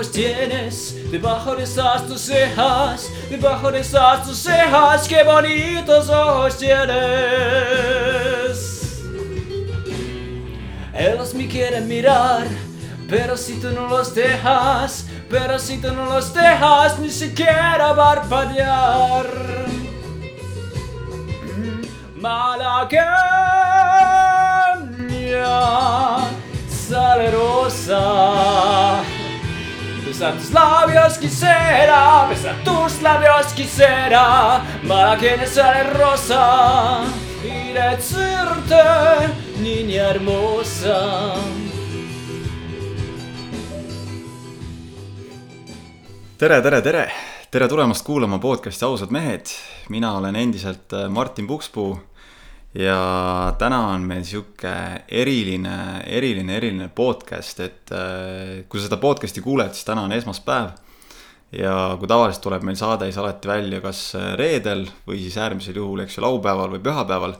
Ojos 0.00 0.12
tienes, 0.12 0.96
debajo 1.10 1.54
de 1.54 1.64
esas 1.64 2.06
tus 2.06 2.22
cejas, 2.22 3.10
debajo 3.28 3.70
de 3.70 3.80
esas 3.80 4.24
tus 4.24 4.38
cejas, 4.38 5.06
qué 5.06 5.22
bonitos 5.22 6.08
ojos 6.08 6.56
tienes. 6.56 6.96
Ellos 10.94 11.34
me 11.34 11.46
quieren 11.46 11.86
mirar, 11.86 12.46
pero 13.10 13.36
si 13.36 13.60
tú 13.60 13.68
no 13.72 13.88
los 13.88 14.14
dejas, 14.14 15.04
pero 15.28 15.58
si 15.58 15.76
tú 15.76 15.92
no 15.92 16.06
los 16.06 16.32
dejas 16.32 16.98
ni 16.98 17.10
siquiera 17.10 17.94
parpadear. 17.94 19.26
Malagueña, 22.16 23.04
salerosa. 26.88 28.00
Besar 30.20 30.36
tus 30.36 30.52
labios 30.52 31.16
quisiera, 31.18 32.26
besar 32.28 32.54
tus 32.62 33.00
labios 33.00 33.54
quisiera, 33.54 34.60
malagueña 34.82 35.46
sale 35.46 35.94
rosa 35.94 37.04
y 37.42 37.72
decirte, 37.72 38.82
niña 39.62 40.10
hermosa. 40.10 41.32
tere, 46.36 46.60
tere, 46.60 46.82
tere, 46.82 47.08
tere 47.50 47.68
tulemast 47.68 48.04
kuulama 48.04 48.38
podcasti 48.38 48.84
Ausad 48.84 49.10
mehed. 49.10 49.46
mina 49.88 50.12
olen 50.12 50.36
endiselt 50.36 50.92
äh, 50.92 51.08
Martin 51.08 51.46
Pukspuu 51.46 51.98
ja 52.74 53.54
täna 53.58 53.80
on 53.94 54.04
meil 54.06 54.22
sihuke 54.26 54.72
eriline, 55.08 56.04
eriline, 56.06 56.56
eriline 56.56 56.88
podcast, 56.94 57.60
et 57.64 57.90
äh, 57.94 58.62
kui 58.68 58.78
sa 58.78 58.86
seda 58.86 59.00
podcast'i 59.02 59.42
kuuled, 59.42 59.74
siis 59.74 59.88
täna 59.88 60.06
on 60.06 60.14
esmaspäev. 60.14 60.70
ja 61.50 61.96
kui 61.98 62.06
tavaliselt 62.06 62.44
tuleb 62.44 62.62
meil 62.62 62.76
saade 62.78 63.08
siis 63.08 63.18
alati 63.18 63.48
välja 63.48 63.80
kas 63.82 64.14
äh, 64.14 64.34
reedel 64.38 64.86
või 65.06 65.18
siis 65.18 65.38
äärmisel 65.38 65.76
juhul, 65.82 66.04
eks 66.04 66.18
ju, 66.18 66.22
laupäeval 66.22 66.70
või 66.76 66.84
pühapäeval 66.84 67.34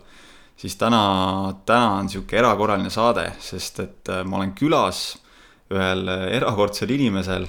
siis 0.58 0.77
täna, 0.77 1.55
täna 1.67 2.01
on 2.01 2.08
sihuke 2.11 2.36
erakorraline 2.36 2.91
saade, 2.91 3.31
sest 3.39 3.81
et 3.81 4.11
äh, 4.11 4.25
ma 4.27 4.41
olen 4.41 4.53
külas 4.58 5.14
ühel 5.70 6.08
äh, 6.11 6.27
erakordsel 6.41 6.91
inimesel, 6.91 7.47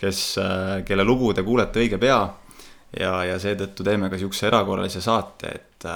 kes, 0.00 0.38
kelle 0.88 1.04
lugu 1.04 1.34
te 1.36 1.42
kuulete 1.44 1.82
õige 1.82 1.98
pea. 2.00 2.22
ja, 2.98 3.12
ja 3.24 3.38
seetõttu 3.42 3.86
teeme 3.86 4.10
ka 4.10 4.18
siukse 4.18 4.48
erakorralise 4.48 5.02
saate, 5.04 5.52
et, 5.54 5.86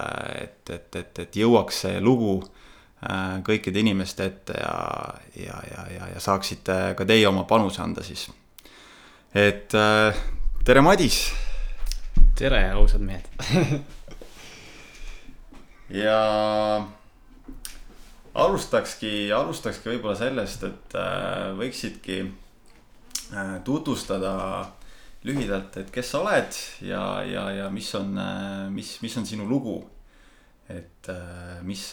et, 0.42 0.70
et, 0.70 1.00
et, 1.00 1.22
et 1.26 1.40
jõuaks 1.40 1.80
see 1.86 2.00
lugu 2.04 2.36
äh, 2.42 3.40
kõikide 3.46 3.82
inimeste 3.82 4.28
ette 4.30 4.58
ja, 4.60 4.76
ja, 5.38 5.58
ja, 5.70 5.88
ja, 5.96 6.12
ja 6.14 6.22
saaksite 6.22 6.94
ka 6.98 7.08
teie 7.08 7.26
oma 7.28 7.46
panuse 7.48 7.82
anda 7.82 8.04
siis. 8.06 8.28
et 9.34 9.74
äh, 9.74 10.22
tere, 10.64 10.84
Madis 10.84 11.24
tere, 12.34 12.70
ausad 12.74 13.00
mehed. 13.00 13.26
ja 16.04 16.18
alustakski, 18.34 19.32
alustakski 19.34 19.92
võib-olla 19.92 20.16
sellest, 20.18 20.66
et 20.66 20.96
äh, 20.98 21.52
võiksidki 21.58 22.18
äh, 22.24 23.52
tutvustada 23.66 24.34
lühidalt, 25.24 25.76
et 25.80 25.90
kes 25.90 26.10
sa 26.12 26.20
oled 26.20 26.56
ja, 26.84 27.02
ja, 27.24 27.44
ja 27.62 27.70
mis 27.72 27.88
on, 27.96 28.14
mis, 28.74 28.98
mis 29.02 29.16
on 29.16 29.26
sinu 29.26 29.46
lugu. 29.48 29.78
et 30.68 31.08
äh, 31.12 31.60
mis, 31.62 31.90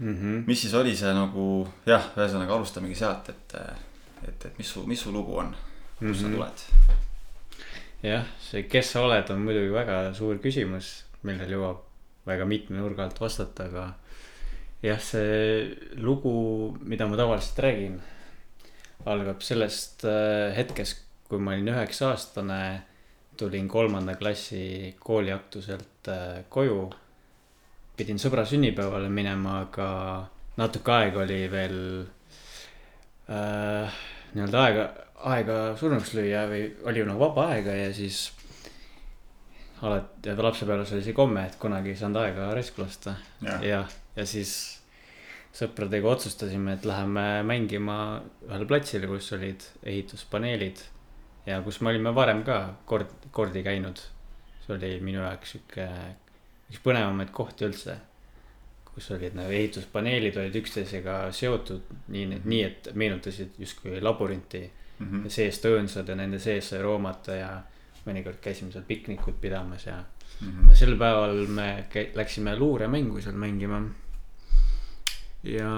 Mhm. 0.00 0.44
mis 0.46 0.60
siis 0.62 0.72
oli 0.74 0.94
see 0.96 1.10
nagu 1.12 1.66
jah, 1.84 2.06
ühesõnaga 2.16 2.54
alustamegi 2.56 2.94
sealt, 2.96 3.26
et, 3.28 3.54
et, 4.28 4.46
et 4.46 4.58
mis 4.58 4.66
su, 4.72 4.86
mis 4.88 5.00
su 5.02 5.10
lugu 5.12 5.34
on, 5.42 5.50
kust 5.98 6.22
sa 6.22 6.28
Mhm. 6.28 6.36
tuled? 6.36 6.62
jah, 8.02 8.24
see, 8.40 8.62
kes 8.70 8.92
sa 8.94 9.02
oled, 9.04 9.28
on 9.30 9.42
muidugi 9.44 9.68
väga 9.74 10.14
suur 10.16 10.38
küsimus, 10.40 11.02
millele 11.22 11.52
jõuab 11.52 11.82
väga 12.26 12.46
mitme 12.48 12.78
nurga 12.80 13.04
alt 13.04 13.20
vastata, 13.20 13.66
aga 13.68 13.84
jah, 14.82 14.98
see 15.04 15.76
lugu, 16.00 16.32
mida 16.80 17.04
ma 17.06 17.16
tavaliselt 17.20 17.58
räägin, 17.66 18.00
algab 19.04 19.42
sellest 19.44 20.04
äh, 20.08 20.54
hetkest, 20.56 21.02
kui 21.30 21.38
ma 21.38 21.54
olin 21.54 21.70
üheksa 21.70 22.10
aastane, 22.10 22.60
tulin 23.38 23.68
kolmanda 23.70 24.16
klassi 24.18 24.96
kooliaktuselt 24.98 26.10
äh, 26.10 26.42
koju. 26.48 26.90
pidin 27.96 28.18
sõbra 28.18 28.46
sünnipäevale 28.48 29.10
minema, 29.12 29.60
aga 29.66 29.88
natuke 30.56 30.92
aega 30.92 31.20
oli 31.20 31.38
veel 31.52 31.78
äh, 33.28 34.00
nii-öelda 34.34 34.62
aega, 34.64 34.84
aega 35.30 35.56
surnuks 35.76 36.14
lüüa 36.16 36.46
või 36.50 36.62
oli 36.88 37.04
nagu 37.06 37.20
vaba 37.20 37.50
aega 37.54 37.76
ja 37.76 37.90
siis 37.94 38.30
alati, 39.84 40.34
lapsepõlves 40.36 40.94
oli 40.96 41.04
see 41.04 41.16
komme, 41.16 41.46
et 41.46 41.58
kunagi 41.60 41.92
ei 41.92 42.00
saanud 42.00 42.20
aega 42.22 42.50
raisku 42.56 42.84
lasta. 42.84 43.16
Jah. 43.44 43.64
ja, 43.64 43.82
ja 44.16 44.26
siis 44.28 44.54
sõpradega 45.56 46.08
otsustasime, 46.12 46.76
et 46.76 46.88
läheme 46.88 47.26
mängima 47.46 47.98
ühele 48.46 48.68
platsile, 48.70 49.08
kus 49.10 49.32
olid 49.36 49.64
ehituspaneelid 49.82 50.82
ja 51.46 51.60
kus 51.62 51.80
me 51.80 51.90
olime 51.90 52.14
varem 52.14 52.42
ka 52.44 52.74
kord, 52.86 53.10
kordi 53.30 53.62
käinud. 53.62 53.98
see 54.66 54.74
oli 54.76 55.00
minu 55.00 55.20
jaoks 55.22 55.50
sihuke, 55.56 55.86
üks 56.70 56.80
põnevamaid 56.84 57.30
kohti 57.32 57.64
üldse. 57.64 57.96
kus 58.94 59.10
olid 59.14 59.34
nagu 59.38 59.50
ehituspaneelid 59.54 60.36
olid 60.36 60.54
üksteisega 60.60 61.32
seotud 61.32 61.82
nii, 62.08 62.40
nii 62.44 62.62
et 62.64 62.88
meenutasid 62.94 63.50
justkui 63.58 64.00
laborinti 64.00 64.70
Mhm. 65.00 65.22
ja 65.24 65.30
seest 65.30 65.64
õõnsad 65.64 66.08
ja 66.08 66.14
nende 66.14 66.38
sees 66.38 66.68
sai 66.68 66.82
roomata 66.82 67.32
ja 67.34 67.62
mõnikord 68.06 68.36
käisime 68.44 68.72
seal 68.72 68.84
piknikut 68.84 69.40
pidamas 69.40 69.86
ja 69.86 70.04
Mhm. 70.40 70.74
sel 70.74 70.96
päeval 70.98 71.46
me 71.48 71.86
läksime 72.14 72.56
luuremängu 72.58 73.20
seal 73.20 73.34
mängima. 73.34 73.80
ja 75.42 75.70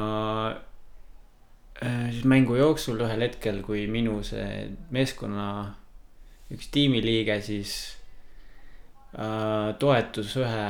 siis 1.80 2.24
mängu 2.28 2.56
jooksul 2.58 3.00
ühel 3.02 3.24
hetkel, 3.26 3.62
kui 3.66 3.86
minu 3.90 4.20
see 4.26 4.68
meeskonna 4.94 5.46
üks 6.52 6.68
tiimiliige 6.72 7.38
siis 7.42 7.74
äh, 9.16 9.72
toetus 9.80 10.36
ühe 10.40 10.66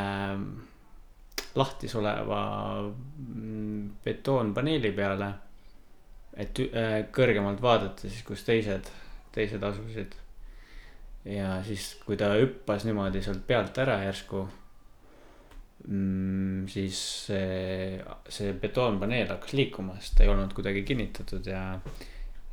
lahtis 1.59 1.95
oleva 1.99 2.43
mm, 2.83 3.89
betoonpaneeli 4.05 4.93
peale. 4.97 5.33
et 6.33 6.59
äh, 6.65 6.95
kõrgemalt 7.13 7.61
vaadata 7.61 8.09
siis, 8.09 8.23
kus 8.25 8.45
teised, 8.47 8.87
teised 9.35 9.63
asusid 9.63 10.15
ja 11.29 11.59
siis, 11.67 11.91
kui 12.07 12.17
ta 12.17 12.33
hüppas 12.39 12.87
niimoodi 12.89 13.21
sealt 13.23 13.45
pealt 13.47 13.79
ära 13.79 13.99
järsku 14.07 14.47
mm,. 15.89 16.69
siis 16.71 16.99
see, 17.27 17.99
see 18.29 18.55
betoonpaneel 18.63 19.31
hakkas 19.35 19.55
liikuma, 19.59 19.99
sest 20.01 20.19
ta 20.19 20.27
ei 20.27 20.33
olnud 20.33 20.55
kuidagi 20.57 20.85
kinnitatud 20.87 21.47
ja. 21.51 21.65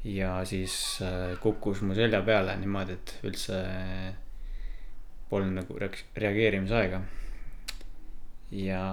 ja 0.08 0.34
siis 0.50 0.74
äh, 1.06 1.38
kukkus 1.44 1.84
mu 1.86 1.98
selja 1.98 2.22
peale 2.26 2.58
niimoodi, 2.60 2.98
et 2.98 3.16
üldse 3.30 3.62
polnud 5.30 5.60
nagu 5.62 5.80
reageerimisaega. 5.80 7.02
ja 8.52 8.84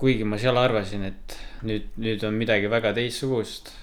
kuigi 0.00 0.24
ma 0.24 0.38
seal 0.40 0.56
arvasin, 0.56 1.02
et 1.10 1.38
nüüd, 1.66 1.90
nüüd 2.00 2.22
on 2.24 2.38
midagi 2.38 2.70
väga 2.70 2.94
teistsugust. 2.96 3.74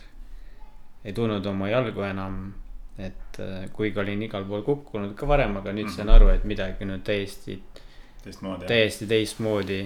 ei 1.04 1.14
tundnud 1.14 1.46
oma 1.46 1.70
jalgu 1.70 2.04
enam 2.08 2.48
et 2.98 3.40
äh, 3.40 3.68
kuigi 3.74 4.00
olin 4.02 4.24
igal 4.26 4.46
pool 4.50 4.64
kukkunud 4.66 5.14
ka 5.18 5.28
varem, 5.30 5.58
aga 5.60 5.74
nüüd 5.76 5.90
sain 5.94 6.10
aru, 6.10 6.32
et 6.34 6.46
midagi 6.50 6.86
on 6.88 6.98
täiesti, 7.06 7.60
teistmoodi 8.24 8.70
täiesti 8.70 9.08
teistmoodi. 9.10 9.82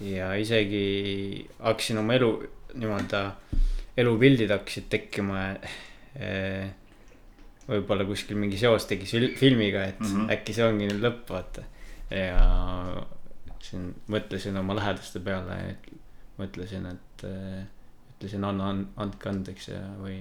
ja 0.00 0.34
isegi 0.34 1.46
hakkasin 1.58 1.98
oma 1.98 2.14
elu 2.18 2.30
nii-öelda, 2.76 3.22
elupildid 3.96 4.52
hakkasid 4.52 4.88
tekkima. 4.92 5.44
võib-olla 7.66 8.04
kuskil 8.06 8.38
mingi 8.38 8.58
seos 8.60 8.86
tekkis 8.86 9.14
fil- 9.16 9.34
filmiga, 9.36 9.84
et 9.84 10.00
mm. 10.00 10.12
-hmm. 10.12 10.32
äkki 10.32 10.54
see 10.54 10.64
ongi 10.64 10.86
nüüd 10.90 11.02
lõpp, 11.02 11.30
vaata. 11.30 11.64
ja 12.10 12.42
siin 13.66 13.88
mõtlesin 14.12 14.56
oma 14.60 14.76
lähedaste 14.78 15.20
peale, 15.24 15.56
et 15.72 15.88
mõtlesin, 16.38 16.86
et 16.92 17.24
äh, 17.26 17.64
ütlesin 18.16 18.44
anna, 18.46 18.70
andke 19.02 19.30
andeks 19.30 19.70
ja, 19.72 19.80
või 20.00 20.20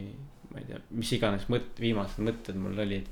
ma 0.51 0.61
ei 0.61 0.69
tea, 0.69 0.81
mis 0.95 1.11
iganes 1.17 1.47
mõt-, 1.51 1.79
viimased 1.81 2.23
mõtted 2.25 2.59
mul 2.59 2.79
olid. 2.85 3.11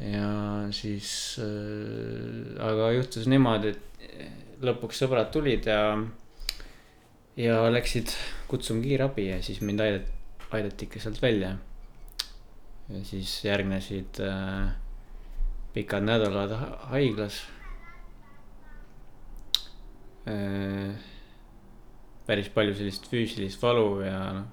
Ja 0.00 0.30
siis 0.76 1.10
äh,, 1.40 2.56
aga 2.60 2.90
juhtus 2.92 3.28
niimoodi, 3.30 3.72
et 3.72 4.62
lõpuks 4.64 5.00
sõbrad 5.02 5.30
tulid 5.32 5.68
ja, 5.68 5.96
ja 7.40 7.62
läksid 7.72 8.12
kutsuma 8.50 8.84
kiirabi 8.84 9.30
ja 9.30 9.40
siis 9.44 9.62
mind 9.64 9.80
aidati, 9.84 10.12
aidati 10.56 10.88
ikka 10.88 11.02
sealt 11.02 11.22
välja. 11.22 11.56
ja 12.88 13.04
siis 13.04 13.38
järgnesid 13.44 14.20
äh, 14.22 14.68
pikad 15.74 16.04
nädalad 16.04 16.52
ha- 16.52 16.76
haiglas 16.92 17.40
äh,. 20.28 20.92
päris 22.26 22.48
palju 22.52 22.74
sellist 22.74 23.08
füüsilist 23.08 23.62
valu 23.62 24.00
ja 24.04 24.20
noh, 24.40 24.46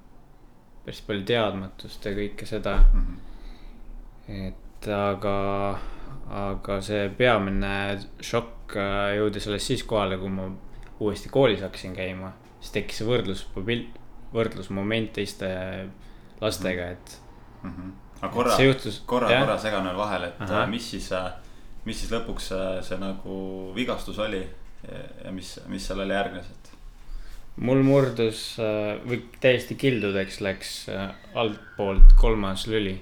päris 0.86 1.02
palju 1.04 1.24
teadmatust 1.26 2.06
ja 2.06 2.16
kõike 2.16 2.46
seda 2.48 2.78
mm. 2.94 3.06
-hmm. 3.08 4.48
et 4.48 4.63
aga, 4.92 5.36
aga 6.30 6.78
see 6.86 7.08
peamine 7.18 7.74
šokk 8.24 8.78
äh, 8.78 9.16
jõudis 9.20 9.48
alles 9.50 9.68
siis 9.68 9.84
kohale, 9.88 10.18
kui 10.22 10.32
ma 10.34 10.50
uuesti 11.04 11.32
koolis 11.34 11.64
hakkasin 11.66 11.96
käima. 11.98 12.34
siis 12.60 12.72
tekkis 12.78 13.02
see 13.02 13.08
võrdlus, 13.08 13.46
võrdlusmoment 14.34 15.14
teiste 15.14 15.50
lastega, 16.42 16.94
et 16.98 17.20
Mm 17.64 17.72
-hmm. 17.72 17.92
aga 18.22 18.34
korra 18.34 18.56
see, 18.56 18.92
korra, 19.06 19.28
korra 19.40 19.58
segan 19.58 19.86
veel 19.88 19.96
vahele, 19.98 20.28
et 20.28 20.50
äh, 20.50 20.68
mis 20.70 20.90
siis, 20.92 21.10
mis 21.86 22.00
siis 22.00 22.12
lõpuks 22.12 22.52
äh, 22.52 22.82
see 22.84 22.98
nagu 23.00 23.72
vigastus 23.76 24.20
oli 24.20 24.42
ja, 24.42 25.00
ja 25.26 25.32
mis, 25.32 25.60
mis 25.68 25.88
sellele 25.88 26.14
järgnes, 26.14 26.50
et 26.52 26.64
mul 27.62 27.84
murdus 27.86 28.44
äh, 28.62 28.98
või 29.06 29.22
täiesti 29.42 29.78
kildudeks 29.78 30.40
läks 30.42 30.74
äh, 30.90 31.10
altpoolt 31.38 32.16
kolmas 32.20 32.68
lüli. 32.68 32.98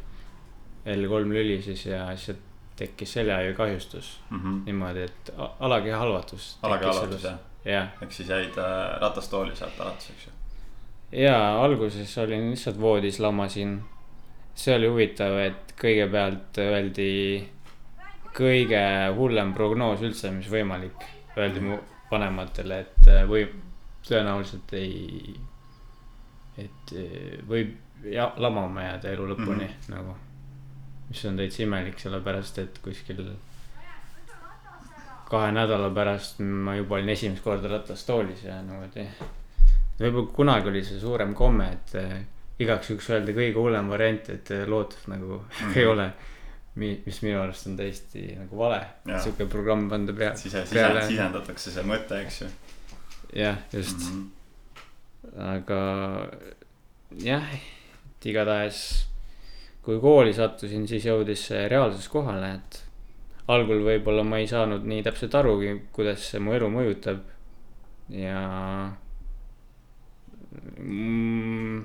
L3 0.85 1.27
lüli 1.29 1.61
siis 1.61 1.85
ja 1.85 2.07
siis 2.15 2.37
tekkis 2.75 3.13
seljaaju 3.13 3.53
kahjustus 3.53 4.19
mm 4.29 4.39
-hmm. 4.39 4.65
niimoodi, 4.65 5.01
et 5.01 5.33
alakeha 5.59 5.97
halvatus. 5.99 6.57
alakeha 6.63 6.93
halvatus 6.93 7.23
jah, 7.23 7.39
jah, 7.65 7.87
ehk 8.01 8.11
siis 8.11 8.29
jäid 8.29 8.57
äh, 8.57 8.99
ratastooli 9.01 9.55
sealt 9.55 9.79
alates, 9.79 10.09
eks 10.09 10.27
ju. 10.27 10.31
ja 11.21 11.63
alguses 11.63 12.17
olin 12.17 12.49
lihtsalt 12.49 12.81
voodis, 12.81 13.19
lamasin. 13.19 13.83
see 14.55 14.75
oli 14.75 14.87
huvitav, 14.87 15.37
et 15.37 15.73
kõigepealt 15.81 16.57
öeldi 16.57 17.49
kõige 18.37 18.81
hullem 19.15 19.53
prognoos 19.53 20.01
üldse, 20.01 20.31
mis 20.31 20.49
võimalik. 20.51 21.05
Öeldi 21.37 21.63
mu 21.63 21.77
vanematele, 22.11 22.79
et 22.79 23.07
äh, 23.07 23.23
või 23.27 23.45
tõenäoliselt 24.07 24.73
ei, 24.75 25.35
et 26.59 26.93
äh, 26.97 27.39
võib 27.47 27.77
ja, 28.11 28.31
lamama 28.37 28.83
jääda 28.83 29.13
elu 29.15 29.29
lõpuni 29.31 29.67
mm 29.67 29.71
-hmm. 29.71 29.95
nagu. 29.95 30.15
Mis 31.11 31.25
on 31.27 31.39
täitsa 31.39 31.63
imelik, 31.65 31.99
sellepärast 31.99 32.61
et 32.63 32.79
kuskil 32.83 33.25
kahe 35.31 35.51
nädala 35.55 35.89
pärast 35.95 36.39
ma 36.39 36.75
juba 36.75 36.97
olin 36.97 37.11
esimest 37.13 37.43
korda 37.43 37.69
ratastoolis 37.71 38.43
ja 38.47 38.61
niimoodi 38.63 39.05
võib-olla 40.01 40.35
kunagi 40.35 40.71
oli 40.71 40.83
see 40.85 40.99
suurem 41.01 41.33
komme, 41.37 41.67
et 41.75 41.95
äh, 41.99 42.17
igaks 42.63 42.91
juhuks 42.91 43.09
öelda 43.13 43.35
kõige 43.35 43.59
hullem 43.59 43.91
variant, 43.91 44.29
et 44.33 44.51
äh, 44.55 44.65
lootust 44.69 45.09
nagu 45.11 45.41
mm 45.41 45.55
-hmm. 45.59 45.77
ei 45.77 45.85
ole. 45.85 46.11
mis 46.75 47.17
minu 47.21 47.41
arust 47.41 47.67
on 47.67 47.73
täiesti 47.75 48.21
nagu 48.39 48.57
vale, 48.57 48.79
sihuke 49.19 49.45
programm 49.45 49.89
panda 49.89 50.13
pea, 50.13 50.35
sise, 50.39 50.61
sise, 50.65 51.01
sisendatakse 51.07 51.71
see 51.71 51.83
mõte, 51.83 52.21
eks 52.23 52.41
ju 52.41 52.47
jah, 53.35 53.57
just 53.73 53.99
mm. 53.99 54.31
-hmm. 55.27 55.41
aga 55.55 55.81
jah, 57.11 57.43
et 57.53 58.25
igatahes 58.25 59.10
kui 59.81 59.99
kooli 59.99 60.33
sattusin, 60.33 60.87
siis 60.87 61.05
jõudis 61.05 61.47
see 61.49 61.67
reaalsus 61.71 62.07
kohale, 62.11 62.53
et 62.59 62.81
algul 63.51 63.81
võib-olla 63.85 64.23
ma 64.23 64.41
ei 64.41 64.47
saanud 64.49 64.85
nii 64.87 65.03
täpselt 65.05 65.35
arugi, 65.35 65.73
kuidas 65.95 66.27
see 66.31 66.41
mu 66.43 66.53
elu 66.55 66.69
mõjutab 66.71 67.23
ja 68.13 68.41
mm, 70.77 71.81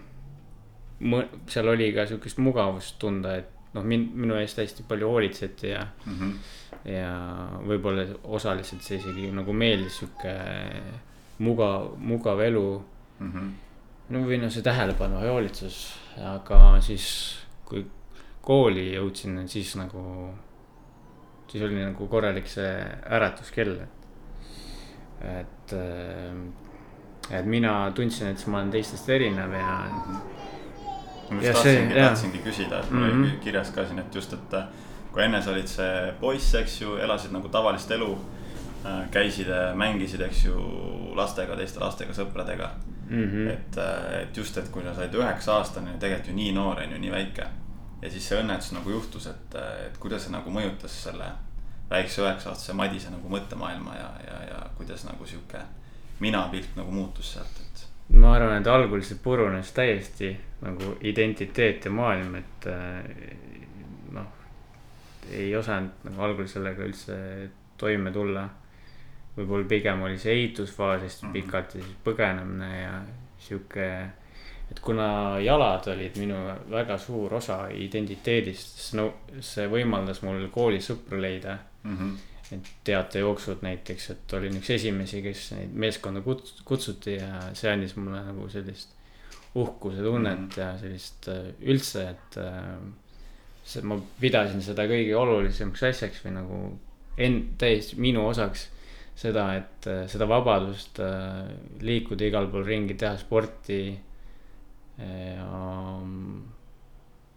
seal 1.48 1.72
oli 1.72 1.90
ka 1.96 2.06
sihukest 2.08 2.40
mugavust 2.42 2.98
tunda, 3.00 3.36
et 3.40 3.74
noh, 3.76 3.84
min-, 3.84 4.10
minu 4.16 4.36
eest 4.40 4.60
hästi 4.60 4.86
palju 4.88 5.10
hoolitseti 5.12 5.72
ja, 5.72 5.86
Mm 6.06 6.18
-hmm. 6.18 6.32
ja 6.92 7.12
võib-olla 7.66 8.06
osaliselt 8.24 8.82
see 8.82 8.98
isegi 8.98 9.30
nagu 9.32 9.52
meeldis 9.52 9.98
sihuke 9.98 10.34
mugav, 11.38 11.96
mugav 11.98 12.40
elu. 12.40 12.82
Mm 13.20 13.32
-hmm. 13.32 13.50
no 14.08 14.18
või 14.18 14.38
noh, 14.40 14.50
see 14.52 14.62
tähelepanu 14.62 15.24
ja 15.24 15.32
hoolitsus, 15.32 15.98
aga 16.34 16.80
siis 16.80 17.45
kui 17.66 17.84
kooli 18.46 18.92
jõudsin, 18.94 19.40
siis 19.50 19.74
nagu, 19.78 20.02
siis 21.50 21.64
oli 21.66 21.80
nagu 21.82 22.08
korralik 22.10 22.48
see 22.50 22.70
äratuskell, 23.18 23.80
et, 23.82 25.26
et, 25.32 25.76
et 27.30 27.50
mina 27.50 27.78
tundsin, 27.96 28.30
et 28.30 28.46
ma 28.46 28.62
olen 28.62 28.72
teistest 28.76 29.10
erinev 29.10 29.56
ja 29.58 29.76
ma 31.30 31.42
just 31.42 31.58
tahtsingi, 31.58 31.94
tahtsingi 31.98 32.42
küsida, 32.44 32.80
et 32.80 32.90
mul 32.90 33.04
oli 33.08 33.12
mm 33.12 33.24
-hmm. 33.24 33.38
kirjas 33.44 33.70
ka 33.74 33.86
siin, 33.86 33.98
et 33.98 34.14
just, 34.14 34.32
et 34.32 34.54
äh, 34.54 34.68
kui 35.12 35.24
enne 35.24 35.42
sa 35.42 35.50
olid 35.50 35.66
see 35.66 36.12
poiss, 36.20 36.54
eks 36.54 36.80
ju, 36.80 36.96
elasid 36.96 37.32
nagu 37.32 37.48
tavalist 37.48 37.90
elu. 37.90 38.16
käisid, 39.10 39.48
mängisid, 39.74 40.20
eks 40.20 40.44
ju, 40.44 40.52
lastega, 41.14 41.56
teiste 41.56 41.80
lastega, 41.80 42.12
sõpradega 42.12 42.68
mm. 43.10 43.30
-hmm. 43.30 43.50
et, 43.50 43.78
et 44.22 44.36
just, 44.36 44.58
et 44.58 44.68
kui 44.68 44.82
sa 44.82 44.94
said 44.94 45.14
üheksa 45.14 45.58
aastane, 45.60 45.96
tegelikult 45.98 46.28
ju 46.28 46.34
nii 46.34 46.52
noor 46.52 46.82
on 46.82 46.92
ju, 46.92 46.98
nii 46.98 47.10
väike. 47.12 47.46
ja 48.02 48.10
siis 48.10 48.28
see 48.28 48.38
õnnetus 48.42 48.72
nagu 48.72 48.90
juhtus, 48.90 49.26
et, 49.26 49.54
et 49.86 49.98
kuidas 49.98 50.24
see 50.24 50.32
nagu 50.32 50.50
mõjutas 50.50 51.02
selle 51.02 51.30
väikse 51.90 52.22
üheksa 52.22 52.50
aastase 52.50 52.72
Madise 52.72 53.10
nagu 53.10 53.28
mõttemaailma 53.28 53.94
ja, 53.96 54.10
ja, 54.26 54.40
ja 54.50 54.62
kuidas 54.76 55.04
nagu 55.04 55.26
sihuke 55.26 55.58
minapilt 56.20 56.76
nagu 56.76 56.90
muutus 56.90 57.32
sealt, 57.32 57.60
et. 57.60 57.86
ma 58.18 58.34
arvan, 58.34 58.60
et 58.60 58.66
algul 58.66 59.02
see 59.04 59.18
purunes 59.22 59.72
täiesti 59.72 60.32
nagu 60.62 60.96
identiteet 61.00 61.84
ja 61.84 61.92
maailm, 61.92 62.34
et 62.40 62.68
äh, 62.72 63.04
noh, 64.16 64.28
ei 65.30 65.50
osanud 65.56 66.06
nagu 66.08 66.22
algul 66.28 66.48
sellega 66.48 66.86
üldse 66.86 67.16
toime 67.78 68.12
tulla. 68.12 68.48
Võib-olla 69.36 69.68
pigem 69.68 70.02
oli 70.02 70.18
see 70.18 70.32
ehitusfaas 70.32 71.02
hästi 71.02 71.26
Mhm. 71.26 71.32
pikalt 71.32 71.74
ja 71.74 71.82
siis 71.82 71.96
põgenemine 72.04 72.70
ja 72.82 73.00
sihuke. 73.38 74.10
et 74.70 74.80
kuna 74.80 75.38
jalad 75.38 75.86
olid 75.88 76.16
minu 76.18 76.34
väga 76.70 76.98
suur 76.98 77.34
osa 77.34 77.68
identiteedist, 77.70 78.78
siis 78.78 78.94
no 78.94 79.12
see 79.40 79.68
võimaldas 79.68 80.22
mul 80.22 80.48
koolis 80.50 80.90
sõpru 80.90 81.20
leida 81.20 81.58
Mm 81.84 81.96
-hmm. 81.98 82.54
et 82.54 82.68
teatejooksud 82.84 83.58
näiteks, 83.62 84.10
et 84.10 84.32
olin 84.32 84.56
üks 84.56 84.70
esimesi, 84.70 85.22
kes 85.22 85.52
neid 85.52 85.70
meeskonda 85.72 86.20
kuts-, 86.20 86.62
kutsuti 86.64 87.14
ja 87.14 87.40
see 87.54 87.72
andis 87.72 87.96
mulle 87.96 88.22
nagu 88.24 88.48
sellist 88.48 88.88
uhkuse 89.54 90.02
tunnet 90.02 90.38
mm. 90.38 90.48
-hmm. 90.48 90.60
ja 90.60 90.78
sellist 90.78 91.28
äh, 91.28 91.44
üldse, 91.62 92.10
et 92.10 92.36
äh, 92.36 92.78
see, 93.64 93.82
ma 93.82 94.00
pidasin 94.20 94.62
seda 94.62 94.82
kõige 94.86 95.14
olulisemaks 95.16 95.82
asjaks 95.82 96.24
või 96.24 96.32
nagu 96.34 96.78
en-, 97.18 97.48
täiesti 97.58 97.96
minu 97.96 98.26
osaks. 98.28 98.68
seda, 99.16 99.46
et 99.56 99.88
äh, 99.90 100.04
seda 100.12 100.28
vabadust 100.28 101.00
äh, 101.00 101.46
liikuda 101.80 102.28
igal 102.28 102.50
pool 102.52 102.66
ringi, 102.66 102.94
teha 103.00 103.16
sporti 103.20 103.80
ja, 104.96 105.56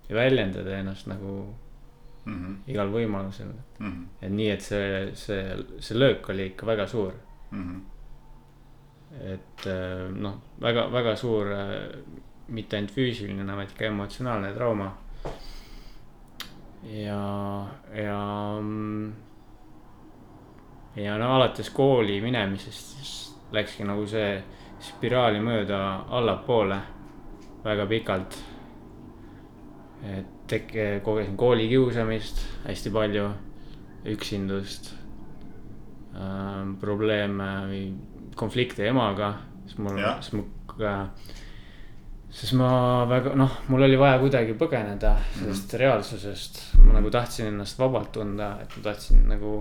ja 0.08 0.16
väljendada 0.16 0.78
ennast 0.80 1.10
nagu 1.12 1.42
Mm 2.30 2.36
-hmm. 2.36 2.72
igal 2.72 2.90
võimalusel 2.92 3.48
Mm 3.80 3.92
-hmm. 3.92 4.06
et 4.22 4.32
nii, 4.32 4.50
et 4.50 4.62
see, 4.62 5.12
see, 5.16 5.58
see 5.80 5.98
löök 5.98 6.30
oli 6.30 6.46
ikka 6.46 6.66
väga 6.66 6.88
suur, 6.88 7.14
Mm 7.52 7.64
-hmm. 7.64 7.82
et 9.34 9.66
äh, 9.68 10.16
noh, 10.16 10.36
väga, 10.62 10.92
väga 10.92 11.16
suur 11.16 11.52
äh, 11.52 11.98
mitte 12.48 12.76
ainult 12.76 12.92
füüsiline, 12.92 13.56
vaid 13.56 13.74
ka 13.78 13.86
emotsionaalne 13.86 14.54
trauma. 14.54 14.98
ja, 16.84 17.68
ja, 17.94 18.20
ja 21.00 21.18
no 21.18 21.34
alates 21.36 21.70
kooli 21.75 22.20
minemisest 22.22 22.96
siis 22.98 23.13
läkski 23.56 23.88
nagu 23.88 24.06
see 24.08 24.38
spiraali 24.84 25.41
mööda 25.44 25.79
allapoole 26.15 26.79
väga 27.63 27.86
pikalt. 27.89 28.38
et 30.03 30.27
tek-, 30.48 31.01
kogesin 31.03 31.36
koolikiusamist 31.38 32.46
hästi 32.63 32.91
palju, 32.96 33.25
üksindust 34.08 34.94
ähm,, 36.15 36.77
probleeme 36.79 37.50
või 37.68 37.84
konflikte 38.39 38.88
emaga, 38.88 39.34
sest 39.68 39.82
mul 39.84 40.00
sest 40.00 40.38
ma, 40.39 40.46
sest 42.32 42.56
ma 42.56 42.72
väga 43.10 43.36
noh, 43.36 43.60
mul 43.68 43.84
oli 43.89 44.00
vaja 44.00 44.22
kuidagi 44.24 44.56
põgeneda 44.60 45.18
sellest 45.36 45.75
reaalsusest, 45.82 46.62
ma 46.86 46.96
nagu 47.01 47.12
tahtsin 47.12 47.51
ennast 47.51 47.79
vabalt 47.82 48.13
tunda, 48.15 48.53
et 48.63 48.77
ma 48.77 48.88
tahtsin 48.88 49.27
nagu 49.34 49.53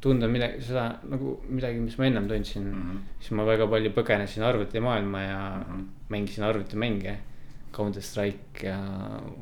tunda 0.00 0.28
midagi, 0.28 0.60
seda 0.62 1.00
nagu 1.08 1.40
midagi, 1.48 1.80
mis 1.80 1.96
ma 1.98 2.06
ennem 2.06 2.28
tundsin 2.28 2.62
mm. 2.62 2.82
-hmm. 2.82 2.98
siis 3.20 3.30
ma 3.30 3.46
väga 3.46 3.66
palju 3.66 3.90
põgenesin 3.96 4.42
arvutimaailma 4.42 5.22
ja 5.22 5.40
mm. 5.56 5.72
-hmm. 5.72 5.86
mängisin 6.08 6.44
arvutimänge. 6.44 7.16
Counter 7.72 8.02
Strike 8.02 8.66
ja 8.66 8.78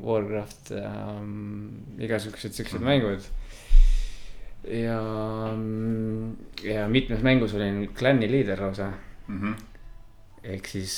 Warcraft 0.03 0.71
ja 0.71 1.19
mm, 1.21 1.99
igasugused 1.99 2.51
siuksed 2.51 2.79
Mhm. 2.81 2.87
mängud. 2.89 3.21
ja, 4.67 4.99
ja 6.63 6.87
mitmes 6.87 7.21
mängus 7.21 7.53
olin 7.53 7.89
klanni 7.93 8.31
liider 8.31 8.61
lausa, 8.61 8.91
Mm 9.27 9.41
-hmm. 9.41 9.55
ehk 10.43 10.67
siis 10.67 10.95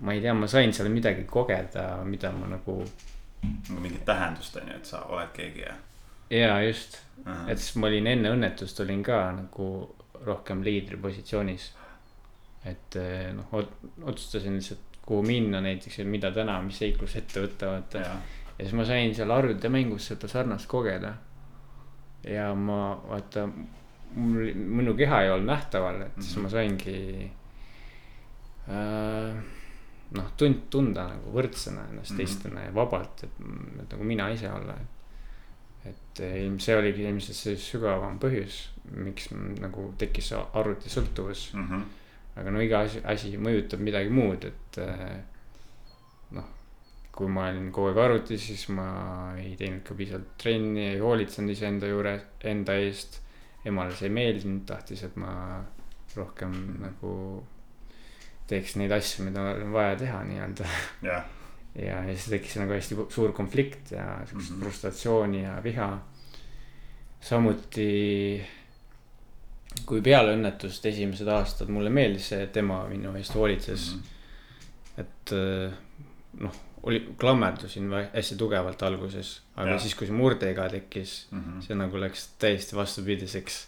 ma 0.00 0.12
ei 0.12 0.20
tea, 0.20 0.34
ma 0.34 0.46
sain 0.46 0.72
seal 0.72 0.88
midagi 0.88 1.24
kogeda, 1.24 2.04
mida 2.04 2.32
ma 2.32 2.46
nagu 2.46 2.84
nagu 3.42 3.80
mingit 3.80 4.04
tähendust 4.04 4.56
on 4.56 4.68
ju, 4.68 4.74
et 4.74 4.86
sa 4.86 5.02
oled 5.08 5.28
keegi 5.32 5.60
ja. 5.60 5.74
ja 6.30 6.62
just. 6.62 6.98
Et 7.48 7.58
siis 7.58 7.76
ma 7.76 7.86
olin 7.86 8.06
enne 8.06 8.30
õnnetust 8.34 8.80
olin 8.84 9.02
ka 9.02 9.32
nagu 9.32 9.94
rohkem 10.24 10.62
liidri 10.64 10.96
positsioonis. 10.96 11.72
et 12.64 12.96
eh, 12.96 13.32
noh, 13.32 13.52
otsustasin 14.04 14.54
lihtsalt 14.58 14.98
kuhu 15.06 15.22
minna 15.22 15.60
näiteks 15.60 15.98
ja 15.98 16.04
mida 16.04 16.30
täna, 16.32 16.60
mis 16.62 16.78
seiklus 16.78 17.16
ette 17.16 17.40
võtta, 17.40 17.66
vaata. 17.72 17.98
ja 17.98 18.16
siis 18.60 18.72
ma 18.74 18.84
sain 18.84 19.14
seal 19.14 19.30
arvutimängus 19.30 20.06
seda 20.10 20.28
sarnast 20.28 20.66
kogeda. 20.68 21.14
ja 22.24 22.54
ma 22.54 22.94
vaata, 23.08 23.46
mul, 24.14 24.52
minu 24.54 24.94
keha 24.98 25.22
ei 25.22 25.30
olnud 25.30 25.46
nähtaval, 25.52 26.02
et 26.02 26.18
siis 26.22 26.36
Mhm. 26.36 26.42
ma 26.42 26.48
saingi 26.48 27.30
äh, 28.68 29.34
noh, 30.10 30.28
tund-, 30.36 30.66
tunda 30.70 31.06
nagu 31.14 31.32
võrdsena 31.34 31.86
ennast 31.90 32.10
Mhm. 32.12 32.18
teistena 32.18 32.64
ja 32.66 32.74
vabalt, 32.74 33.22
et, 33.24 33.30
et 33.82 33.90
nagu 33.92 34.04
mina 34.04 34.28
ise 34.34 34.50
olla. 34.50 34.74
et 34.74 34.94
ilm- 35.86 36.58
see 36.60 36.74
oligi 36.76 37.04
ilmselt 37.08 37.36
see 37.36 37.56
sügavam 37.56 38.18
põhjus, 38.18 38.56
miks 38.92 39.30
nagu 39.32 39.92
tekkis 39.98 40.28
see 40.32 40.40
arvutisõltuvus 40.60 41.52
Mhm. 41.54 41.82
aga 42.36 42.50
no 42.50 42.60
iga 42.62 42.80
asi, 42.86 43.00
asi 43.04 43.36
mõjutab 43.38 43.80
midagi 43.82 44.10
muud, 44.10 44.44
et 44.44 44.78
äh, 44.78 45.20
noh, 46.30 46.44
kui 47.12 47.26
ma 47.28 47.48
olin 47.50 47.70
kogu 47.72 47.88
aeg 47.88 47.98
arvutis, 47.98 48.44
siis 48.46 48.68
ma 48.68 49.34
ei 49.38 49.56
teinud 49.58 49.82
ka 49.86 49.94
piisavalt 49.94 50.36
trenni, 50.38 50.84
ei 50.92 50.98
hoolitsenud 51.02 51.50
iseenda 51.50 51.86
juures, 51.90 52.22
enda 52.44 52.74
eest. 52.78 53.20
emale 53.64 53.90
see 53.94 54.06
ei 54.06 54.14
meeldinud, 54.14 54.62
tahtis, 54.66 55.02
et 55.02 55.16
ma 55.16 55.64
rohkem 56.16 56.52
nagu 56.80 57.42
teeks 58.48 58.76
neid 58.80 58.92
asju, 58.94 59.24
mida 59.26 59.42
on 59.42 59.72
vaja 59.74 59.96
teha 59.98 60.22
nii-öelda. 60.24 60.64
jah, 61.02 61.24
ja, 61.78 62.02
ja 62.04 62.14
siis 62.14 62.28
tekkis 62.34 62.56
nagu 62.60 62.72
hästi 62.74 62.96
suur 63.14 63.32
konflikt 63.32 63.92
ja 63.92 64.20
siukest 64.26 64.50
mm. 64.50 64.56
-hmm. 64.56 64.62
frustratsiooni 64.64 65.42
ja 65.42 65.58
viha. 65.64 65.88
samuti 67.20 68.44
kui 69.86 70.00
peale 70.02 70.32
õnnetust 70.36 70.86
esimesed 70.90 71.28
aastad 71.28 71.68
mulle 71.72 71.90
meeldis 71.90 72.28
see, 72.32 72.42
et 72.46 72.56
ema 72.56 72.80
minu 72.88 73.12
eest 73.18 73.34
hoolitses 73.36 73.90
mm.. 73.94 75.02
et 75.02 75.32
äh, 75.36 75.72
noh, 76.40 76.54
oli, 76.88 77.00
klammerdusin 77.18 77.90
hästi 78.14 78.36
tugevalt 78.38 78.82
alguses, 78.86 79.32
aga 79.56 79.74
ja. 79.74 79.78
siis, 79.82 79.94
kui 79.98 80.06
see 80.06 80.14
murdeiga 80.16 80.68
tekkis, 80.72 81.26
Mhm. 81.34 81.60
see 81.66 81.74
nagu 81.76 82.00
läks 82.00 82.28
täiesti 82.38 82.76
vastupidiseks. 82.76 83.66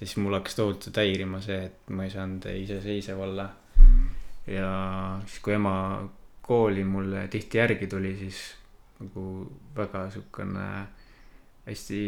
ja 0.00 0.06
siis 0.06 0.16
mul 0.16 0.34
hakkas 0.34 0.54
tohutult 0.54 0.96
häirima 0.96 1.40
see, 1.40 1.64
et 1.70 1.90
ma 1.90 2.04
ei 2.04 2.10
saanud 2.10 2.44
iseseisev 2.54 3.18
olla 3.20 3.48
Mhm. 3.78 4.06
ja 4.46 5.20
siis, 5.26 5.40
kui 5.40 5.54
ema 5.54 5.74
kooli 6.48 6.84
mulle 6.84 7.26
tihti 7.28 7.58
järgi 7.60 7.86
tuli, 7.86 8.14
siis 8.18 8.38
nagu 9.00 9.24
väga 9.76 10.06
siukene 10.10 10.68
hästi 11.68 11.98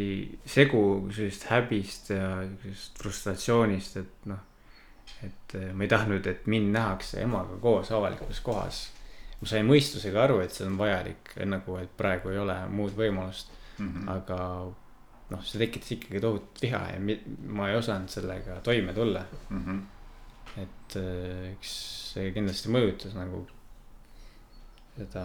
segu 0.49 0.80
sellisest 1.12 1.44
häbist 1.50 2.11
ja 2.14 2.30
sellisest 2.62 2.99
frustratsioonist, 3.02 3.97
et 4.00 4.26
noh. 4.32 4.40
et 5.26 5.54
eh, 5.59 5.73
ma 5.76 5.85
ei 5.85 5.90
tahtnud, 5.90 6.26
et 6.30 6.47
mind 6.49 6.70
nähakse 6.73 7.20
emaga 7.20 7.56
koos 7.61 7.90
avalikus 7.92 8.40
kohas. 8.40 8.78
ma 9.40 9.49
sain 9.49 9.66
mõistusega 9.68 10.23
aru, 10.25 10.38
et 10.44 10.52
see 10.52 10.66
on 10.68 10.76
vajalik, 10.80 11.30
nagu, 11.49 11.76
et 11.80 11.92
praegu 11.97 12.28
ei 12.32 12.38
ole 12.38 12.56
muud 12.68 12.92
võimalust, 12.97 13.49
Mhm. 13.80 14.09
aga 14.12 14.37
noh, 15.30 15.42
see 15.47 15.59
tekitas 15.62 15.92
ikkagi 15.94 16.20
tohutut 16.20 16.59
viha 16.62 16.80
ja 16.92 16.99
ma 17.49 17.68
ei 17.70 17.76
osanud 17.78 18.09
sellega 18.12 18.59
toime 18.66 18.92
tulla 18.92 19.23
Mhm. 19.50 19.78
et 20.61 20.97
äh, 20.97 21.52
eks 21.54 21.70
see 22.12 22.32
kindlasti 22.37 22.68
mõjutas 22.68 23.14
nagu 23.16 23.47
seda, 25.00 25.25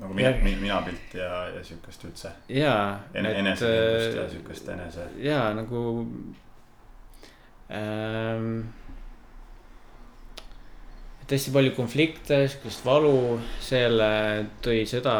nagu 0.00 0.14
mina 0.16 0.30
Jah., 0.30 0.40
minapilti 0.44 1.20
ja, 1.20 1.42
ja 1.54 1.64
siukest 1.64 2.06
üldse. 2.08 2.32
jaa. 2.52 2.86
ene-, 3.14 3.34
enesekindlust 3.42 4.16
ja 4.18 4.30
siukest 4.32 4.72
enese. 4.74 5.10
jaa, 5.24 5.50
nagu 5.56 5.82
ähm,. 7.70 8.48
et 11.22 11.36
hästi 11.36 11.54
palju 11.54 11.72
konflikte, 11.78 12.42
sihukest 12.48 12.84
valu, 12.84 13.38
selle 13.64 14.10
tõi 14.64 14.82
seda 14.88 15.16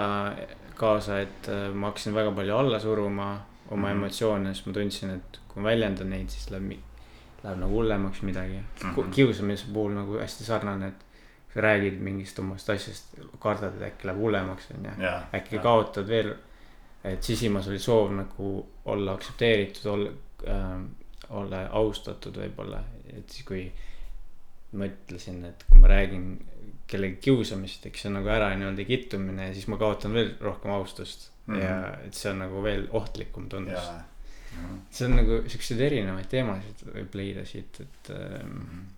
kaasa, 0.76 1.22
et 1.22 1.48
äh, 1.48 1.68
ma 1.72 1.92
hakkasin 1.92 2.16
väga 2.16 2.34
palju 2.36 2.56
alla 2.58 2.80
suruma 2.82 3.28
oma 3.70 3.88
mm. 3.88 3.94
emotsioone, 3.96 4.52
siis 4.54 4.66
ma 4.66 4.74
tundsin, 4.76 5.14
et 5.16 5.38
kui 5.48 5.62
ma 5.62 5.70
väljendan 5.70 6.10
neid, 6.12 6.34
siis 6.34 6.50
läheb, 6.52 6.74
läheb 7.44 7.60
nagu 7.60 7.78
hullemaks 7.78 8.22
midagi 8.22 8.58
mm. 8.58 8.88
Mhm. 8.88 9.00
-hmm. 9.00 9.14
kiusamise 9.14 9.66
puhul 9.72 9.94
nagu 9.94 10.18
hästi 10.18 10.44
sarnane, 10.44 10.88
et 10.88 11.04
sa 11.54 11.60
räägid 11.60 12.00
mingist 12.00 12.38
omast 12.38 12.70
asjast, 12.70 13.14
kardad, 13.38 13.76
et 13.76 13.82
äkki 13.92 14.08
läheb 14.08 14.20
hullemaks, 14.20 14.70
onju. 14.74 14.90
jaa. 14.98 15.20
äkki 15.34 15.58
kaotad 15.58 16.08
veel, 16.08 16.34
et 17.04 17.22
sisimas 17.22 17.68
oli 17.68 17.78
soov 17.78 18.12
nagu 18.12 18.68
olla 18.84 19.12
aktsepteeritud, 19.12 19.90
olla 19.92 20.10
äh,, 20.48 20.80
olla 21.30 21.66
austatud 21.70 22.36
võib-olla, 22.36 22.80
et 23.08 23.30
siis 23.30 23.46
kui 23.46 23.72
mõtlesin, 24.74 25.44
et 25.48 25.64
kui 25.70 25.80
ma 25.80 25.88
räägin 25.88 26.26
kellegi 26.86 27.16
kiusamisest, 27.28 27.86
eks 27.86 28.02
see 28.02 28.10
on 28.10 28.18
nagu 28.18 28.28
ära 28.28 28.50
nii-öelda 28.58 28.84
kittumine 28.88 29.48
ja 29.48 29.54
siis 29.54 29.68
ma 29.72 29.78
kaotan 29.80 30.12
veel 30.16 30.34
rohkem 30.40 30.74
austust 30.74 31.30
mm. 31.46 31.54
Mhm. 31.54 31.62
-hmm. 31.62 31.64
ja 31.64 32.06
et 32.06 32.14
see 32.14 32.32
on 32.32 32.38
nagu 32.38 32.62
veel 32.62 32.88
ohtlikum 32.90 33.48
tundus. 33.48 33.72
jaa. 33.74 34.02
See 34.90 35.06
on 35.08 35.16
nagu 35.18 35.42
siukseid 35.50 35.80
erinevaid 35.88 36.28
teemasid 36.30 36.84
võib 36.88 37.14
leida 37.18 37.44
siit, 37.48 37.80
et 37.84 38.10
ähm, 38.14 38.88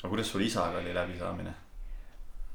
aga 0.00 0.10
kuidas 0.12 0.32
sul 0.32 0.44
isaga 0.46 0.80
oli 0.82 0.94
läbisaamine? 0.94 1.54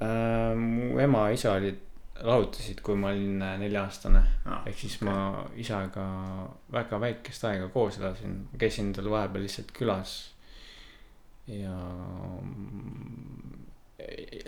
äh, 0.01 0.53
mu 0.57 0.99
ema 0.99 1.27
ja 1.29 1.37
isa 1.37 1.55
olid, 1.59 1.79
lahutasid, 2.21 2.81
kui 2.85 2.95
ma 2.99 3.11
olin 3.11 3.41
äh, 3.41 3.55
nelja-aastane 3.61 4.21
Ah, 4.45 4.63
ehk 4.69 4.77
siis 4.83 4.99
ma 5.05 5.45
isaga 5.59 6.05
väga 6.73 6.99
väikest 7.01 7.45
aega 7.49 7.69
koos 7.73 7.99
elasin, 8.01 8.43
käisin 8.59 8.93
tal 8.93 9.09
vahepeal 9.11 9.45
lihtsalt 9.45 9.71
külas. 9.77 10.15
ja 11.47 11.75
mm, 12.41 13.65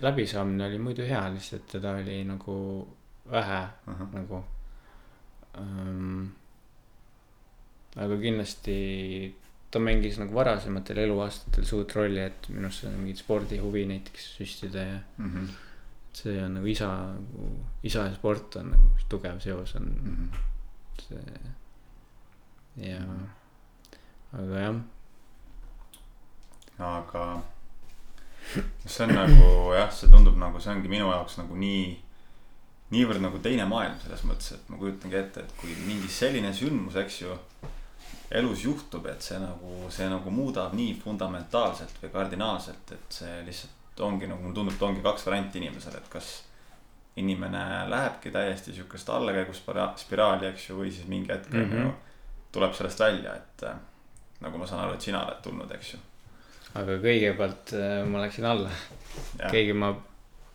läbisaamine 0.01 0.65
oli 0.65 0.79
muidu 0.79 1.05
hea, 1.07 1.23
lihtsalt 1.33 1.67
teda 1.71 1.97
oli 1.99 2.23
nagu 2.27 2.55
vähe 3.31 3.67
nagu 4.13 4.43
ähm,. 5.57 6.31
Aga 7.95 8.17
kindlasti 8.21 9.35
ta 9.71 9.79
mängis 9.79 10.17
nagu 10.21 10.33
varasematel 10.35 10.97
eluaastatel 11.03 11.65
suurt 11.65 11.91
rolli, 11.97 12.19
et 12.21 12.49
minu 12.49 12.65
arust 12.67 12.81
see 12.83 12.89
on 12.89 12.97
mingit 13.01 13.17
spordihuvi 13.23 13.85
näiteks 13.89 14.27
süstida 14.37 14.81
ja 14.87 14.99
Mhm. 15.17 15.47
see 16.13 16.43
on 16.45 16.53
nagu 16.53 16.67
isa 16.67 16.89
isa 17.83 18.03
ja 18.07 18.13
sport 18.15 18.55
on 18.55 18.69
nagu 18.71 18.89
tugev 19.09 19.39
seos 19.41 19.75
on 19.75 19.83
Mhm. 19.83 20.29
see. 21.01 21.39
ja, 22.77 22.99
aga 24.33 24.59
jah, 24.59 24.75
aga 26.79 27.41
see 28.85 29.03
on 29.05 29.13
nagu 29.15 29.73
jah, 29.77 29.91
see 29.93 30.09
tundub 30.11 30.37
nagu 30.37 30.59
see 30.61 30.73
ongi 30.73 30.89
minu 30.91 31.07
jaoks 31.11 31.37
nagu 31.39 31.55
nii, 31.55 31.85
niivõrd 32.93 33.21
nagu 33.23 33.39
teine 33.41 33.65
maailm 33.69 33.95
selles 34.03 34.23
mõttes, 34.27 34.51
et 34.57 34.69
ma 34.69 34.77
kujutangi 34.81 35.15
ette, 35.17 35.43
et 35.45 35.53
kui 35.57 35.73
mingi 35.87 36.07
selline 36.11 36.51
sündmus, 36.53 36.95
eks 37.03 37.21
ju. 37.23 37.37
Elus 38.33 38.63
juhtub, 38.65 39.05
et 39.11 39.21
see 39.21 39.37
nagu, 39.39 39.89
see 39.93 40.07
nagu 40.09 40.31
muudab 40.33 40.73
nii 40.73 40.95
fundamentaalselt 41.03 41.99
või 42.01 42.09
kardinaalselt, 42.15 42.91
et 42.95 43.17
see 43.21 43.43
lihtsalt 43.45 44.01
ongi 44.01 44.25
nagu 44.27 44.41
mulle 44.41 44.55
tundub, 44.57 44.73
et 44.73 44.81
ongi 44.89 45.03
kaks 45.05 45.25
varianti 45.29 45.61
inimesel, 45.61 45.95
et 45.99 46.09
kas. 46.09 46.31
inimene 47.15 47.59
lähebki 47.89 48.31
täiesti 48.33 48.73
sihukest 48.73 49.09
allakäiguspiraali, 49.13 50.47
eks 50.49 50.63
ju, 50.69 50.79
või 50.79 50.89
siis 50.91 51.05
mingi 51.07 51.29
hetk 51.29 51.53
on 51.53 51.59
Mhm. 51.67 51.81
ju 51.83 51.91
tuleb 52.51 52.73
sellest 52.73 52.99
välja, 52.99 53.35
et 53.35 53.63
äh, 53.63 53.75
nagu 54.41 54.57
ma 54.57 54.65
saan 54.67 54.81
aru, 54.87 54.93
et 54.93 55.01
sina 55.01 55.21
oled 55.25 55.41
tulnud, 55.43 55.71
eks 55.71 55.93
ju. 55.93 55.99
aga 56.75 56.97
kõigepealt 57.03 57.73
äh, 57.77 58.05
ma 58.09 58.23
läksin 58.25 58.45
alla, 58.49 58.69
keegi 59.51 59.73
ma 59.73 59.91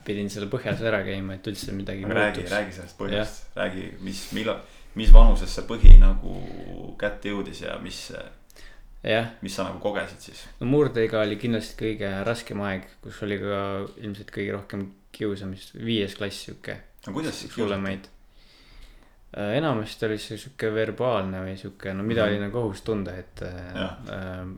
pidin 0.04 0.30
selle 0.30 0.46
põhjas 0.50 0.82
ära 0.82 1.04
käima, 1.06 1.34
et 1.34 1.46
üldse 1.46 1.72
midagi 1.72 2.02
räägi, 2.04 2.42
räägi 2.50 2.72
sellest 2.72 2.98
põhjast, 2.98 3.46
räägi, 3.54 3.92
mis, 4.00 4.24
millal, 4.32 4.58
mis 4.98 5.12
vanuses 5.14 5.52
see 5.54 5.64
põhi 5.68 5.94
nagu 6.00 6.34
kätte 7.00 7.30
jõudis 7.32 7.62
ja 7.62 7.76
mis, 7.82 8.00
mis 9.44 9.54
sa 9.54 9.68
nagu 9.68 9.78
kogesid 9.82 10.24
siis? 10.30 10.44
no 10.60 10.68
murdeiga 10.70 11.22
oli 11.22 11.38
kindlasti 11.40 11.76
kõige 11.82 12.12
raskem 12.26 12.62
aeg, 12.66 12.86
kus 13.04 13.22
oli 13.26 13.38
ka 13.42 13.58
ilmselt 14.02 14.32
kõige 14.34 14.54
rohkem 14.56 14.86
kiusamist, 15.14 15.74
viies 15.78 16.16
klass 16.18 16.44
sihuke, 16.48 16.78
no 17.06 17.14
kuidas 17.16 17.38
siis 17.38 17.52
kiusati? 17.52 17.62
hullemaid. 17.64 18.08
enamasti 19.58 20.06
oli 20.08 20.18
see 20.22 20.38
sihuke 20.40 20.72
verbaalne 20.74 21.44
või 21.46 21.56
sihuke, 21.60 21.92
no 21.94 22.02
mida 22.06 22.24
Mhm. 22.24 22.32
oli 22.32 22.40
nagu 22.46 22.64
õhus 22.64 22.82
tunda, 22.84 23.14
et 23.16 23.40
Jah. 23.44 23.98
äh, 24.08 24.48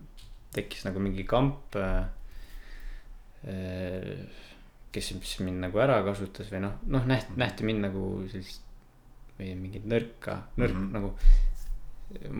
tekkis 0.55 0.85
nagu 0.89 0.99
mingi 1.03 1.25
kamp 1.25 1.77
äh,. 1.77 2.09
Äh, 3.49 4.27
kes 4.93 5.07
siis 5.15 5.39
mind 5.41 5.63
nagu 5.65 5.79
ära 5.81 6.03
kasutas 6.05 6.51
või 6.53 6.61
noh, 6.61 6.75
noh 6.93 7.07
nähti, 7.09 7.33
nähti 7.41 7.65
mind 7.65 7.87
nagu 7.87 8.03
sellist 8.29 8.67
või 9.41 9.55
mingit 9.57 9.87
nõrka, 9.89 10.37
nõrk 10.61 10.77
mm. 10.77 10.87
-hmm. 10.87 10.93
nagu. 10.97 11.15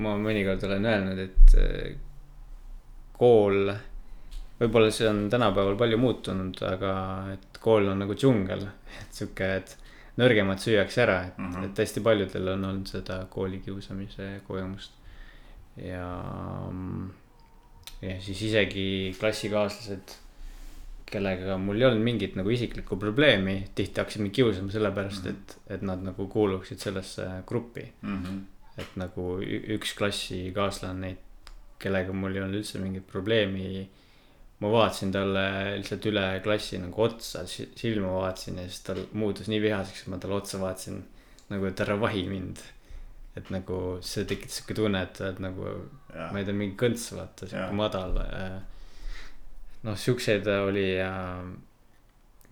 ma 0.03 0.17
mõnikord 0.19 0.65
olen 0.67 0.87
öelnud, 0.93 1.19
et 1.23 1.53
äh, 1.63 1.93
kool, 3.15 3.71
võib-olla 4.61 4.91
see 4.91 5.07
on 5.09 5.29
tänapäeval 5.31 5.77
palju 5.79 5.99
muutunud, 6.01 6.59
aga 6.67 6.95
et 7.37 7.61
kool 7.63 7.87
on 7.93 8.03
nagu 8.03 8.17
džungel, 8.19 8.67
et 9.01 9.21
sihuke, 9.21 9.53
et 9.61 9.77
nõrgemad 10.19 10.59
süüakse 10.59 11.05
ära, 11.05 11.21
et 11.29 11.39
mm. 11.39 11.53
-hmm. 11.53 11.71
et 11.71 11.85
hästi 11.85 12.03
paljudel 12.05 12.55
on 12.57 12.65
olnud 12.73 12.91
seda 12.91 13.25
koolikiusamise 13.31 14.41
kogemust. 14.47 14.93
ja 15.77 16.09
mm, 16.71 17.11
ja 18.03 18.21
siis 18.21 18.43
isegi 18.43 19.15
klassikaaslased 19.21 20.17
kellega 21.11 21.57
mul 21.61 21.81
ei 21.81 21.87
olnud 21.89 22.05
mingit 22.07 22.37
nagu 22.39 22.53
isiklikku 22.55 22.99
probleemi, 23.01 23.57
tihti 23.75 24.01
hakkasid 24.01 24.23
mind 24.25 24.35
kiusama 24.37 24.73
sellepärast 24.75 25.25
mm, 25.25 25.31
-hmm. 25.31 25.55
et, 25.55 25.75
et 25.77 25.83
nad 25.87 26.03
nagu 26.07 26.27
kuuluksid 26.29 26.79
sellesse 26.79 27.27
gruppi 27.47 27.87
mm. 28.03 28.23
-hmm. 28.23 28.41
et 28.83 28.97
nagu 28.97 29.27
üks 29.77 29.95
klassikaaslane, 29.99 31.17
kellega 31.79 32.13
mul 32.13 32.37
ei 32.37 32.43
olnud 32.43 32.63
üldse 32.63 32.79
mingit 32.79 33.07
probleemi. 33.07 33.89
ma 34.61 34.69
vaatasin 34.69 35.13
talle 35.13 35.43
lihtsalt 35.79 36.07
üle 36.07 36.25
klassi 36.45 36.79
nagu 36.79 37.03
otsa, 37.03 37.47
silma 37.49 38.11
vaatasin 38.13 38.59
ja 38.59 38.67
siis 38.69 38.83
ta 38.85 38.95
muutus 39.13 39.49
nii 39.49 39.61
vihaseks, 39.63 40.03
et 40.03 40.11
ma 40.13 40.19
talle 40.19 40.35
otsa 40.37 40.61
vaatasin 40.61 40.99
nagu, 41.49 41.65
et 41.67 41.81
ära 41.81 41.97
vahi 42.01 42.27
mind. 42.29 42.59
et 43.37 43.51
nagu 43.51 43.99
see 44.03 44.25
tekitas 44.25 44.57
sihuke 44.59 44.75
tunne, 44.75 45.03
et 45.03 45.21
oled 45.21 45.39
nagu, 45.41 45.65
ma 46.33 46.39
ei 46.39 46.45
tea, 46.45 46.55
mingi 46.55 46.77
kõnts 46.77 47.07
vaata, 47.15 47.47
sihuke 47.49 47.73
madal 47.79 48.19
äh, 48.21 48.61
noh, 49.87 49.97
siukseid 49.99 50.47
oli 50.53 50.87
ja, 50.99 51.13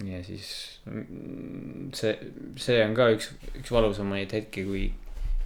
ja 0.04 0.22
siis 0.24 0.80
mm, 0.88 1.90
see, 1.96 2.14
see 2.60 2.78
on 2.84 2.96
ka 2.96 3.10
üks, 3.14 3.32
üks 3.60 3.72
valusamaid 3.74 4.32
hetki, 4.36 4.64
kui 4.68 4.86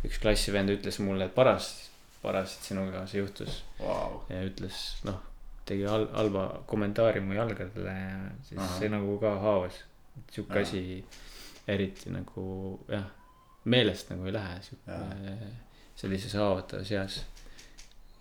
üks 0.06 0.20
klassivend 0.22 0.72
ütles 0.74 0.98
mulle, 1.02 1.28
et 1.28 1.34
parast, 1.34 1.88
parast, 2.22 2.66
sinuga 2.68 3.04
see 3.10 3.22
juhtus 3.22 3.62
wow.. 3.80 4.20
ja 4.30 4.42
ütles, 4.46 4.82
noh, 5.08 5.20
tegi 5.68 5.86
hal-, 5.88 6.10
halba 6.16 6.46
kommentaari 6.70 7.22
mu 7.24 7.36
jalgadele 7.38 7.96
ja 7.96 8.22
siis 8.48 8.60
Aha. 8.60 8.78
see 8.78 8.92
nagu 8.92 9.18
ka 9.22 9.36
haavas. 9.42 9.82
sihuke 10.30 10.60
asi 10.60 11.04
eriti 11.70 12.10
nagu 12.12 12.44
jah, 12.90 13.06
meelest 13.64 14.10
nagu 14.10 14.26
ei 14.26 14.34
lähe 14.34 14.58
sihuke 14.66 14.98
sellises 15.96 16.34
haavatavas 16.34 16.90
eas. 16.92 17.22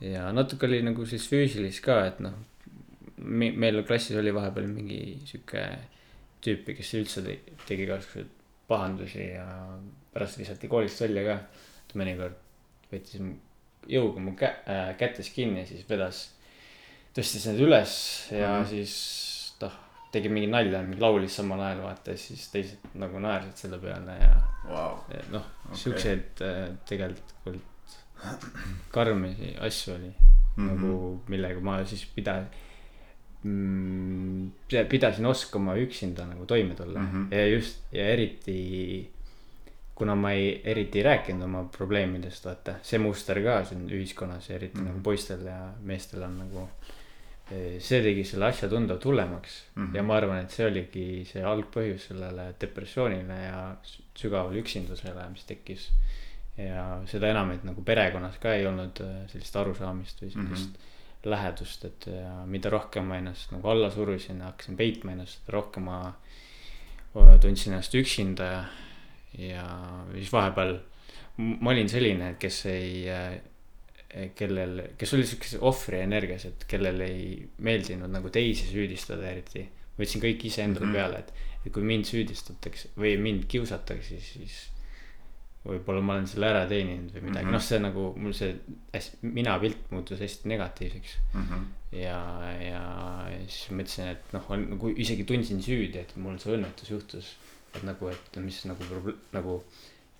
ja 0.01 0.29
natuke 0.33 0.69
oli 0.69 0.81
nagu 0.85 1.05
siis 1.05 1.27
füüsilist 1.29 1.83
ka, 1.85 2.03
et 2.05 2.21
noh, 2.23 2.37
meil 3.21 3.83
klassis 3.87 4.17
oli 4.17 4.33
vahepeal 4.33 4.67
mingi 4.71 5.01
sihuke 5.29 5.63
tüüpi, 6.41 6.75
kes 6.77 6.93
üldse 6.97 7.23
tegi, 7.23 7.85
igasuguseid 7.85 8.29
pahandusi 8.69 9.27
ja 9.33 9.45
pärast 10.13 10.39
visati 10.39 10.69
koolist 10.71 11.01
välja 11.03 11.23
ka. 11.27 11.37
ta 11.91 11.99
mõnikord 11.99 12.37
võttis 12.91 13.19
jõuga 13.91 14.23
mu 14.23 14.35
kä- 14.39 14.57
äh,, 14.69 14.93
kätest 14.99 15.33
kinni 15.35 15.63
ja 15.63 15.67
siis 15.69 15.87
vedas, 15.89 16.21
tõstis 17.15 17.47
need 17.49 17.63
üles 17.65 17.93
ja 18.31 18.47
mm 18.47 18.63
-hmm. 18.63 18.69
siis 18.69 18.93
noh, 19.61 19.75
tegi 20.11 20.29
mingi 20.29 20.47
nalja, 20.51 20.83
laulis 20.99 21.35
samal 21.35 21.61
ajal 21.65 21.83
vaata 21.83 22.15
ja 22.15 22.17
siis 22.17 22.47
teised 22.53 22.93
nagu 22.93 23.19
naersid 23.19 23.65
selle 23.65 23.79
peale 23.79 24.17
ja 24.21 24.33
wow.. 24.69 24.97
noh 25.31 25.45
okay., 25.65 25.77
siukseid 25.83 26.43
äh, 26.47 26.63
tegelikult 26.87 27.61
karmi 28.95 29.31
asju 29.59 29.95
oli 29.95 30.11
mm 30.11 30.69
-hmm. 30.69 30.75
nagu, 30.75 31.23
millega 31.27 31.59
ma 31.59 31.83
siis 31.85 32.05
pidasin 32.15 32.47
pidasin 34.89 35.25
oskama 35.25 35.75
üksinda 35.81 36.27
nagu 36.29 36.45
toime 36.45 36.75
tulla 36.75 36.99
mm 36.99 37.07
-hmm. 37.07 37.35
ja 37.35 37.47
just 37.47 37.81
ja 37.91 38.05
eriti 38.05 39.09
kuna 40.01 40.15
ma 40.15 40.31
ei, 40.33 40.61
eriti 40.65 40.97
ei 40.97 41.03
rääkinud 41.05 41.45
oma 41.45 41.61
probleemidest, 41.69 42.45
vaata, 42.47 42.79
see 42.81 42.97
muster 42.97 43.37
ka 43.45 43.59
siin 43.69 43.83
ühiskonnas 43.85 44.49
ja 44.49 44.55
eriti 44.55 44.79
mm 44.79 44.81
-hmm. 44.81 44.89
nagu 44.89 45.03
poistel 45.05 45.45
ja 45.45 45.59
meestel 45.85 46.23
on 46.25 46.37
nagu. 46.39 46.63
E, 47.51 47.79
see 47.83 47.99
tegi 48.01 48.23
selle 48.23 48.47
asja 48.47 48.69
tunduvalt 48.69 49.05
hullemaks 49.05 49.63
mm 49.75 49.83
-hmm. 49.85 49.95
ja 49.95 50.03
ma 50.03 50.15
arvan, 50.15 50.39
et 50.41 50.51
see 50.55 50.65
oligi 50.65 51.05
see 51.31 51.43
algpõhjus 51.43 52.07
sellele 52.07 52.53
depressioonile 52.61 53.37
ja 53.43 53.75
sügavale 54.17 54.59
üksindusele, 54.63 55.29
mis 55.29 55.45
tekkis. 55.45 55.91
ja 56.57 57.01
seda 57.05 57.27
enam, 57.27 57.51
et 57.51 57.63
nagu 57.63 57.83
perekonnas 57.83 58.37
ka 58.41 58.53
ei 58.53 58.65
olnud 58.67 59.03
e, 59.05 59.11
sellist 59.27 59.55
arusaamist 59.55 60.21
või 60.23 60.31
sellist 60.31 60.69
mm. 60.69 60.73
-hmm 60.73 60.90
lähedust, 61.25 61.85
et 61.85 62.07
mida 62.49 62.69
rohkem 62.69 63.05
ma 63.05 63.17
ennast 63.21 63.51
nagu 63.53 63.69
alla 63.69 63.91
surusin 63.93 64.39
ja 64.39 64.51
hakkasin 64.51 64.77
peitma 64.77 65.11
ennast, 65.11 65.49
rohkem 65.53 65.85
ma 65.85 66.15
tundsin 67.41 67.73
ennast 67.73 67.95
üksinda 67.95 68.47
ja, 68.47 68.63
ja 69.37 69.65
siis 70.15 70.31
vahepeal 70.33 70.79
ma 71.37 71.71
olin 71.71 71.89
selline, 71.89 72.33
kes 72.39 72.65
ei, 72.71 73.05
kellel, 74.37 74.81
kes 74.99 75.13
oli 75.15 75.27
sihukeses 75.27 75.61
ohvri 75.63 76.01
energias, 76.03 76.45
et 76.49 76.65
kellel 76.69 76.99
ei 77.05 77.29
meeldinud 77.63 78.11
nagu 78.11 78.31
teisi 78.33 78.67
süüdistada 78.71 79.29
eriti. 79.31 79.67
võtsin 79.99 80.21
kõik 80.23 80.45
iseendale 80.47 80.85
mm 80.85 80.91
-hmm. 80.91 80.97
peale, 80.97 81.17
et, 81.19 81.33
et 81.65 81.73
kui 81.73 81.83
mind 81.85 82.07
süüdistatakse 82.07 82.89
või 82.97 83.17
mind 83.21 83.43
kiusatakse, 83.51 84.19
siis 84.19 84.70
võib-olla 85.61 86.01
ma 86.01 86.15
olen 86.17 86.27
selle 86.29 86.47
ära 86.49 86.63
teeninud 86.69 87.11
või 87.13 87.23
midagi 87.27 87.45
mm 87.45 87.51
-hmm., 87.51 87.55
noh, 87.57 87.63
see 87.67 87.79
nagu 87.83 88.05
mul 88.17 88.33
see 88.33 88.55
hästi, 88.93 89.19
mina 89.37 89.57
pilt 89.61 89.91
muutus 89.93 90.21
hästi 90.23 90.49
negatiivseks 90.49 91.15
mm. 91.33 91.43
-hmm. 91.43 91.67
ja, 92.01 92.17
ja 92.65 92.83
siis 93.45 93.69
mõtlesin, 93.69 94.11
et 94.15 94.33
noh, 94.33 94.51
nagu 94.65 94.93
isegi 95.05 95.27
tundsin 95.29 95.61
süüdi, 95.61 96.01
et 96.01 96.15
mul 96.17 96.39
see 96.41 96.57
õnnetus 96.57 96.93
juhtus. 96.95 97.35
et 97.75 97.83
nagu, 97.87 98.09
et 98.11 98.37
mis 98.43 98.57
nagu, 98.67 98.83
nagu 99.31 99.61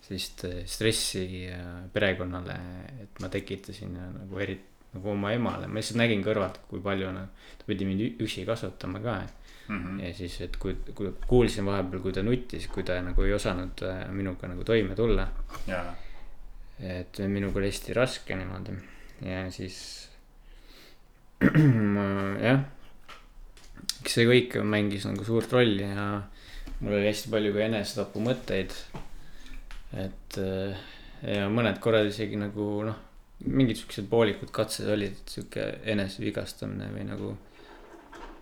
sellist 0.02 0.46
äh, 0.48 0.62
stressi 0.66 1.48
äh, 1.52 1.66
perekonnale, 1.94 2.56
et 3.02 3.20
ma 3.20 3.28
tekitasin 3.30 3.96
ja 3.96 4.06
nagu 4.14 4.40
eriti 4.40 4.70
nagu 4.94 5.10
oma 5.12 5.32
emale, 5.34 5.68
ma 5.68 5.80
lihtsalt 5.80 6.00
nägin 6.00 6.24
kõrvalt, 6.24 6.60
kui 6.70 6.82
palju 6.84 7.12
noh, 7.16 7.28
ta 7.58 7.68
pidi 7.68 7.88
mind 7.88 8.22
üksi 8.24 8.46
kasvatama 8.48 9.00
ka 9.04 9.18
mm. 9.72 9.82
-hmm. 9.82 10.04
ja 10.06 10.14
siis, 10.14 10.38
et 10.42 10.58
kui, 10.58 10.76
kui 10.96 11.12
kuulsin 11.28 11.66
vahepeal, 11.66 12.04
kui 12.04 12.14
ta 12.14 12.24
nuttis, 12.24 12.68
kui 12.68 12.84
ta 12.84 13.00
nagu 13.02 13.24
ei 13.24 13.34
osanud 13.34 13.84
äh, 13.88 14.06
minuga 14.12 14.48
nagu 14.52 14.64
toime 14.64 14.96
tulla. 14.96 15.28
et 16.82 17.20
minuga 17.28 17.60
oli 17.60 17.70
hästi 17.70 17.94
raske 17.94 18.36
niimoodi 18.36 18.74
ja 19.22 19.52
siis 19.54 20.10
ma 21.96 22.06
jah, 22.42 22.64
eks 24.02 24.16
see 24.18 24.26
kõik 24.30 24.58
mängis 24.66 25.06
nagu 25.10 25.26
suurt 25.26 25.54
rolli 25.54 25.86
ja 25.86 26.08
mul 26.80 26.98
oli 26.98 27.08
hästi 27.10 27.30
palju 27.34 27.54
ka 27.54 27.64
enesetapumõtteid. 27.68 28.74
et 30.06 30.42
äh, 30.42 30.82
ja 31.22 31.48
mõned 31.54 31.80
korrad 31.84 32.10
isegi 32.10 32.40
nagu 32.40 32.68
noh, 32.88 32.98
mingid 33.46 33.78
siuksed 33.82 34.10
poolikud 34.10 34.52
katsed 34.54 34.90
olid, 34.90 35.18
sihuke 35.30 35.68
enesevigastamine 35.94 36.90
või 36.96 37.06
nagu 37.10 37.32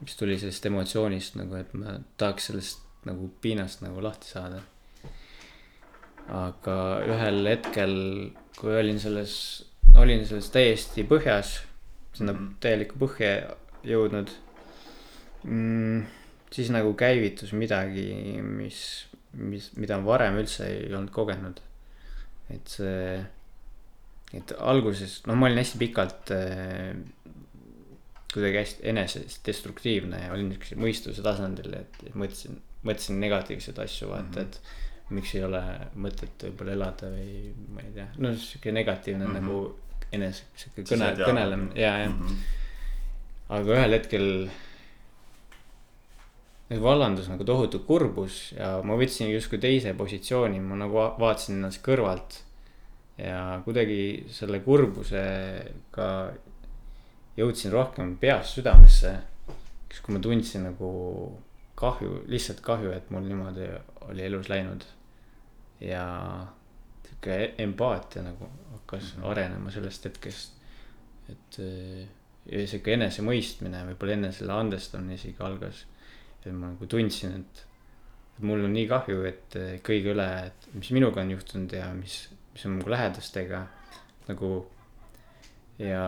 mis 0.02 0.16
tuli 0.20 0.38
sellest 0.40 0.66
emotsioonist 0.70 1.40
nagu, 1.40 1.58
et 1.60 1.74
ma 1.78 1.98
tahaks 2.20 2.50
sellest 2.50 2.86
nagu 3.08 3.30
piinast 3.42 3.84
nagu 3.86 4.04
lahti 4.04 4.32
saada. 4.32 4.62
aga 6.30 6.76
ühel 7.10 7.48
hetkel, 7.50 7.96
kui 8.60 8.76
olin 8.78 9.00
selles, 9.02 9.34
olin 9.98 10.26
selles 10.30 10.52
täiesti 10.54 11.06
põhjas, 11.10 11.56
sinna 12.14 12.34
mm 12.34 12.38
-hmm. 12.38 12.60
täielikku 12.62 13.00
põhja 13.02 13.56
jõudnud 13.84 14.30
mm,. 15.44 16.04
siis 16.52 16.70
nagu 16.70 16.94
käivitus 16.94 17.54
midagi, 17.54 18.42
mis, 18.44 19.08
mis, 19.34 19.72
mida 19.78 19.98
ma 19.98 20.06
varem 20.14 20.38
üldse 20.42 20.68
ei 20.68 20.94
olnud 20.94 21.12
kogenud. 21.12 21.62
et 22.50 22.68
see, 22.68 23.26
et 24.34 24.54
alguses, 24.58 25.20
noh, 25.26 25.36
ma 25.36 25.48
olin 25.48 25.62
hästi 25.62 25.78
pikalt 25.78 26.32
äh, 26.34 26.94
kuidagi 28.34 28.60
hästi 28.62 28.86
enesedestruktiivne 28.92 30.22
ja 30.26 30.34
olin 30.36 30.52
niisuguse 30.52 30.78
mõistuse 30.80 31.26
tasandil, 31.26 31.74
et 31.80 32.00
mõtlesin, 32.14 32.60
mõtlesin 32.86 33.20
negatiivseid 33.24 33.82
asju, 33.82 34.12
vaata 34.12 34.28
mm, 34.28 34.36
-hmm. 34.36 34.46
et 35.10 35.16
miks 35.18 35.34
ei 35.36 35.44
ole 35.44 35.62
mõtet 35.98 36.46
võib-olla 36.46 36.76
elada 36.78 37.10
või 37.10 37.54
ma 37.74 37.82
ei 37.82 37.94
tea, 37.96 38.08
no 38.22 38.34
sihuke 38.38 38.74
negatiivne 38.76 39.26
mm 39.26 39.36
-hmm. 39.36 39.42
nagu 39.42 40.10
enese, 40.14 40.46
sihuke 40.56 40.86
kõne, 40.92 41.12
kõnelemine 41.18 41.80
ja, 41.80 41.94
ja 42.04 42.10
mm. 42.10 42.20
-hmm. 42.20 42.36
aga 43.58 43.78
ühel 43.78 43.98
hetkel 43.98 44.28
nagu 46.70 46.84
vallandus 46.86 47.30
nagu 47.32 47.44
tohutu 47.44 47.80
kurbus 47.80 48.52
ja 48.54 48.76
ma 48.86 48.98
võtsin 49.00 49.32
justkui 49.34 49.58
teise 49.58 49.94
positsiooni, 49.98 50.60
ma 50.62 50.78
nagu 50.78 51.02
vaatasin 51.20 51.58
ennast 51.58 51.82
kõrvalt. 51.86 52.44
ja 53.18 53.62
kuidagi 53.66 54.26
selle 54.32 54.60
kurbusega 54.64 56.10
jõudsin 57.38 57.72
rohkem 57.72 58.16
peast 58.18 58.58
südamesse. 58.58 59.18
siis, 59.90 60.02
kui 60.06 60.14
ma 60.14 60.20
tundsin 60.22 60.64
nagu 60.70 60.90
kahju, 61.80 62.24
lihtsalt 62.28 62.62
kahju, 62.62 62.92
et 62.92 63.10
mul 63.14 63.28
niimoodi 63.28 63.68
oli 64.10 64.26
elus 64.28 64.50
läinud. 64.50 64.86
ja 65.80 66.06
sihuke 67.06 67.54
empaatia 67.58 68.24
nagu 68.24 68.50
hakkas 68.72 69.16
mm 69.16 69.22
-hmm. 69.22 69.32
arenema 69.32 69.72
sellest 69.72 70.06
hetkest. 70.06 70.54
et 71.30 71.60
ja 72.52 72.68
sihuke 72.68 72.94
enesemõistmine, 72.94 73.86
võib-olla 73.92 74.14
enne 74.14 74.32
selle 74.32 74.54
andestamine 74.54 75.14
isegi 75.14 75.38
algas. 75.40 75.86
et 76.46 76.54
ma 76.54 76.72
nagu 76.72 76.86
tundsin, 76.86 77.32
et, 77.42 77.66
et 78.38 78.44
mul 78.44 78.64
on 78.66 78.74
nii 78.74 78.88
kahju, 78.88 79.24
et 79.26 79.56
kõige 79.84 80.14
üle, 80.14 80.28
et 80.48 80.74
mis 80.74 80.92
minuga 80.92 81.22
on 81.22 81.32
juhtunud 81.32 81.74
ja 81.74 81.94
mis, 81.94 82.30
mis 82.54 82.66
on 82.66 82.78
mu 82.80 82.90
lähedastega 82.90 83.68
nagu 84.30 84.68
ja 85.80 86.06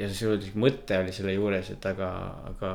ja 0.00 0.08
see 0.08 0.52
mõte 0.58 0.98
oli 1.02 1.12
selle 1.14 1.34
juures, 1.36 1.72
et 1.74 1.86
aga, 1.90 2.10
aga 2.50 2.70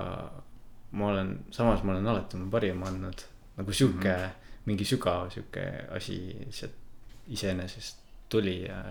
ma 0.96 1.12
olen, 1.12 1.32
samas 1.56 1.84
ma 1.84 1.96
olen 1.96 2.12
alati 2.14 2.38
oma 2.40 2.50
parima 2.54 2.90
andnud. 2.92 3.26
nagu 3.56 3.72
sihuke 3.74 4.12
mm, 4.12 4.26
-hmm. 4.26 4.66
mingi 4.66 4.86
sügav 4.86 5.30
sihuke 5.32 5.64
asi 5.96 6.18
lihtsalt 6.46 6.84
iseenesest 7.28 8.04
tuli 8.30 8.62
ja. 8.68 8.84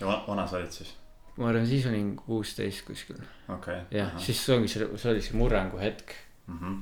ja 0.00 0.22
vana 0.28 0.46
sa 0.46 0.56
olid 0.56 0.72
siis? 0.72 0.94
ma 1.36 1.48
arvan, 1.48 1.66
siis 1.66 1.86
olin 1.86 2.16
kuusteist 2.16 2.86
kuskil. 2.86 3.20
okei. 3.48 3.82
jah, 3.90 4.16
siis 4.18 4.48
ongi 4.48 4.68
see, 4.68 4.88
see 4.96 5.12
oli 5.12 5.22
see 5.22 5.36
murrangu 5.38 5.78
hetk 5.78 6.14
Mhm. 6.48 6.76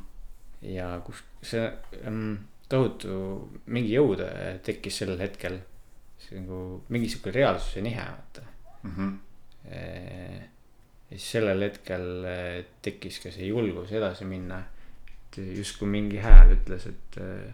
ja 0.62 1.01
kus 1.05 1.22
see 1.42 1.64
mm, 2.07 2.37
tohutu 2.70 3.16
mingi 3.66 3.94
jõud 3.94 4.22
äh, 4.25 4.59
tekkis 4.66 5.03
sellel 5.03 5.20
hetkel. 5.20 5.61
see 6.18 6.40
nagu 6.40 6.83
mingi 6.88 7.11
sihuke 7.12 7.31
reaalsuse 7.35 7.83
nihe, 7.85 8.03
vaata. 8.03 8.42
Mhm. 8.88 9.11
Ja 11.11 11.16
siis 11.19 11.31
sellel 11.37 11.62
hetkel 11.62 12.25
eh, 12.27 12.64
tekkis 12.83 13.21
ka 13.23 13.31
see 13.35 13.47
julgus 13.51 13.92
edasi 13.95 14.25
minna. 14.25 14.62
et 15.27 15.38
justkui 15.59 15.88
mingi 15.88 16.19
hääl 16.23 16.55
ütles, 16.57 16.87
et 16.90 17.19
eh, 17.23 17.53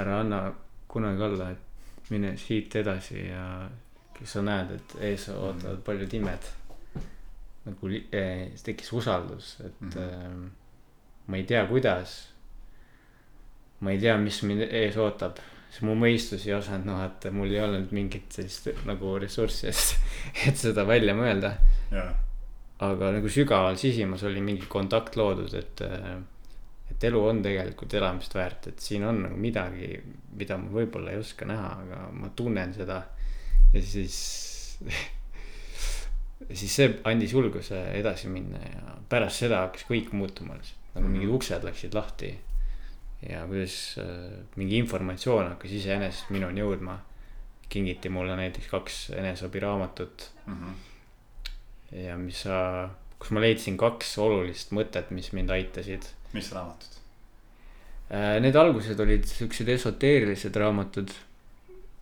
ära 0.00 0.20
anna 0.20 0.40
kunagi 0.88 1.22
alla, 1.22 1.50
et 1.50 2.10
mine 2.10 2.36
siit 2.38 2.74
edasi 2.76 3.26
ja 3.28 3.44
sa 4.24 4.42
näed, 4.44 4.70
et 4.76 4.94
ees 5.10 5.28
ootavad 5.32 5.78
paljud 5.84 6.12
imed. 6.14 6.48
nagu 7.64 7.90
eh, 8.12 8.50
tekkis 8.64 8.92
usaldus, 8.92 9.56
et 9.64 9.80
Mhm. 9.80 9.98
mm. 10.00 10.50
ma 11.26 11.36
ei 11.36 11.44
tea, 11.44 11.66
kuidas. 11.66 12.28
ma 13.80 13.90
ei 13.92 13.98
tea, 14.00 14.16
mis 14.18 14.42
mind 14.42 14.60
ees 14.68 14.96
ootab, 14.96 15.38
siis 15.70 15.82
mu 15.82 15.94
mõistus 15.94 16.46
ei 16.46 16.54
osanud, 16.54 16.84
noh, 16.86 17.04
et 17.04 17.30
mul 17.32 17.52
ei 17.52 17.60
olnud 17.64 17.92
mingit 17.92 18.32
sellist 18.32 18.68
nagu 18.86 19.14
ressurssi, 19.18 19.68
et, 19.68 19.94
et 20.48 20.56
seda 20.56 20.84
välja 20.84 21.14
mõelda. 21.14 21.54
Aga 22.80 23.10
nagu 23.12 23.28
sügaval 23.28 23.76
sisimas 23.76 24.22
oli 24.24 24.40
mingi 24.44 24.68
kontakt 24.70 25.16
loodud, 25.20 25.52
et, 25.58 25.82
et 26.90 27.06
elu 27.10 27.22
on 27.28 27.42
tegelikult 27.44 27.94
elamist 27.98 28.34
väärt, 28.34 28.70
et 28.72 28.80
siin 28.80 29.04
on 29.04 29.22
nagu 29.26 29.36
midagi, 29.40 29.92
mida 30.38 30.56
ma 30.60 30.72
võib-olla 30.72 31.12
ei 31.12 31.20
oska 31.20 31.48
näha, 31.48 31.70
aga 31.84 32.02
ma 32.16 32.30
tunnen 32.36 32.72
seda. 32.76 33.02
ja 33.74 33.82
siis, 33.84 34.16
siis 36.60 36.72
see 36.72 36.92
andis 37.04 37.34
julguse 37.36 37.82
edasi 37.98 38.32
minna 38.32 38.62
ja 38.64 38.96
pärast 39.12 39.44
seda 39.44 39.66
hakkas 39.66 39.84
kõik 39.90 40.14
muutuma 40.16 40.56
lihtsalt, 40.56 40.94
nagu 40.96 41.10
mingid 41.12 41.34
uksed 41.36 41.66
läksid 41.68 41.94
lahti. 41.94 42.32
ja 43.28 43.44
kuidas 43.44 43.98
äh, 44.00 44.40
mingi 44.56 44.78
informatsioon 44.80 45.52
hakkas 45.52 45.76
iseenesest 45.76 46.30
minuni 46.32 46.64
jõudma. 46.64 47.00
kingiti 47.70 48.08
mulle 48.08 48.34
näiteks 48.36 48.66
kaks 48.66 49.10
eneseabiraamatut 49.14 50.30
Mhm. 50.46 50.72
Ja 51.92 52.16
mis 52.18 52.42
sa, 52.46 52.88
kus 53.18 53.30
ma 53.34 53.40
leidsin 53.42 53.76
kaks 53.80 54.16
olulist 54.22 54.72
mõtet, 54.76 55.10
mis 55.10 55.32
mind 55.36 55.50
aitasid. 55.50 56.06
mis 56.32 56.52
raamatud? 56.54 56.96
Need 58.10 58.56
algused 58.58 58.98
olid 59.00 59.26
siuksed 59.30 59.68
esoteerilised 59.70 60.56
raamatud 60.58 61.12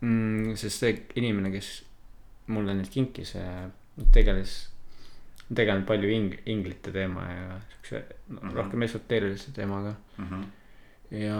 mm,. 0.00 0.54
sest 0.56 0.80
see 0.84 0.94
inimene, 1.20 1.50
kes 1.52 1.82
mulle 2.48 2.72
need 2.78 2.88
kinkis, 2.92 3.34
tegeles, 4.14 4.54
tegelenud 5.52 5.84
palju 5.88 6.08
ing-, 6.12 6.38
inglite 6.48 6.92
teema 6.94 7.26
ja 7.28 7.58
siukse 7.74 8.04
no, 8.28 8.40
Mhm. 8.40 8.54
rohkem 8.56 8.82
esoteerilise 8.88 9.52
teemaga. 9.56 9.94
Mhm. 10.18 10.42
ja 11.10 11.36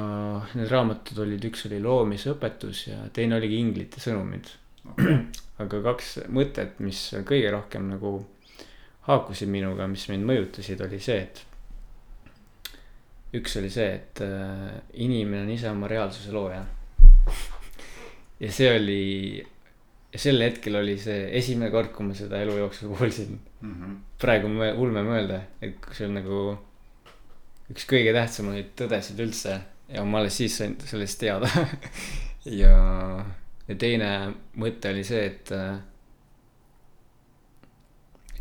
need 0.56 0.70
raamatud 0.72 1.18
olid, 1.24 1.42
üks 1.44 1.66
oli 1.68 1.80
loomisõpetus 1.84 2.86
ja 2.88 3.02
teine 3.12 3.36
oligi 3.36 3.58
inglite 3.60 4.00
sõnumid. 4.00 4.48
okei, 4.88 5.16
aga 5.64 5.80
kaks 5.90 6.18
mõtet, 6.32 6.78
mis 6.80 7.02
kõige 7.28 7.50
rohkem 7.52 7.88
nagu 7.90 8.26
haakusid 9.08 9.50
minuga, 9.50 9.88
mis 9.90 10.06
mind 10.10 10.26
mõjutasid, 10.28 10.82
oli 10.84 11.00
see, 11.00 11.20
et. 11.24 11.44
üks 13.38 13.58
oli 13.60 13.70
see, 13.72 13.88
et 13.98 14.22
äh, 14.24 14.74
inimene 15.04 15.46
on 15.46 15.52
ise 15.52 15.70
oma 15.70 15.88
reaalsuse 15.90 16.32
looja. 16.32 16.64
ja 18.40 18.52
see 18.52 18.70
oli, 18.74 19.02
sel 20.14 20.44
hetkel 20.44 20.80
oli 20.80 20.96
see 21.00 21.28
esimene 21.40 21.72
kord, 21.72 21.92
kui 21.96 22.08
ma 22.08 22.16
seda 22.16 22.40
elu 22.44 22.60
jooksul 22.62 22.94
kuulsin. 22.96 23.40
Mhm. 23.60 23.98
praegu 24.20 24.46
on 24.46 24.60
ulme 24.84 25.02
mõelda, 25.06 25.42
et 25.64 25.90
see 25.92 26.06
on 26.06 26.14
nagu 26.20 26.42
üks 27.72 27.84
kõige 27.88 28.14
tähtsamaid 28.16 28.72
tõdesid 28.78 29.18
üldse 29.20 29.58
ja 29.92 30.04
ma 30.04 30.20
alles 30.20 30.36
siis 30.40 30.56
sain 30.60 30.76
sellest 30.84 31.20
teada. 31.20 31.48
ja, 32.62 32.74
ja 33.68 33.76
teine 33.80 34.10
mõte 34.60 34.92
oli 34.92 35.04
see, 35.06 35.24
et, 35.32 35.52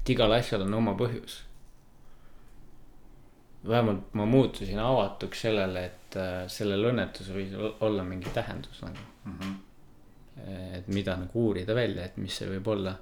et 0.08 0.14
igal 0.16 0.32
asjal 0.32 0.62
on 0.64 0.74
oma 0.74 0.94
põhjus. 0.96 1.42
vähemalt 3.68 4.14
ma 4.16 4.26
muutusin 4.26 4.80
avatuks 4.80 5.42
sellele, 5.42 5.82
et 5.86 6.16
äh, 6.16 6.46
sellel 6.52 6.86
õnnetusel 6.92 7.36
võis 7.36 7.56
ol- 7.58 7.74
olla 7.84 8.04
mingi 8.08 8.30
tähendus 8.34 8.82
nagu. 8.86 9.04
Mhm. 9.26 9.56
et 10.78 10.88
mida 10.88 11.16
nagu 11.18 11.40
uurida 11.48 11.74
välja, 11.76 12.04
et 12.06 12.18
mis 12.18 12.36
see 12.38 12.48
võib 12.48 12.68
olla. 12.72 12.94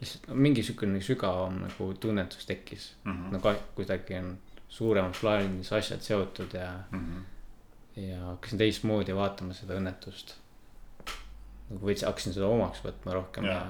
lihtsalt 0.00 0.28
no, 0.30 0.34
mingi 0.34 0.62
siukene 0.64 1.00
sügavam 1.04 1.58
nagu 1.60 1.88
tunnetus 2.00 2.46
tekkis 2.46 2.94
Mhm. 3.04 3.32
no 3.32 3.40
ka 3.40 3.54
kuidagi 3.76 4.14
on 4.16 4.38
suuremas 4.68 5.18
plaanis 5.20 5.72
asjad 5.72 6.00
seotud 6.00 6.54
ja, 6.54 6.70
Mhm. 6.92 7.18
ja 7.96 8.20
hakkasin 8.24 8.58
teistmoodi 8.58 9.12
vaatama 9.14 9.52
seda 9.52 9.74
õnnetust. 9.76 10.32
nagu 11.70 11.86
veits 11.86 12.02
hakkasin 12.04 12.32
seda 12.32 12.46
omaks 12.46 12.80
võtma 12.84 13.12
rohkem 13.12 13.44
ja, 13.44 13.66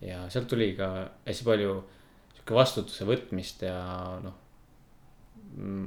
ja, 0.00 0.08
ja 0.08 0.30
sealt 0.30 0.48
tuli 0.48 0.72
ka 0.76 1.10
hästi 1.26 1.44
palju 1.44 1.84
sihuke 2.48 2.56
vastutuse 2.56 3.04
võtmist 3.04 3.62
ja 3.62 3.76
noh. 4.22 4.36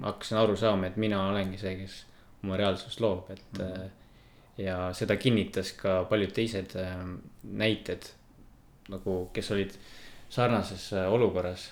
hakkasin 0.03 0.37
aru 0.37 0.55
saama, 0.55 0.87
et 0.87 0.97
mina 0.97 1.29
olengi 1.29 1.57
see, 1.57 1.75
kes 1.79 2.05
oma 2.43 2.57
reaalsust 2.57 3.01
loob, 3.01 3.29
et 3.31 3.57
mm.. 3.57 3.89
ja 4.61 4.91
seda 4.93 5.17
kinnitas 5.17 5.73
ka 5.73 6.03
paljud 6.09 6.33
teised 6.33 6.75
äh, 6.77 7.01
näited 7.43 8.09
nagu, 8.89 9.29
kes 9.33 9.51
olid 9.51 9.73
sarnases 10.29 10.91
äh, 10.93 11.07
olukorras. 11.11 11.71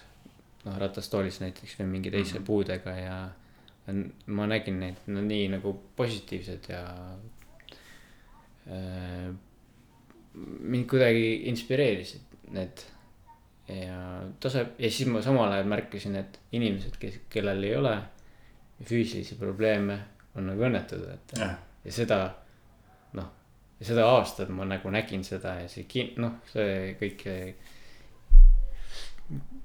noh, 0.65 0.77
ratastoolis 0.77 1.39
näiteks 1.39 1.77
või 1.79 1.87
mingi 1.87 2.11
teise 2.11 2.39
mm. 2.39 2.45
puudega 2.45 2.95
ja 2.97 3.17
ma 4.27 4.45
nägin 4.45 4.79
neid 4.79 5.05
no, 5.07 5.21
nii 5.21 5.47
nagu 5.49 5.71
positiivsed 5.95 6.67
ja 6.69 6.83
äh, 8.69 9.29
mind 10.33 10.85
kuidagi 10.89 11.47
inspireerisid 11.49 12.51
need 12.53 12.83
ja 13.69 13.99
tase 14.41 14.65
ja 14.77 14.91
siis 14.91 15.09
ma 15.11 15.21
samal 15.21 15.51
ajal 15.53 15.69
märkasin, 15.69 16.15
et 16.19 16.39
inimesed, 16.57 16.97
kes, 16.99 17.21
kellel 17.29 17.63
ei 17.63 17.75
ole 17.77 17.95
füüsilisi 18.85 19.37
probleeme, 19.39 19.99
on 20.35 20.47
nagu 20.49 20.67
õnnetud, 20.69 21.03
et 21.13 21.35
jah, 21.37 21.57
ja 21.85 21.95
seda 21.95 22.19
noh, 23.17 23.31
ja 23.79 23.89
seda 23.91 24.07
aastat 24.13 24.51
ma 24.53 24.67
nagu 24.67 24.93
nägin 24.93 25.25
seda 25.27 25.59
ja 25.61 25.67
see 25.71 25.87
kin-, 25.89 26.15
noh, 26.21 26.39
see 26.51 26.95
kõik 26.99 27.27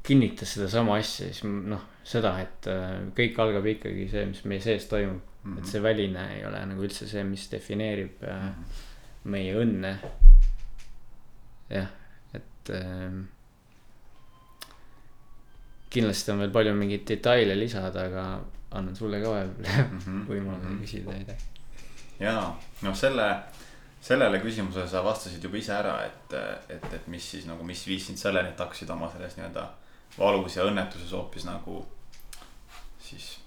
kinnitas 0.05 0.55
sedasama 0.55 0.99
asja, 1.01 1.31
siis 1.33 1.45
noh, 1.45 1.85
seda, 2.05 2.35
et 2.43 2.69
äh, 2.69 2.99
kõik 3.17 3.38
algab 3.40 3.69
ikkagi 3.73 4.09
see, 4.12 4.27
mis 4.29 4.43
meie 4.49 4.61
sees 4.64 4.88
toimub 4.90 5.21
mm. 5.21 5.45
-hmm. 5.45 5.59
et 5.59 5.71
see 5.71 5.83
väline 5.83 6.25
ei 6.37 6.45
ole 6.45 6.61
nagu 6.69 6.85
üldse 6.85 7.09
see, 7.09 7.25
mis 7.25 7.47
defineerib 7.53 8.25
äh, 8.29 8.51
meie 9.25 9.55
õnne. 9.57 9.95
jah, 11.71 11.88
et 12.37 12.71
äh, 12.71 13.23
kindlasti 15.95 16.33
on 16.35 16.39
veel 16.45 16.51
palju 16.55 16.75
mingeid 16.77 17.05
detaile 17.09 17.55
lisada, 17.59 18.07
aga 18.11 18.25
annan 18.75 18.97
sulle 18.99 19.21
ka 19.23 19.31
vahepeal 19.31 19.85
Mhm. 19.99 20.25
võimaluse 20.31 20.71
Mhm. 20.71 20.81
küsida 20.83 21.13
midagi. 21.19 21.45
jaa, 22.21 22.49
noh, 22.83 22.95
selle, 22.97 23.29
sellele 24.01 24.39
küsimusele 24.43 24.89
sa 24.89 25.03
vastasid 25.05 25.43
juba 25.45 25.57
ise 25.59 25.73
ära, 25.75 25.95
et, 26.07 26.35
et, 26.69 26.85
et 26.95 27.07
mis 27.09 27.31
siis 27.31 27.47
nagu, 27.47 27.65
mis 27.65 27.87
viis 27.87 28.07
sind 28.07 28.19
selleni, 28.21 28.49
et 28.55 28.59
hakkasid 28.61 28.91
oma 28.91 29.11
selles 29.13 29.37
nii-öelda 29.39 29.65
valus 30.19 30.57
ja 30.57 30.65
õnnetuses 30.69 31.11
hoopis 31.13 31.45
nagu 31.49 31.81
siis 33.03 33.39